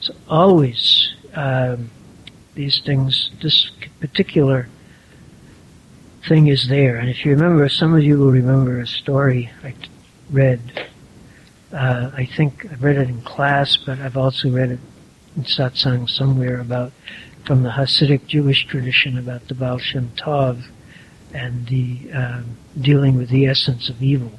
So 0.00 0.14
always 0.28 1.12
um, 1.34 1.90
these 2.54 2.80
things, 2.80 3.30
this 3.42 3.70
particular 4.00 4.68
thing 6.28 6.48
is 6.48 6.68
there. 6.68 6.96
And 6.96 7.08
if 7.08 7.24
you 7.24 7.32
remember, 7.32 7.68
some 7.68 7.94
of 7.94 8.02
you 8.02 8.18
will 8.18 8.32
remember 8.32 8.80
a 8.80 8.86
story 8.86 9.50
I 9.62 9.74
read 10.30 10.88
uh, 11.72 12.10
I 12.14 12.24
think 12.24 12.66
I've 12.70 12.82
read 12.82 12.96
it 12.96 13.08
in 13.08 13.22
class, 13.22 13.76
but 13.76 14.00
I've 14.00 14.16
also 14.16 14.50
read 14.50 14.72
it 14.72 14.80
in 15.36 15.44
satsang 15.44 16.08
somewhere 16.10 16.60
about 16.60 16.92
from 17.44 17.62
the 17.62 17.70
Hasidic 17.70 18.26
Jewish 18.26 18.66
tradition 18.66 19.16
about 19.16 19.46
the 19.48 19.54
Baal 19.54 19.78
Shem 19.78 20.10
Tov 20.16 20.64
and 21.32 21.66
the 21.68 22.12
um, 22.12 22.56
dealing 22.80 23.16
with 23.16 23.28
the 23.28 23.46
essence 23.46 23.88
of 23.88 24.02
evil. 24.02 24.32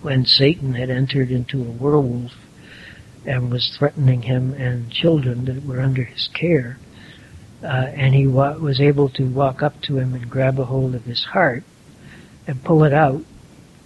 When 0.00 0.24
Satan 0.24 0.74
had 0.74 0.88
entered 0.88 1.30
into 1.30 1.60
a 1.60 1.70
werewolf 1.70 2.32
and 3.26 3.50
was 3.50 3.76
threatening 3.76 4.22
him 4.22 4.54
and 4.54 4.90
children 4.90 5.44
that 5.44 5.64
were 5.64 5.80
under 5.80 6.04
his 6.04 6.28
care, 6.28 6.78
uh, 7.62 7.66
and 7.66 8.14
he 8.14 8.26
wa- 8.26 8.56
was 8.56 8.80
able 8.80 9.08
to 9.10 9.24
walk 9.24 9.62
up 9.62 9.80
to 9.82 9.98
him 9.98 10.14
and 10.14 10.30
grab 10.30 10.58
a 10.58 10.64
hold 10.64 10.94
of 10.94 11.04
his 11.04 11.24
heart 11.24 11.62
and 12.46 12.64
pull 12.64 12.84
it 12.84 12.92
out 12.92 13.22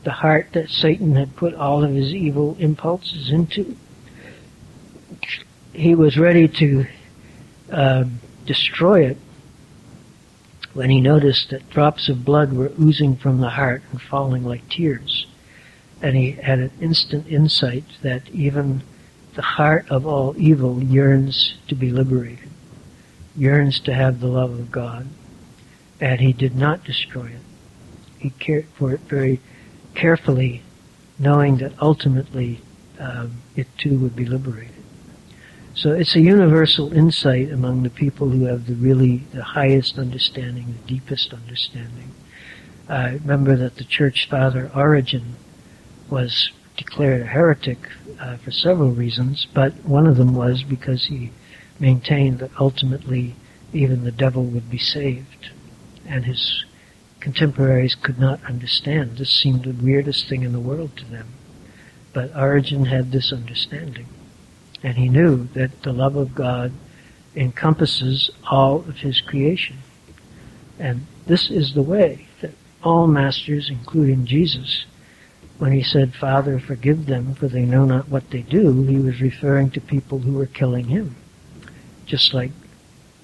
the 0.04 0.12
heart 0.12 0.48
that 0.52 0.68
Satan 0.70 1.16
had 1.16 1.34
put 1.34 1.54
all 1.54 1.82
of 1.82 1.90
his 1.90 2.14
evil 2.14 2.56
impulses 2.58 3.30
into. 3.30 3.76
He 5.72 5.94
was 5.94 6.18
ready 6.18 6.46
to 6.46 6.86
uh, 7.72 8.04
destroy 8.46 9.06
it 9.06 9.16
when 10.74 10.90
he 10.90 11.00
noticed 11.00 11.50
that 11.50 11.68
drops 11.70 12.08
of 12.08 12.24
blood 12.24 12.52
were 12.52 12.72
oozing 12.78 13.16
from 13.16 13.40
the 13.40 13.50
heart 13.50 13.82
and 13.90 14.00
falling 14.00 14.44
like 14.44 14.68
tears. 14.68 15.26
And 16.02 16.16
he 16.16 16.32
had 16.32 16.58
an 16.58 16.70
instant 16.80 17.26
insight 17.28 17.84
that 18.02 18.28
even 18.30 18.82
the 19.34 19.42
heart 19.42 19.90
of 19.90 20.06
all 20.06 20.34
evil 20.36 20.82
yearns 20.82 21.54
to 21.68 21.74
be 21.74 21.90
liberated, 21.90 22.50
yearns 23.36 23.80
to 23.80 23.94
have 23.94 24.20
the 24.20 24.26
love 24.26 24.52
of 24.52 24.70
God. 24.70 25.06
And 26.00 26.20
he 26.20 26.32
did 26.32 26.56
not 26.56 26.84
destroy 26.84 27.26
it. 27.26 27.40
He 28.18 28.30
cared 28.30 28.66
for 28.74 28.92
it 28.92 29.00
very 29.00 29.40
carefully, 29.94 30.62
knowing 31.18 31.58
that 31.58 31.72
ultimately 31.80 32.60
um, 32.98 33.42
it 33.56 33.66
too 33.78 33.98
would 33.98 34.16
be 34.16 34.24
liberated. 34.26 34.74
So 35.74 35.90
it's 35.90 36.14
a 36.14 36.20
universal 36.20 36.92
insight 36.92 37.50
among 37.50 37.82
the 37.82 37.90
people 37.90 38.28
who 38.28 38.44
have 38.44 38.66
the 38.66 38.74
really 38.74 39.18
the 39.32 39.42
highest 39.42 39.98
understanding, 39.98 40.66
the 40.80 40.94
deepest 40.94 41.32
understanding. 41.32 42.12
I 42.88 43.14
remember 43.14 43.56
that 43.56 43.76
the 43.76 43.84
church 43.84 44.28
father 44.28 44.70
Origen 44.74 45.34
was 46.08 46.52
declared 46.76 47.22
a 47.22 47.26
heretic 47.26 47.78
uh, 48.20 48.36
for 48.38 48.50
several 48.50 48.90
reasons, 48.90 49.46
but 49.52 49.72
one 49.84 50.06
of 50.06 50.16
them 50.16 50.34
was 50.34 50.62
because 50.62 51.04
he 51.06 51.30
maintained 51.78 52.38
that 52.38 52.50
ultimately 52.60 53.34
even 53.72 54.04
the 54.04 54.12
devil 54.12 54.44
would 54.44 54.70
be 54.70 54.78
saved. 54.78 55.50
And 56.06 56.24
his 56.24 56.64
contemporaries 57.20 57.94
could 57.94 58.18
not 58.18 58.44
understand. 58.44 59.16
This 59.16 59.30
seemed 59.30 59.64
the 59.64 59.84
weirdest 59.84 60.28
thing 60.28 60.42
in 60.42 60.52
the 60.52 60.60
world 60.60 60.96
to 60.96 61.04
them. 61.04 61.28
But 62.12 62.36
Origen 62.36 62.84
had 62.86 63.10
this 63.10 63.32
understanding. 63.32 64.06
And 64.82 64.96
he 64.96 65.08
knew 65.08 65.48
that 65.54 65.82
the 65.82 65.92
love 65.92 66.16
of 66.16 66.34
God 66.34 66.72
encompasses 67.34 68.30
all 68.48 68.76
of 68.76 68.98
his 68.98 69.20
creation. 69.20 69.78
And 70.78 71.06
this 71.26 71.50
is 71.50 71.74
the 71.74 71.82
way 71.82 72.28
that 72.40 72.52
all 72.82 73.06
masters, 73.06 73.70
including 73.70 74.26
Jesus, 74.26 74.84
when 75.58 75.72
he 75.72 75.82
said, 75.82 76.14
Father, 76.14 76.58
forgive 76.58 77.06
them, 77.06 77.34
for 77.34 77.48
they 77.48 77.64
know 77.64 77.84
not 77.84 78.08
what 78.08 78.30
they 78.30 78.42
do, 78.42 78.82
he 78.84 78.98
was 78.98 79.20
referring 79.20 79.70
to 79.70 79.80
people 79.80 80.18
who 80.18 80.32
were 80.32 80.46
killing 80.46 80.86
him. 80.86 81.14
Just 82.06 82.34
like 82.34 82.50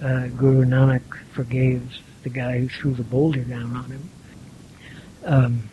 uh, 0.02 0.28
Guru 0.28 0.64
Nanak 0.64 1.02
forgave 1.32 1.98
the 2.22 2.30
guy 2.30 2.58
who 2.58 2.68
threw 2.68 2.94
the 2.94 3.02
boulder 3.02 3.42
down 3.42 3.76
on 3.76 3.90
him. 3.90 4.10
Um, 5.24 5.70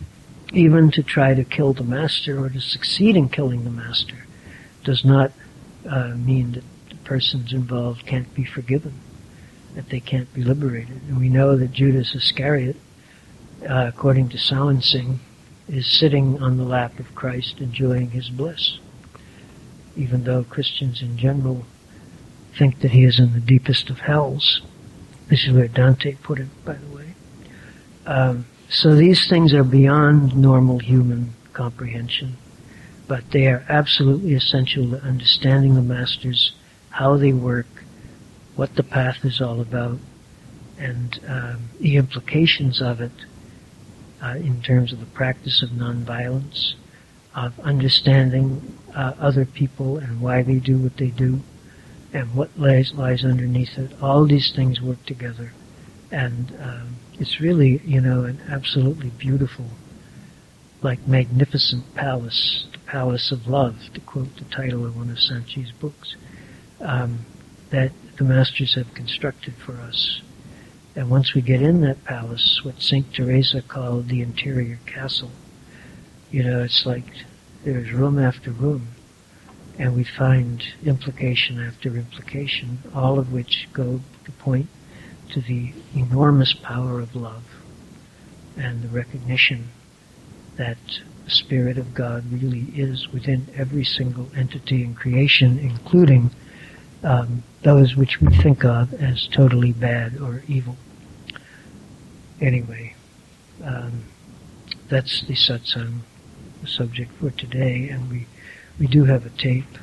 even 0.53 0.91
to 0.91 1.03
try 1.03 1.33
to 1.33 1.43
kill 1.43 1.73
the 1.73 1.83
master 1.83 2.43
or 2.43 2.49
to 2.49 2.59
succeed 2.59 3.15
in 3.15 3.29
killing 3.29 3.63
the 3.63 3.69
master 3.69 4.25
does 4.83 5.03
not 5.03 5.31
uh, 5.89 6.09
mean 6.15 6.53
that 6.53 6.63
the 6.89 6.95
persons 7.03 7.53
involved 7.53 8.05
can't 8.05 8.33
be 8.33 8.45
forgiven, 8.45 8.93
that 9.75 9.89
they 9.89 9.99
can't 9.99 10.33
be 10.33 10.43
liberated. 10.43 11.01
And 11.07 11.19
we 11.19 11.29
know 11.29 11.55
that 11.57 11.71
Judas 11.71 12.15
Iscariot, 12.15 12.77
uh, 13.69 13.91
according 13.93 14.29
to 14.29 14.37
Sawan 14.37 14.81
Singh, 14.83 15.19
is 15.67 15.87
sitting 15.87 16.41
on 16.41 16.57
the 16.57 16.63
lap 16.63 16.99
of 16.99 17.13
Christ 17.15 17.59
enjoying 17.59 18.11
his 18.11 18.29
bliss. 18.29 18.79
Even 19.95 20.23
though 20.23 20.43
Christians 20.43 21.01
in 21.01 21.17
general 21.17 21.65
think 22.57 22.79
that 22.79 22.91
he 22.91 23.03
is 23.03 23.19
in 23.19 23.33
the 23.33 23.39
deepest 23.39 23.89
of 23.89 23.99
hells. 23.99 24.61
This 25.29 25.45
is 25.45 25.53
where 25.53 25.67
Dante 25.67 26.15
put 26.15 26.39
it, 26.39 26.47
by 26.65 26.73
the 26.73 26.95
way. 26.95 27.13
Um, 28.05 28.45
so 28.69 28.95
these 28.95 29.27
things 29.27 29.53
are 29.53 29.63
beyond 29.63 30.35
normal 30.35 30.79
human 30.79 31.33
comprehension 31.53 32.37
but 33.07 33.31
they 33.31 33.47
are 33.47 33.65
absolutely 33.69 34.33
essential 34.33 34.91
to 34.91 35.01
understanding 35.01 35.75
the 35.75 35.81
masters, 35.81 36.51
how 36.89 37.15
they 37.15 37.33
work, 37.33 37.67
what 38.55 38.75
the 38.75 38.83
path 38.83 39.23
is 39.23 39.39
all 39.39 39.61
about, 39.61 39.97
and 40.77 41.19
um, 41.27 41.69
the 41.79 41.95
implications 41.95 42.81
of 42.81 43.01
it 43.01 43.11
uh, 44.21 44.35
in 44.37 44.61
terms 44.61 44.91
of 44.91 44.99
the 44.99 45.05
practice 45.07 45.61
of 45.61 45.69
nonviolence, 45.69 46.73
of 47.35 47.59
understanding 47.59 48.77
uh, 48.95 49.13
other 49.19 49.45
people 49.45 49.97
and 49.97 50.21
why 50.21 50.41
they 50.41 50.59
do 50.59 50.77
what 50.77 50.97
they 50.97 51.09
do, 51.09 51.39
and 52.13 52.33
what 52.33 52.49
lies, 52.57 52.93
lies 52.93 53.23
underneath 53.23 53.77
it. 53.77 53.91
All 54.01 54.25
these 54.25 54.51
things 54.51 54.81
work 54.81 55.05
together, 55.05 55.53
and 56.11 56.57
um, 56.61 56.95
it's 57.19 57.39
really, 57.39 57.81
you 57.85 58.01
know, 58.01 58.23
an 58.23 58.39
absolutely 58.49 59.09
beautiful, 59.09 59.65
like 60.81 61.07
magnificent 61.07 61.93
palace 61.95 62.65
the 62.71 62.79
Palace 62.79 63.31
of 63.31 63.47
Love, 63.47 63.89
to 63.93 63.99
quote 64.01 64.35
the 64.37 64.45
title 64.45 64.85
of 64.85 64.95
one 64.97 65.09
of 65.09 65.19
Sant 65.19 65.47
Ji's 65.47 65.71
books, 65.71 66.15
um, 66.79 67.25
that 67.69 67.91
the 68.17 68.23
masters 68.23 68.75
have 68.75 68.93
constructed 68.93 69.53
for 69.55 69.73
us. 69.73 70.21
And 70.97 71.11
once 71.11 71.35
we 71.35 71.41
get 71.41 71.61
in 71.61 71.81
that 71.81 72.03
palace, 72.05 72.61
what 72.63 72.81
St. 72.81 73.13
Teresa 73.13 73.61
called 73.61 74.07
the 74.07 74.23
interior 74.23 74.79
castle, 74.87 75.29
you 76.31 76.43
know, 76.43 76.63
it's 76.63 76.87
like 76.87 77.05
there's 77.63 77.91
room 77.91 78.17
after 78.17 78.49
room, 78.49 78.87
and 79.77 79.95
we 79.95 80.03
find 80.03 80.63
implication 80.83 81.61
after 81.61 81.95
implication, 81.95 82.79
all 82.95 83.19
of 83.19 83.31
which 83.31 83.69
go 83.73 84.01
to 84.25 84.31
point 84.31 84.69
to 85.33 85.41
the 85.41 85.71
enormous 85.95 86.53
power 86.53 86.99
of 86.99 87.15
love 87.15 87.43
and 88.57 88.81
the 88.81 88.87
recognition 88.87 89.69
that 90.55 90.79
the 91.25 91.31
Spirit 91.31 91.77
of 91.77 91.93
God 91.93 92.23
really 92.31 92.71
is 92.75 93.07
within 93.09 93.45
every 93.55 93.83
single 93.83 94.31
entity 94.35 94.81
in 94.81 94.95
creation, 94.95 95.59
including 95.59 96.31
um, 97.03 97.43
those 97.61 97.95
which 97.95 98.19
we 98.19 98.35
think 98.37 98.65
of 98.65 98.95
as 98.95 99.27
totally 99.27 99.73
bad 99.73 100.19
or 100.19 100.41
evil. 100.47 100.75
Anyway, 102.39 102.93
um, 103.63 104.03
that's 104.89 105.21
the 105.21 105.33
satsang 105.33 105.99
subject 106.65 107.11
for 107.13 107.31
today, 107.31 107.89
and 107.89 108.09
we, 108.09 108.27
we 108.79 108.87
do 108.87 109.05
have 109.05 109.25
a 109.25 109.29
tape, 109.29 109.77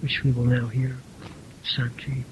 which 0.00 0.22
we 0.22 0.30
will 0.30 0.44
now 0.44 0.68
hear. 0.68 0.96
Sant 1.64 1.96
Ji. 1.96 2.24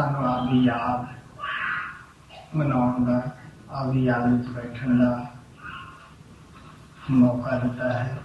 ਸਾਨੂੰ 0.00 0.26
ਆਪਦੀ 0.28 0.62
ਯਾਦ 0.64 1.06
ਮਨਾਉਣ 2.56 3.04
ਦਾ 3.04 3.22
ਆਪਦੀ 3.70 4.04
ਯਾਦ 4.04 4.32
ਵਿੱਚ 4.32 4.48
ਬੈਠਣ 4.48 4.98
ਦਾ 4.98 5.26
ਮੌਕਾ 7.10 7.58
ਦਿੱਤਾ 7.58 7.92
ਹੈ 7.92 8.22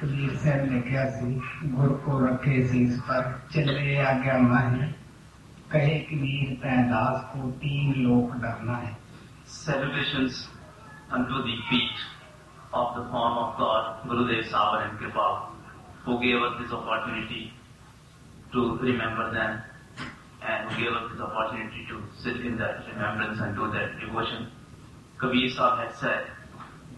ਕਬੀਰ 0.00 0.36
ਸਾਹਿਬ 0.36 0.70
ਨੇ 0.70 0.80
ਕਿਹਾ 0.80 1.08
ਸੀ 1.10 1.40
ਗੁਰ 1.64 1.96
ਕੋ 1.96 2.26
ਰੱਖੇ 2.26 2.62
ਸੀਸ 2.66 3.00
ਪਰ 3.08 3.32
ਚੱਲੇ 3.52 3.98
ਆਗਿਆ 4.00 4.38
ਮਾਹੀ 4.38 4.92
कहे 5.70 5.98
कबीर 6.00 6.52
पैदास 6.56 7.24
को 7.32 7.50
तीन 7.62 7.92
लोक 8.04 8.30
डरना 8.42 8.76
है 8.76 8.92
Celebrations 9.46 10.38
unto 11.12 11.42
the 11.42 11.56
feet 11.68 11.98
of 12.72 12.94
the 12.96 13.02
form 13.10 13.36
of 13.36 13.58
God, 13.58 14.08
Gurudev 14.08 14.44
Savar 14.44 14.78
and 14.82 14.98
Kripa, 14.98 15.26
who 16.04 16.18
gave 16.20 16.42
us 16.42 16.54
this 16.60 16.72
opportunity 16.72 17.52
to 18.52 18.78
remember 18.78 19.30
them 19.30 19.60
and 20.45 20.69
gave 20.77 20.91
us 20.91 21.11
this 21.11 21.21
opportunity 21.21 21.85
to 21.87 22.03
sit 22.21 22.45
in 22.45 22.57
that 22.57 22.85
remembrance 22.87 23.39
and 23.39 23.55
do 23.55 23.71
that 23.71 23.99
devotion. 23.99 24.51
Kabir 25.19 25.49
Sahib 25.55 25.87
had 25.87 25.99
said 25.99 26.27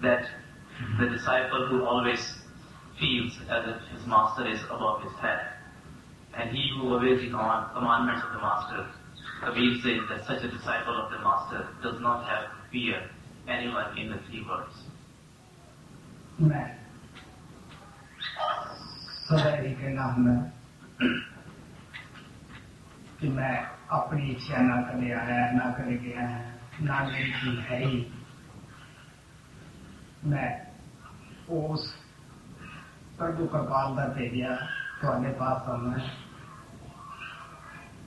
that 0.01 0.23
mm-hmm. 0.23 1.03
the 1.03 1.09
disciple 1.09 1.67
who 1.67 1.85
always 1.85 2.19
feels 2.99 3.33
as 3.49 3.67
if 3.67 3.81
his 3.93 4.07
master 4.07 4.47
is 4.47 4.59
above 4.65 5.03
his 5.03 5.13
head, 5.19 5.41
and 6.33 6.49
he 6.49 6.71
who 6.75 6.95
obeys 6.95 7.21
the 7.21 7.29
commandments 7.29 8.23
of 8.25 8.33
the 8.33 8.39
master, 8.39 8.87
Kabir 9.41 9.75
says 9.83 10.01
that 10.09 10.25
such 10.25 10.43
a 10.43 10.49
disciple 10.49 10.97
of 10.97 11.11
the 11.11 11.19
master 11.19 11.67
does 11.83 12.01
not 12.01 12.25
have 12.27 12.49
fear 12.71 13.09
anyone 13.47 13.97
in 13.97 14.09
the 14.09 14.17
three 14.27 14.43
worlds. 14.47 14.75
Right. 16.39 16.75
So 19.29 19.35
that 19.37 19.65
he 19.65 19.75
can 19.75 20.51
कि 23.25 23.31
मैं 23.33 23.55
अपनी 23.97 24.27
इच्छा 24.31 24.57
ना 24.61 24.75
कदे 24.87 25.11
आया 25.19 25.37
ना 25.51 25.69
कदे 25.77 25.95
गया 26.01 26.25
है 26.29 26.85
ना 26.85 26.97
मेरी 27.05 27.31
जी 27.41 27.55
है 27.69 27.79
ही 27.85 28.01
मैं 30.33 30.49
उस 31.57 31.87
प्रभु 33.17 33.47
कृपाल 33.55 33.95
का 33.97 34.05
भेजा 34.17 34.51
थोड़े 35.01 35.31
तो 35.31 35.39
पास 35.39 35.69
आना 35.73 36.03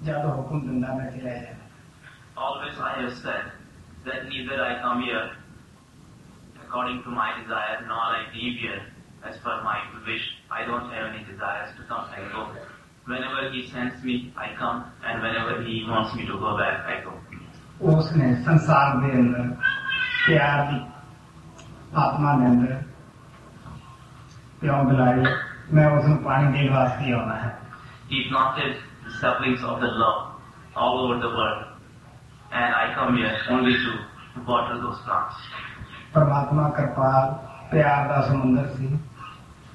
जब 0.06 0.30
हुक्म 0.36 0.60
दिंदा 0.68 0.94
मैं 1.00 1.10
चले 1.18 1.34
जाना 1.40 1.66
Always 2.46 2.78
I 2.78 2.94
have 3.02 3.14
said 3.18 3.50
that 4.06 4.30
neither 4.30 4.62
I 4.62 4.72
come 4.80 5.02
here 5.02 5.26
according 6.64 7.02
to 7.02 7.18
my 7.20 7.30
desire 7.42 7.80
nor 7.90 8.02
I 8.14 8.24
leave 8.32 8.60
here 8.62 8.80
as 9.26 9.44
per 9.46 9.60
my 9.64 9.78
wish. 10.06 10.32
I 10.48 10.64
don't 10.64 10.92
have 10.92 11.12
any 11.12 11.24
desires 11.34 11.78
to 11.78 11.92
come 11.94 12.18
and 12.18 12.32
go. 12.32 12.67
whenever 13.08 13.50
he 13.50 13.66
sends 13.68 14.02
me, 14.04 14.32
I 14.36 14.54
come, 14.58 14.84
and 15.04 15.22
whenever 15.22 15.62
he 15.62 15.84
wants 15.88 16.14
me 16.14 16.26
to 16.26 16.36
go 16.38 16.56
back, 16.56 16.84
I 16.86 17.00
go. 17.04 17.12
उसने 17.78 18.28
संसार 18.44 18.96
में 19.00 19.10
अंदर 19.10 19.44
प्यार 20.26 20.60
आत्मा 22.04 22.32
के 22.38 22.46
अंदर 22.46 22.72
क्यों 24.60 24.78
बुलाई 24.86 25.22
मैं 25.74 25.86
उसे 25.98 26.14
पानी 26.24 26.52
देने 26.52 26.70
वास्ते 26.74 27.12
आना 27.20 27.36
है 27.44 27.52
He 28.10 28.24
planted 28.30 28.76
the 29.04 29.12
saplings 29.20 29.62
of 29.62 29.80
the 29.80 29.90
love 30.02 30.20
all 30.76 31.00
over 31.04 31.18
the 31.20 31.28
world, 31.28 31.64
and 32.52 32.74
I 32.74 32.94
come 32.94 33.16
here 33.16 33.36
only 33.50 33.74
to 33.84 33.92
water 34.46 34.80
those 34.82 35.00
plants. 35.06 35.36
परमात्मा 36.14 36.68
कृपा 36.76 37.10
प्यार 37.70 38.08
का 38.08 38.20
समुंदर 38.28 38.66
सी 38.76 38.86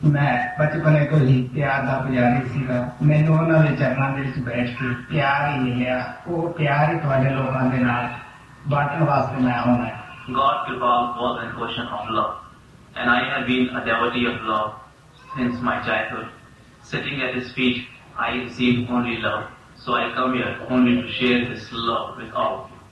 ਮੈਂ 0.05 0.33
ਬਚਪਨੇ 0.59 1.05
ਤੋਂ 1.05 1.19
ਹੀ 1.19 1.43
ਪਿਆਰ 1.55 1.83
ਦਾ 1.83 1.99
ਪੁਜਾਰੀ 1.99 2.49
ਸੀਗਾ 2.49 2.89
ਮੈਨੂੰ 3.03 3.39
ਉਹਨਾਂ 3.39 3.62
ਦੇ 3.62 3.77
ਚਰਨਾਂ 3.77 4.11
ਦੇ 4.11 4.23
ਵਿੱਚ 4.23 4.39
ਬੈਠ 4.39 4.69
ਕੇ 4.79 4.95
ਪਿਆਰ 5.11 5.51
ਹੀ 5.51 5.59
ਮਿਲਿਆ 5.59 6.03
ਉਹ 6.27 6.53
ਪਿਆਰ 6.53 6.93
ਹੀ 6.95 6.99
ਤੁਹਾਡੇ 7.01 7.31
ਲੋਕਾਂ 7.31 7.64
ਦੇ 7.71 7.79
ਨਾਲ 7.79 8.09
ਬਾਟਣ 8.69 9.05
ਵਾਸਤੇ 9.05 9.43
ਮੈਂ 9.43 9.55
ਆਉਣਾ 9.55 9.85
ਹੈ 9.85 9.97
God 10.31 10.57
Kripal 10.64 11.05
was 11.16 11.39
an 11.43 11.53
ocean 11.57 11.87
of 11.89 12.09
love, 12.11 12.33
and 12.95 13.11
I 13.11 13.21
have 13.29 13.47
been 13.47 13.71
a 13.71 13.85
devotee 13.85 14.25
of 14.27 14.43
love 14.43 14.75
since 15.29 15.62
my 15.62 15.77
childhood. 15.81 16.27
Sitting 16.83 17.23
at 17.23 17.35
his 17.35 17.51
feet, 17.53 17.87
I 18.19 18.35
received 18.35 18.91
only 18.91 19.16
love, 19.19 19.47
so 19.77 19.95
I 19.95 20.03
come 20.14 20.35
here 20.35 20.53
only 20.69 20.97
to 20.97 21.09
share 21.11 21.39
this 21.47 21.71
love 21.73 22.19
with 22.19 22.35
all 22.35 22.59
of 22.59 22.66
you. 22.66 22.83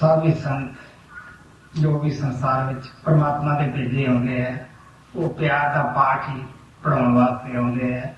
ਸਭ 0.00 0.24
ਹੀ 0.24 0.32
ਸੰਤ 0.34 1.80
ਜੋ 1.80 1.98
ਵੀ 1.98 2.10
ਸੰਸਾਰ 2.10 2.72
ਵਿੱਚ 2.74 2.88
ਪਰਮਾਤਮਾ 3.04 3.58
ਦੇ 3.58 3.70
ਭੇਜੇ 3.70 4.06
ਆਉਂਦੇ 4.06 4.40
ਹੈ 4.40 4.68
ਉਹ 5.16 5.34
ਪਿਆਰ 5.34 5.74
ਦਾ 5.74 5.82
ਪਾਠ 5.92 6.28
ਹੀ 6.28 6.42
ਪੜਾਉਣ 6.82 7.14
ਵਾਸਤੇ 7.14 7.56
ਆਉਂਦੇ 7.56 7.92
ਹੈ 7.94 8.14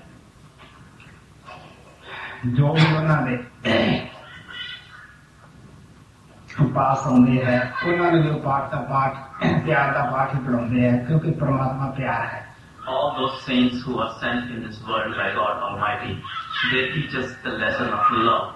ਜੋ 2.45 2.73
ਵੀ 2.73 2.81
ਉਹਨਾਂ 2.95 3.21
ਦੇ 3.21 3.37
ਪਾਸ 6.75 7.05
ਆਉਂਦੇ 7.07 7.43
ਹੈ 7.45 7.59
ਉਹਨਾਂ 7.85 8.11
ਨੂੰ 8.11 8.23
ਜੋ 8.23 8.33
ਪਾਠ 8.39 8.71
ਦਾ 8.71 8.81
ਪਾਠ 8.89 9.17
ਪਿਆਰ 9.65 9.93
ਦਾ 9.93 10.03
ਪਾਠ 10.11 10.35
ਹੀ 10.35 10.39
ਪੜਾਉਂਦੇ 10.39 10.89
ਹੈ 10.89 10.97
ਕਿਉਂਕਿ 11.07 11.31
ਪਰਮਾਤਮਾ 11.31 11.91
ਪਿਆਰ 11.91 12.25
ਹੈ 12.25 12.43
All 12.87 13.07
those 13.17 13.37
saints 13.43 13.77
who 13.83 13.93
are 13.99 14.11
sent 14.19 14.51
in 14.55 14.57
this 14.63 14.75
world 14.87 15.15
by 15.19 15.29
God 15.35 15.61
Almighty, 15.67 16.11
they 16.71 16.81
teach 16.91 17.15
us 17.15 17.31
the 17.45 17.53
lesson 17.61 17.87
of 17.89 18.11
love. 18.11 18.51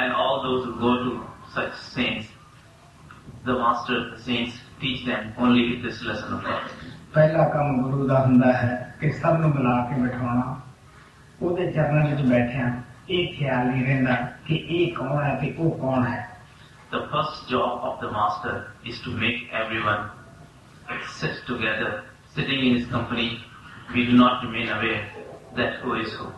And 0.00 0.12
all 0.14 0.42
those 0.42 0.66
who 0.66 0.74
go 0.80 0.90
to 1.04 1.12
such 1.54 1.78
saints, 1.84 2.28
the 3.46 3.54
Master, 3.54 4.10
the 4.10 4.18
saints, 4.26 4.58
teach 4.82 5.06
them 5.06 5.32
only 5.38 5.80
this 5.86 6.02
lesson 6.02 6.34
of 6.34 6.44
love. 6.44 6.68
ਪਹਿਲਾ 7.14 7.48
ਕੰਮ 7.48 7.82
ਗੁਰੂ 7.82 8.06
ਦਾ 8.08 8.18
ਹੁੰਦਾ 8.20 8.52
ਹੈ 8.52 8.94
ਕਿ 9.00 9.10
ਸਭ 9.12 9.38
ਨੂੰ 9.40 9.50
ਬੁਲਾ 9.52 9.74
ਕੇ 9.90 10.00
ਬਿਠਾਉਣਾ 10.00 10.60
ਉਹਦੇ 11.42 11.70
ਚਰਨਾਂ 11.72 12.04
ਵਿੱਚ 12.04 12.22
ਬੈਠਿਆਂ 12.28 12.70
ਇਹ 13.10 13.34
ਖਿਆਲ 13.34 13.66
ਨਹੀਂ 13.66 13.84
ਰਹਿੰਦਾ 13.86 14.14
ਕਿ 14.46 14.54
ਇਹ 14.54 14.94
ਕੌਣ 14.94 15.22
ਹੈ 15.24 15.34
ਤੇ 15.40 15.54
ਉਹ 15.58 15.78
ਕੌਣ 15.80 16.06
ਹੈ 16.06 16.22
The 16.92 17.00
first 17.12 17.48
job 17.50 17.84
of 17.84 17.94
the 18.00 18.10
Master 18.10 18.50
is 18.84 18.98
to 19.00 19.12
make 19.12 19.38
everyone 19.52 20.02
sit 21.14 21.40
together. 21.46 21.88
Sitting 22.36 22.60
in 22.60 22.76
his 22.76 22.86
company, 22.86 23.26
we 23.94 24.04
do 24.06 24.12
not 24.12 24.44
remain 24.44 24.68
aware 24.68 25.00
that 25.56 25.80
who 25.82 25.96
is 25.96 26.14
who. 26.14 26.28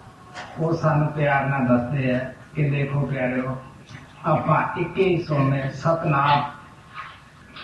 ਉਹ 0.59 0.73
ਸਾਨੂੰ 0.77 1.13
ਪਿਆਰ 1.13 1.47
ਨਾਲ 1.47 1.67
ਦੱਸਦੇ 1.67 2.15
ਆ 2.15 2.19
ਕਿ 2.55 2.69
ਦੇਖੋ 2.71 3.07
ਪਿਆਰਿਓ 3.07 3.57
ਆਪਾਂ 4.25 4.61
ਇੱਕੇ 4.81 5.05
ਹੀ 5.05 5.23
ਸੋਮੇ 5.23 5.63
ਸਤਨਾਮ 5.75 6.43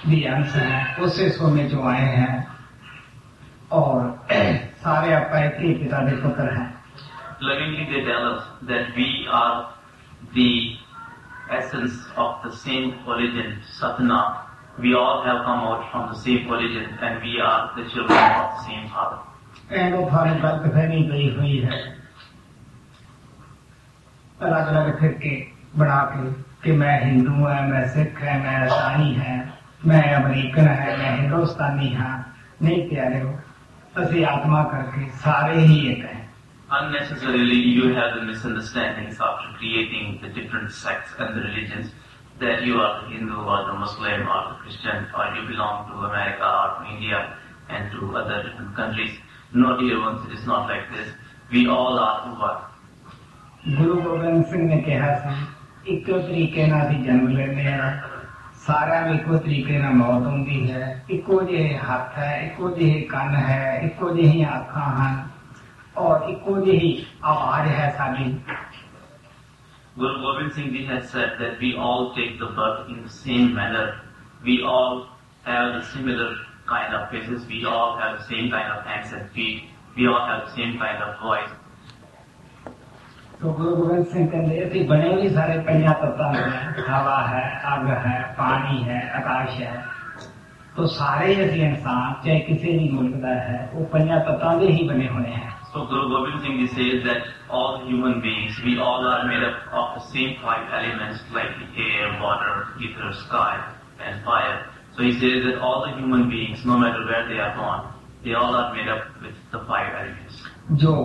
ਦੀ 0.08 0.26
ਅੰਸ਼ 0.28 0.56
ਹੈ 0.56 0.96
ਉਸੇ 1.00 1.28
ਸੋਮੇ 1.28 1.68
ਚੋਂ 1.68 1.88
ਆਏ 1.88 2.06
हैं 2.16 2.32
और 3.71 4.01
सारे 4.83 5.13
आपका 5.13 5.39
एक 5.45 5.55
ही 5.59 5.73
पिता 5.73 5.97
के 6.07 6.15
पुत्र 6.21 6.49
है। 6.53 6.65
Lovingly 7.43 7.85
they 7.85 8.01
tell 8.01 8.27
that 8.67 8.95
we 8.97 9.27
are 9.33 9.61
the 10.35 10.45
essence 11.57 12.13
of 12.17 12.47
the 12.47 12.51
same 12.51 13.09
origin 13.11 13.59
Satna 13.79 14.19
we 14.79 14.93
all 14.93 15.27
have 15.27 15.37
come 15.37 15.67
out 15.67 15.91
from 15.91 16.07
the 16.09 16.15
same 16.15 16.51
origin 16.53 16.97
and 17.03 17.21
we 17.23 17.39
are 17.39 17.65
the 17.77 17.87
children 17.87 18.17
of 18.17 18.55
the 18.55 18.63
same 18.63 18.87
father 18.87 19.75
and 19.77 19.95
वो 19.95 20.05
फारे 20.09 20.31
बात 20.41 20.63
तो 20.63 20.69
फैली 20.69 21.03
गई 21.03 21.29
हुई 21.35 21.57
है। 21.57 21.79
अलग 24.41 24.67
अलग 24.67 24.99
फिर 24.99 25.11
के 25.23 25.35
बढ़ा 25.77 26.01
के 26.13 26.31
कि 26.63 26.71
मैं 26.71 27.05
हिंदू 27.05 27.31
है 27.31 27.61
मैं 27.69 27.87
सिख 27.89 28.19
है 28.19 28.39
मैं 28.43 28.65
ईसाई 28.65 29.11
है 29.13 29.53
मैं 29.85 30.01
अमेरिकन 30.15 30.67
है 30.67 30.97
मैं 30.97 31.19
हिंदुस्तानी 31.19 31.93
हाँ। 31.93 32.33
नहीं 32.61 32.89
प्यारे 32.89 33.19
हो। 33.19 33.36
बस 33.97 34.11
आत्मा 34.29 34.63
करके 34.71 35.09
सारे 35.25 35.59
ही 35.59 35.79
एक 35.91 36.05
हैं 36.05 36.25
Unnecessarily, 36.77 37.57
you 37.75 37.93
have 37.95 38.15
the 38.15 38.23
misunderstandings 38.29 39.19
after 39.27 39.51
creating 39.57 40.19
the 40.21 40.27
different 40.37 40.73
sects 40.79 41.13
and 41.17 41.37
the 41.37 41.43
religions 41.43 41.93
that 42.41 42.65
you 42.69 42.81
are 42.85 43.05
Hindu 43.11 43.37
or 43.53 43.59
the 43.67 43.75
Muslim 43.83 44.27
or 44.27 44.41
the 44.49 44.57
Christian 44.63 45.07
or 45.17 45.27
you 45.35 45.47
belong 45.47 45.87
to 45.91 46.01
America 46.09 46.49
or 46.49 46.67
to 46.73 46.91
India 46.95 47.21
and 47.69 47.89
to 47.93 48.17
other 48.17 48.43
different 48.43 48.75
countries. 48.75 49.15
No, 49.53 49.77
dear 49.79 50.01
ones, 50.01 50.27
it 50.29 50.37
is 50.37 50.45
not 50.45 50.67
like 50.67 50.91
this. 50.91 51.07
We 51.51 51.67
all 51.67 51.97
are 51.97 52.35
one. 52.47 52.67
guru 53.77 53.95
gobind 54.03 54.45
singh 54.51 54.67
ne 54.67 54.81
keha 54.83 55.07
था 55.23 55.33
इक्यो 55.95 56.19
tarike 56.27 56.61
na 56.73 56.83
भी 56.91 57.03
janm 57.07 57.25
lene 57.37 57.65
हैं 57.69 58.16
ਸਾਰਿਆਂ 58.66 59.06
ਨੂੰ 59.06 59.14
ਇੱਕੋ 59.14 59.38
ਤਰੀਕੇ 59.38 59.78
ਨਾਲ 59.78 59.94
ਮੌਤ 59.94 60.26
ਹੁੰਦੀ 60.26 60.70
ਹੈ 60.70 61.04
ਇੱਕੋ 61.10 61.40
ਜਿਹੇ 61.42 61.76
ਹੱਥ 61.78 62.18
ਹੈ 62.18 62.34
ਇੱਕੋ 62.42 62.70
ਜਿਹੇ 62.76 63.00
ਕੰਨ 63.10 63.34
ਹੈ 63.36 63.80
ਇੱਕੋ 63.84 64.10
ਜਿਹੀਆਂ 64.14 64.56
ਅੱਖਾਂ 64.58 64.90
ਹਨ 64.96 65.22
ਔਰ 65.98 66.28
ਇੱਕੋ 66.30 66.60
ਜਿਹੀ 66.64 67.04
ਆਵਾਜ਼ 67.24 67.68
ਹੈ 67.70 67.90
ਸਾਡੀ 67.98 68.34
Guru 69.96 70.20
Gobind 70.20 70.52
Singh 70.52 70.68
Ji 70.72 70.82
has 70.86 71.10
said 71.10 71.32
that 71.38 71.58
we 71.60 71.70
all 71.76 72.14
take 72.14 72.38
the 72.38 72.46
birth 72.58 72.88
in 72.88 73.02
the 73.02 73.10
same 73.10 73.52
manner. 73.54 74.00
We 74.42 74.54
all 74.64 74.94
have 75.44 75.74
the 75.74 75.82
similar 75.88 76.28
kind 76.66 76.94
of 76.94 77.10
faces. 77.10 77.44
We 77.46 77.58
all 77.66 77.98
have 77.98 78.14
the 78.18 78.24
same 78.24 78.50
kind 78.50 78.70
of 78.72 78.86
hands 78.86 79.12
and 79.12 79.28
feet. 79.32 79.68
We 79.96 80.06
all 80.06 80.24
have 80.26 80.46
the 80.46 80.54
same 80.54 80.78
kind 80.78 81.02
of 81.02 81.20
voice. 81.20 81.52
तो 83.41 83.51
गुरु 83.53 83.75
गोविंद 83.75 84.05
सिंह 84.11 84.27
कहते 84.27 84.55
हैं 84.59 84.87
बने 84.87 85.09
भी 85.15 85.29
सारे 85.33 85.57
पंजा 85.65 85.91
तत्व 85.97 86.23
है 86.35 86.85
हवा 86.85 87.17
है 87.25 87.43
अग 87.71 87.89
है 88.05 88.21
पानी 88.37 88.77
है 88.83 89.01
आकाश 89.17 89.57
है 89.57 89.73
तो 90.77 90.87
सारे 90.93 91.35
ऐसे 91.35 91.59
इंसान 91.65 92.15
चाहे 92.23 92.39
किसी 92.47 92.71
भी 92.77 92.89
मुल्क 92.91 93.19
का 93.25 93.33
है 93.49 93.59
वो 93.73 93.83
पंजा 93.91 94.17
तत्व 94.29 94.59
के 94.59 94.71
ही 94.77 94.87
बने 94.89 95.07
हुए 95.09 95.35
हैं 95.35 95.55
So 95.73 95.85
Guru 95.85 96.09
Gobind 96.09 96.41
Singh 96.43 96.67
says 96.69 97.03
that 97.05 97.27
all 97.51 97.85
human 97.85 98.21
beings, 98.21 98.57
we 98.65 98.79
all 98.79 99.05
are 99.05 99.27
made 99.27 99.43
up 99.43 99.57
of 99.71 99.93
the 99.95 100.03
same 100.07 100.37
five 100.41 100.65
elements 100.73 101.19
like 101.31 101.51
the 101.59 101.67
air, 101.87 102.07
water, 102.21 102.55
ether, 102.81 103.11
sky, 103.19 103.53
and 103.99 104.23
fire. 104.23 104.55
So 104.95 105.03
he 105.03 105.11
says 105.19 105.43
that 105.45 105.59
all 105.59 105.85
the 105.85 105.93
human 105.99 106.29
beings, 106.29 106.65
no 106.65 106.79
matter 106.79 107.05
where 107.05 107.27
they 107.29 107.37
are 107.37 107.53
born, 107.59 107.85
they 108.23 108.33
all 108.33 108.55
are 108.55 108.73
made 108.73 108.87
up 108.87 109.21
with 109.21 109.35
the 109.51 109.63
five 109.67 109.93
elements. 109.93 110.41
जो 110.71 110.95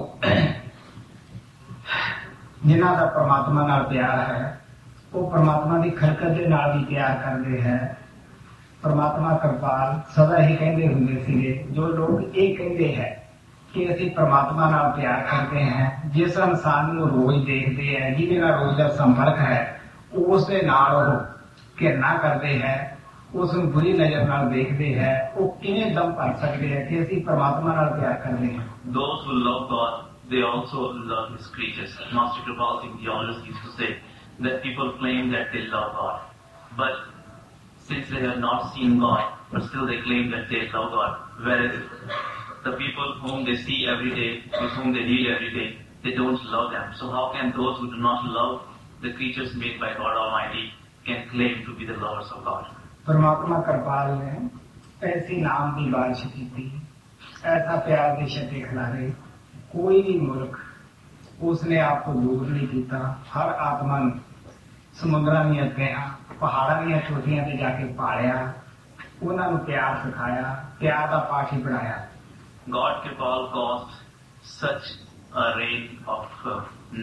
ਜਿਨ੍ਹਾਂ 2.66 2.96
ਦਾ 2.98 3.06
ਪ੍ਰਮਾਤਮਾ 3.06 3.68
ਨਾਲ 3.68 3.84
ਪਿਆਰ 3.84 4.20
ਹੈ 4.20 4.60
ਉਹ 5.14 5.30
ਪ੍ਰਮਾਤਮਾ 5.32 5.78
ਦੀ 5.78 5.90
ਖਲਕਤ 5.90 6.32
ਦੇ 6.32 6.48
ਨਾਲ 6.48 6.78
ਵੀ 6.78 6.84
ਪਿਆਰ 6.86 7.18
ਕਰਦੇ 7.18 7.62
ਹੈ 7.62 7.98
ਪ੍ਰਮਾਤਮਾ 8.82 9.34
ਕਿਰਪਾਲ 9.38 10.00
ਸਦਾ 10.16 10.42
ਹੀ 10.42 10.56
ਕਹਿੰਦੇ 10.56 10.88
ਹੁੰਦੇ 10.88 11.24
ਸੀਗੇ 11.24 11.54
ਜੋ 11.72 11.88
ਲੋਕ 11.88 12.36
ਇਹ 12.36 12.58
ਕਹਿੰਦੇ 12.58 12.96
ਹੈ 12.96 13.10
ਕਿ 13.74 13.94
ਅਸੀਂ 13.94 14.10
ਪ੍ਰਮਾਤਮਾ 14.12 14.70
ਨਾਲ 14.70 14.92
ਪਿਆਰ 14.92 15.22
ਕਰਦੇ 15.22 15.64
ਹਾਂ 15.64 15.90
ਜਿਸ 16.06 16.38
ਇਨਸਾਨ 16.38 16.94
ਨੂੰ 16.96 17.10
ਰੋਜ਼ 17.10 17.46
ਦੇਖਦੇ 17.46 17.96
ਹੈ 17.96 18.10
ਜਿਹਦੇ 18.10 18.40
ਨਾਲ 18.40 18.54
ਰੋਜ਼ 18.54 18.78
ਦਾ 18.78 18.88
ਸੰਪਰਕ 18.90 19.40
ਹੈ 19.40 19.80
ਉਸ 20.18 20.48
ਦੇ 20.48 20.62
ਨਾਲ 20.62 20.96
ਉਹ 20.96 21.20
ਘਿਰਨਾ 21.82 22.14
ਕਰਦੇ 22.18 22.60
ਹੈ 22.62 22.76
ਉਸ 23.36 23.54
ਨੂੰ 23.54 23.72
ਬੁਰੀ 23.72 23.94
ਨਜ਼ਰ 23.94 24.26
ਨਾਲ 24.26 24.50
ਦੇਖਦੇ 24.50 24.94
ਹੈ 25.00 25.32
ਉਹ 25.38 25.58
ਕਿਵੇਂ 25.62 25.92
ਦਮ 25.96 26.12
ਭਰ 26.12 26.34
ਸਕਦੇ 26.34 26.74
ਹੈ 26.76 26.84
ਕਿ 26.84 27.02
ਅਸੀਂ 27.02 27.22
ਪ੍ਰਮਾਤਮਾ 27.26 27.74
ਨਾਲ 27.74 27.94
ਪਿਆਰ 28.00 28.14
ਕਰਦੇ 28.14 28.56
ਹਾਂ 28.56 28.64
Those 28.94 29.26
who 29.26 29.34
love 29.40 29.64
God, 29.70 29.94
they 30.30 30.42
also 30.42 30.80
love 31.14 31.38
His 31.38 31.48
creatures. 31.48 31.96
Master 32.14 32.42
Kripal 32.42 32.82
Singh 32.82 33.00
Ji 33.02 33.08
always 33.08 33.46
used 33.46 33.64
to 33.64 33.72
say 33.78 33.98
that 34.40 34.64
people 34.64 34.98
claim 35.00 35.32
that 35.32 35.48
they 35.54 35.62
love 35.68 35.94
God. 35.94 36.22
But 36.78 36.94
since 37.88 38.10
they 38.10 38.20
have 38.22 38.40
not 38.40 38.74
seen 38.74 39.00
God, 39.00 39.34
but 39.52 39.64
still 39.64 39.88
they 39.88 40.02
claim 40.02 40.32
that 40.32 40.50
they 40.50 40.70
love 40.74 40.92
God. 40.92 41.20
Whereas 41.44 41.84
the 42.64 42.74
people 42.74 43.20
whom 43.22 43.46
they 43.46 43.56
see 43.56 43.88
every 43.88 44.12
day, 44.12 44.44
with 44.62 44.72
whom 44.72 44.94
they 44.94 45.04
deal 45.04 45.34
every 45.34 45.52
day, 45.54 45.78
they 46.04 46.12
don't 46.12 46.44
love 46.46 46.72
them. 46.72 46.94
So 47.00 47.10
how 47.10 47.32
can 47.34 47.52
those 47.56 47.80
who 47.80 47.90
do 47.90 47.98
not 47.98 48.26
love 48.26 48.62
the 49.02 49.14
creatures 49.14 49.56
made 49.56 49.80
by 49.80 49.94
God 49.94 50.16
Almighty 50.16 50.74
can 51.06 51.30
claim 51.30 51.66
to 51.66 51.76
be 51.76 51.86
the 51.86 51.94
lovers 51.94 52.32
of 52.36 52.44
God? 52.44 52.66
परमात्मा 53.08 53.58
कृपाल 53.68 54.10
ने 54.20 55.08
ऐसी 55.10 55.36
नाम 55.42 55.72
की 55.76 55.90
बारिश 55.92 56.22
की 56.36 56.46
थी 56.56 56.66
ऐसा 57.56 57.76
प्यार 57.86 58.16
देश 58.20 58.36
के 58.52 58.62
खिलारे 58.68 59.06
कोई 59.73 60.03
भी 60.03 60.19
मुल्क 60.21 60.59
उसने 61.43 61.79
आपको 61.81 62.13
दूर 62.13 62.47
नहीं 62.47 62.67
किया। 62.69 62.99
हर 63.33 63.49
आत्मा 63.67 63.99
समुद्रा 65.01 65.43
दिया 65.45 66.01
पहाड़ा 66.41 66.75
दिया 66.81 66.99
चोटियाँ 67.09 67.45
से 67.45 67.57
जाके 67.59 67.85
पाया 67.99 68.35
उन्होंने 69.23 69.65
प्यार 69.67 69.97
सिखाया 70.05 70.43
प्यार 70.81 71.07
का 71.11 71.19
पाठ 71.31 71.53
ही 71.53 71.63
पढ़ाया। 71.63 71.97
गॉड 72.69 73.03
के 73.05 73.15
पॉल 73.17 73.47
गॉड 73.55 73.81
सच 74.51 74.83
रेन 75.59 76.05
ऑफ़ 76.09 76.37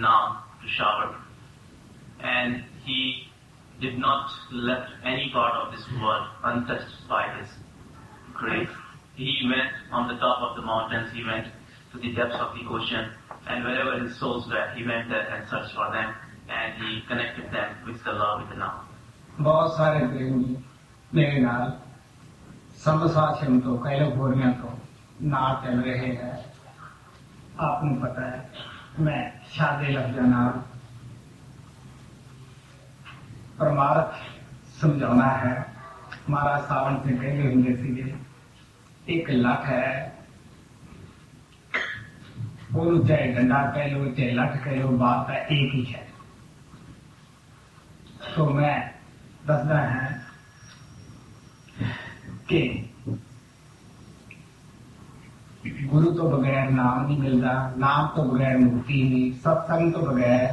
नाम 0.05 0.37
shower 0.77 1.09
and 2.27 2.61
he 2.85 3.01
did 3.81 3.97
not 3.97 4.31
left 4.51 4.89
any 5.09 5.27
part 5.33 5.53
of 5.57 5.67
this 5.73 5.83
world 5.99 6.25
untouched 6.43 6.95
by 7.09 7.19
his 7.35 7.51
grave. 8.39 8.73
He 9.15 9.35
went 9.51 9.93
on 9.99 10.09
the 10.09 10.17
top 10.23 10.41
of 10.47 10.57
the 10.57 10.65
mountains, 10.69 11.13
he 11.13 11.23
went 11.23 11.47
to 11.91 11.97
the 11.97 12.13
depths 12.13 12.35
of 12.35 12.53
the 12.55 12.67
ocean, 12.69 13.11
and 13.47 13.63
wherever 13.63 13.99
his 13.99 14.15
souls 14.17 14.47
were, 14.47 14.71
he 14.75 14.85
went 14.85 15.09
there 15.09 15.27
and 15.29 15.47
searched 15.49 15.73
for 15.73 15.91
them, 15.91 16.13
and 16.49 16.73
he 16.81 17.01
connected 17.07 17.51
them 17.51 17.75
with 17.85 18.03
the 18.03 18.11
love 18.11 18.41
with 18.41 18.49
the 18.49 18.57
now. 18.57 18.85
बहुत 19.39 19.77
सारे 19.77 19.99
प्रेमी 20.07 20.55
मेरे 21.15 21.39
नाल 21.39 21.71
समसाचिम 22.83 23.59
तो 23.61 23.77
कई 23.85 23.99
लोग 23.99 24.15
गोरियाँ 24.17 24.51
तो 24.61 24.69
ना 25.31 25.41
चल 25.63 25.79
रहे 25.85 26.07
हैं 26.15 26.33
आपको 27.59 27.95
पता 28.01 28.25
है 28.31 29.03
मैं 29.05 29.21
शादी 29.55 29.93
लग 29.93 30.15
जाना 30.15 30.41
परमार्थ 33.59 34.79
समझाना 34.81 35.29
है 35.43 35.55
हमारा 36.27 36.57
सावन 36.67 36.97
से 37.07 37.15
कहले 37.15 37.47
होंगे 37.47 37.75
सीधे 37.75 38.07
एक 39.15 39.29
लख 39.45 39.65
है 39.65 39.87
और 42.75 43.07
चाहे 43.07 43.27
डंडा 43.33 43.61
कह 43.75 43.87
लो 43.87 44.05
चाहे 44.07 44.31
लठ 44.31 44.63
कह 44.63 44.75
लो 44.75 44.87
बात 44.97 45.27
का 45.27 45.35
एक 45.35 45.73
ही 45.73 45.83
है। 45.83 46.07
तो 48.35 48.49
मैं 48.49 48.75
दसना 49.47 49.79
है 49.81 50.07
कि 52.49 52.61
गुरु 55.85 56.11
तो 56.11 56.29
बगैर 56.29 56.69
नाम 56.69 57.05
नहीं 57.05 57.17
मिलता, 57.19 57.51
नाम 57.77 58.07
तो 58.07 58.23
बगैर 58.23 58.57
मुक्ति 58.57 59.03
नहीं, 59.03 59.31
सत्संग 59.33 59.93
तो 59.93 59.99
बगैर 60.01 60.47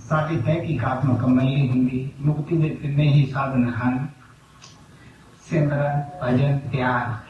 सारी 0.00 0.36
तहकीकात 0.36 1.04
मुकम्मल 1.04 1.42
नहीं 1.44 1.68
होंगी। 1.68 2.00
मुक्ति 2.20 2.56
के 2.62 2.68
तिने 2.76 3.08
ही 3.08 3.24
साधन 3.26 3.64
हैं। 3.74 4.14
सिमरन, 5.40 6.00
भजन 6.22 6.58
त्याग 6.70 7.29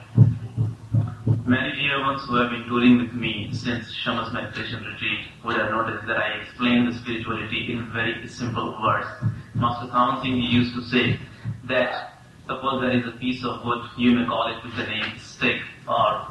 Many 1.30 1.76
dear 1.76 2.00
ones 2.00 2.24
who 2.26 2.34
have 2.36 2.50
been 2.50 2.66
touring 2.66 2.98
with 2.98 3.12
me 3.12 3.50
since 3.52 3.92
Shama's 3.92 4.32
meditation 4.32 4.84
retreat 4.84 5.28
would 5.44 5.56
have 5.56 5.70
noticed 5.70 6.04
that 6.08 6.16
I 6.16 6.40
explain 6.42 6.86
the 6.86 6.92
spirituality 6.92 7.72
in 7.72 7.88
very 7.92 8.26
simple 8.26 8.76
words. 8.82 9.06
Master 9.54 9.86
Sawan 9.92 10.22
Singh 10.22 10.38
used 10.38 10.74
to 10.74 10.82
say 10.82 11.20
that 11.64 12.14
suppose 12.48 12.80
there 12.80 12.90
is 12.90 13.06
a 13.06 13.16
piece 13.18 13.44
of 13.44 13.64
wood, 13.64 13.88
you 13.96 14.16
may 14.16 14.26
call 14.26 14.48
it 14.48 14.64
with 14.64 14.76
the 14.76 14.82
name 14.82 15.18
stick 15.18 15.62
or 15.86 16.26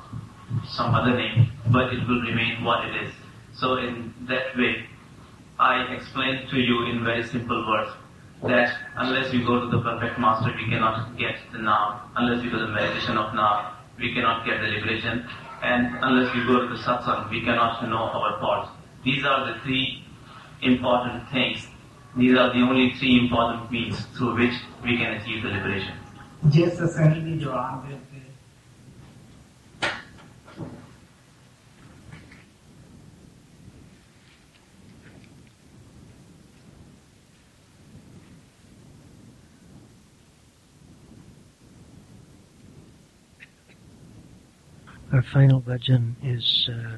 some 0.68 0.94
other 0.94 1.16
name, 1.16 1.50
but 1.72 1.94
it 1.94 2.06
will 2.06 2.22
remain 2.22 2.66
what 2.66 2.84
it 2.86 3.04
is. 3.04 3.14
So 3.54 3.78
in 3.78 4.14
that 4.28 4.58
way, 4.58 4.86
I 5.60 5.94
explain 5.94 6.50
to 6.50 6.60
you 6.60 6.88
in 6.88 7.06
very 7.06 7.24
simple 7.24 7.66
words 7.70 7.92
that 8.44 8.78
unless 8.98 9.34
you 9.34 9.46
go 9.46 9.62
to 9.62 9.68
the 9.68 9.82
perfect 9.82 10.20
master, 10.20 10.54
we 10.58 10.70
cannot 10.70 11.18
get 11.18 11.38
the 11.54 11.60
Naam. 11.60 12.02
Unless 12.18 12.44
we 12.44 12.50
do 12.50 12.60
the 12.60 12.68
meditation 12.68 13.18
of 13.18 13.34
Naam, 13.34 13.78
we 14.00 14.14
cannot 14.14 14.46
get 14.46 14.62
the 14.62 14.68
liberation. 14.68 15.28
And 15.62 15.98
unless 16.02 16.34
we 16.34 16.46
go 16.46 16.60
to 16.62 16.68
the 16.74 16.82
satsang, 16.82 17.30
we 17.30 17.42
cannot 17.42 17.84
know 17.90 18.10
our 18.20 18.40
thoughts. 18.40 18.72
These 19.04 19.26
are 19.26 19.54
the 19.54 19.60
three 19.62 20.04
important 20.62 21.30
things. 21.30 21.68
These 22.18 22.36
are 22.38 22.50
the 22.54 22.62
only 22.62 22.94
three 23.00 23.20
important 23.20 23.72
means 23.72 24.06
through 24.18 24.36
which 24.40 24.56
we 24.84 24.98
can 24.98 25.14
achieve 25.20 25.44
the 25.44 25.50
liberation. 25.50 25.94
Our 45.11 45.23
final 45.23 45.60
bhajan 45.60 46.14
is 46.23 46.69
uh, 46.72 46.98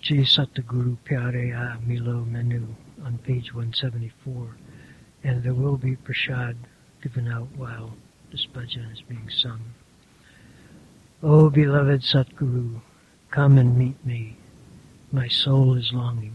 Ji 0.00 0.22
Sataguru 0.22 0.96
Pyare 1.08 1.54
A 1.54 1.78
Milo 1.86 2.24
Menu 2.24 2.66
on 3.04 3.18
page 3.18 3.54
174. 3.54 4.56
And 5.22 5.40
there 5.44 5.54
will 5.54 5.76
be 5.76 5.94
prasad 5.94 6.56
given 7.00 7.28
out 7.28 7.46
while 7.56 7.94
this 8.32 8.46
bhajan 8.46 8.92
is 8.92 9.02
being 9.02 9.30
sung. 9.30 9.60
O 11.22 11.50
beloved 11.50 12.00
Satguru, 12.00 12.80
come 13.30 13.58
and 13.58 13.78
meet 13.78 14.04
me. 14.04 14.36
My 15.12 15.28
soul 15.28 15.76
is 15.76 15.92
longing. 15.92 16.34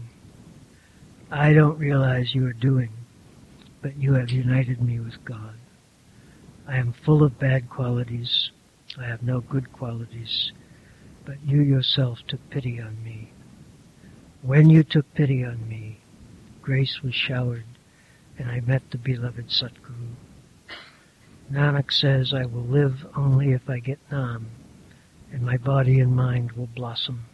I 1.30 1.52
don't 1.52 1.78
realize 1.78 2.34
you 2.34 2.46
are 2.46 2.54
doing, 2.54 2.92
but 3.82 3.98
you 3.98 4.14
have 4.14 4.30
united 4.30 4.80
me 4.80 4.98
with 5.00 5.22
God. 5.26 5.56
I 6.66 6.78
am 6.78 6.94
full 6.94 7.22
of 7.22 7.38
bad 7.38 7.68
qualities. 7.68 8.50
I 8.98 9.04
have 9.04 9.22
no 9.22 9.42
good 9.42 9.74
qualities 9.74 10.52
but 11.26 11.36
you 11.44 11.60
yourself 11.60 12.20
took 12.28 12.48
pity 12.50 12.80
on 12.80 13.02
me. 13.02 13.32
When 14.42 14.70
you 14.70 14.84
took 14.84 15.12
pity 15.12 15.44
on 15.44 15.68
me, 15.68 15.98
grace 16.62 17.02
was 17.02 17.14
showered, 17.14 17.64
and 18.38 18.48
I 18.48 18.60
met 18.60 18.90
the 18.90 18.98
beloved 18.98 19.48
Satguru. 19.48 20.14
Nanak 21.52 21.92
says, 21.92 22.32
I 22.32 22.44
will 22.46 22.62
live 22.64 23.04
only 23.16 23.52
if 23.52 23.68
I 23.68 23.80
get 23.80 23.98
Nam, 24.10 24.46
and 25.32 25.42
my 25.42 25.56
body 25.56 25.98
and 25.98 26.14
mind 26.14 26.52
will 26.52 26.68
blossom. 26.68 27.24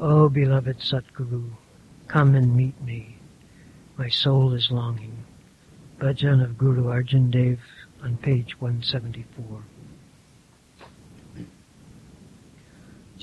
O 0.00 0.28
beloved 0.28 0.78
Satguru, 0.80 1.50
come 2.08 2.34
and 2.34 2.56
meet 2.56 2.80
me. 2.82 3.16
My 3.96 4.08
soul 4.08 4.52
is 4.52 4.72
longing. 4.72 5.24
Bhajan 6.00 6.42
of 6.42 6.58
Guru 6.58 6.86
Arjan 6.86 7.30
Dev 7.30 7.60
on 8.02 8.16
page 8.16 8.60
174. 8.60 9.62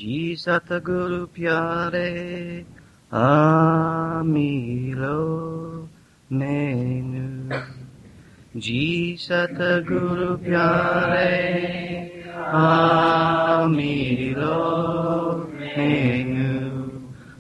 जी 0.04 0.36
सतगुरु 0.36 1.26
प्यारे 1.26 2.66
आमिलो 3.14 5.20
नैनु। 6.32 7.58
जी 8.60 9.18
सतगुरु 9.20 10.36
प्यारे 10.36 11.38
आमिलो 12.46 14.58
नैनु। 15.56 16.88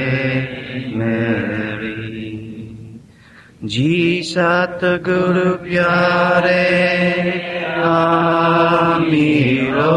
मेरी। 0.96 2.32
जी 3.64 4.22
सतगुरु 4.24 5.64
प्यारे 5.64 6.64
आमीरो 7.84 9.92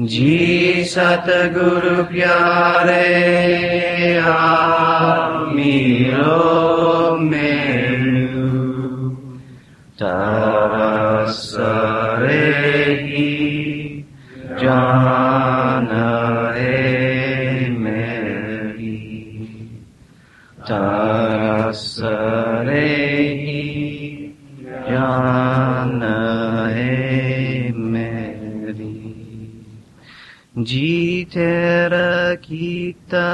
जी 0.00 0.84
सतगुरु 0.84 2.04
प्यारे 2.04 4.18
आमीरो 4.18 6.38
menu. 7.22 8.48
तरसरेगी 10.02 12.91
जान 14.62 15.88
है 16.56 17.68
मेरी 17.68 18.96
तरसरेगी 20.60 21.26
जान 24.90 26.02
है 26.76 27.72
मेरी। 27.72 28.94
जी 30.58 31.24
तेरा 31.24 32.34
कीता 32.34 33.28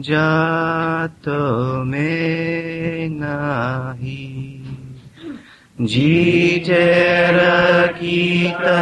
जातो 0.00 1.84
में 1.84 3.08
नाही। 3.08 4.62
जी 5.80 6.58
तेरा 6.66 7.86
कीता 7.86 8.80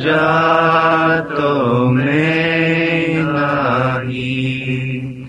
जातो 0.00 1.90
में 1.90 3.18
नहीं। 3.18 5.26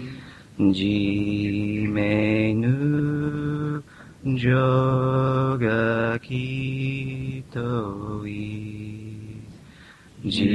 जी 0.72 1.88
मैनु 1.88 2.76
जोग 4.36 5.64
की 6.18 7.44
तो 7.58 8.24
जी 10.26 10.48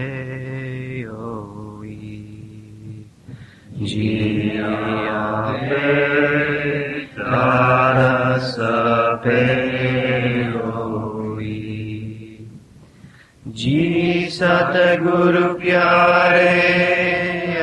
जी 13.59 14.27
सतगुरु 14.31 15.47
प्यारे 15.61 16.53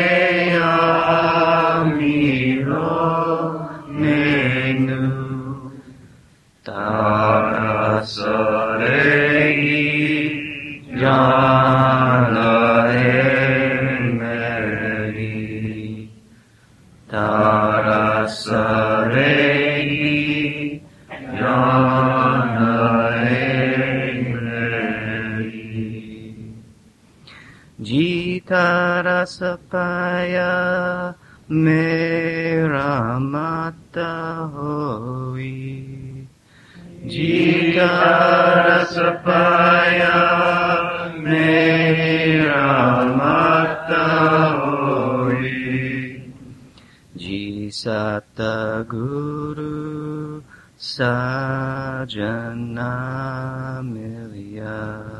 रस 29.31 29.39
पाया 29.43 31.15
मेरा 31.51 33.19
माता 33.19 34.51
होई। 34.55 35.87
जीता 37.05 38.65
रस 38.67 38.97
मेरा 41.25 43.05
माता 43.05 44.51
होई। 44.51 46.23
जी 47.17 47.71
सत 47.73 48.87
गुरु 48.91 50.43
साजना 50.79 52.93
मिलिया। 53.85 55.20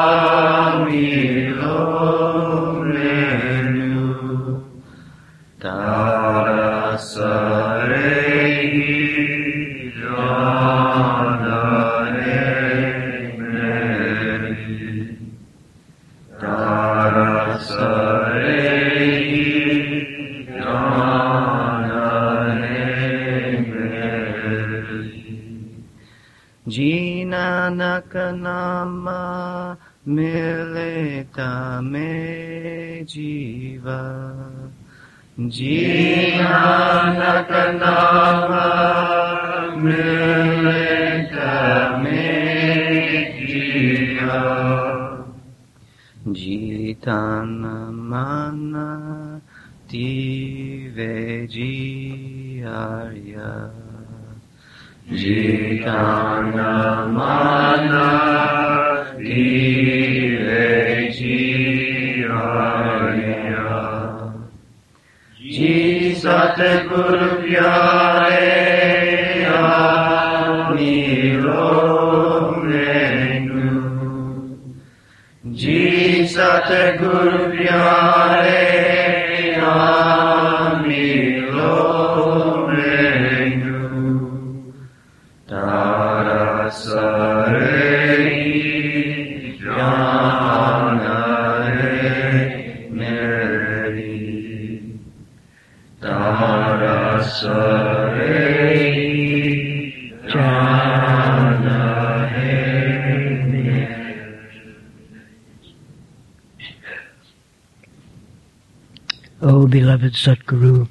जीना 35.49 35.90
Satguru, 110.13 110.89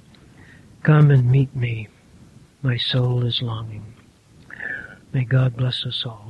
come 0.83 1.11
and 1.11 1.31
meet 1.31 1.55
me. 1.55 1.89
My 2.63 2.77
soul 2.77 3.25
is 3.25 3.43
longing. 3.43 3.95
May 5.13 5.25
God 5.25 5.57
bless 5.57 5.85
us 5.87 6.05
all. 6.07 6.30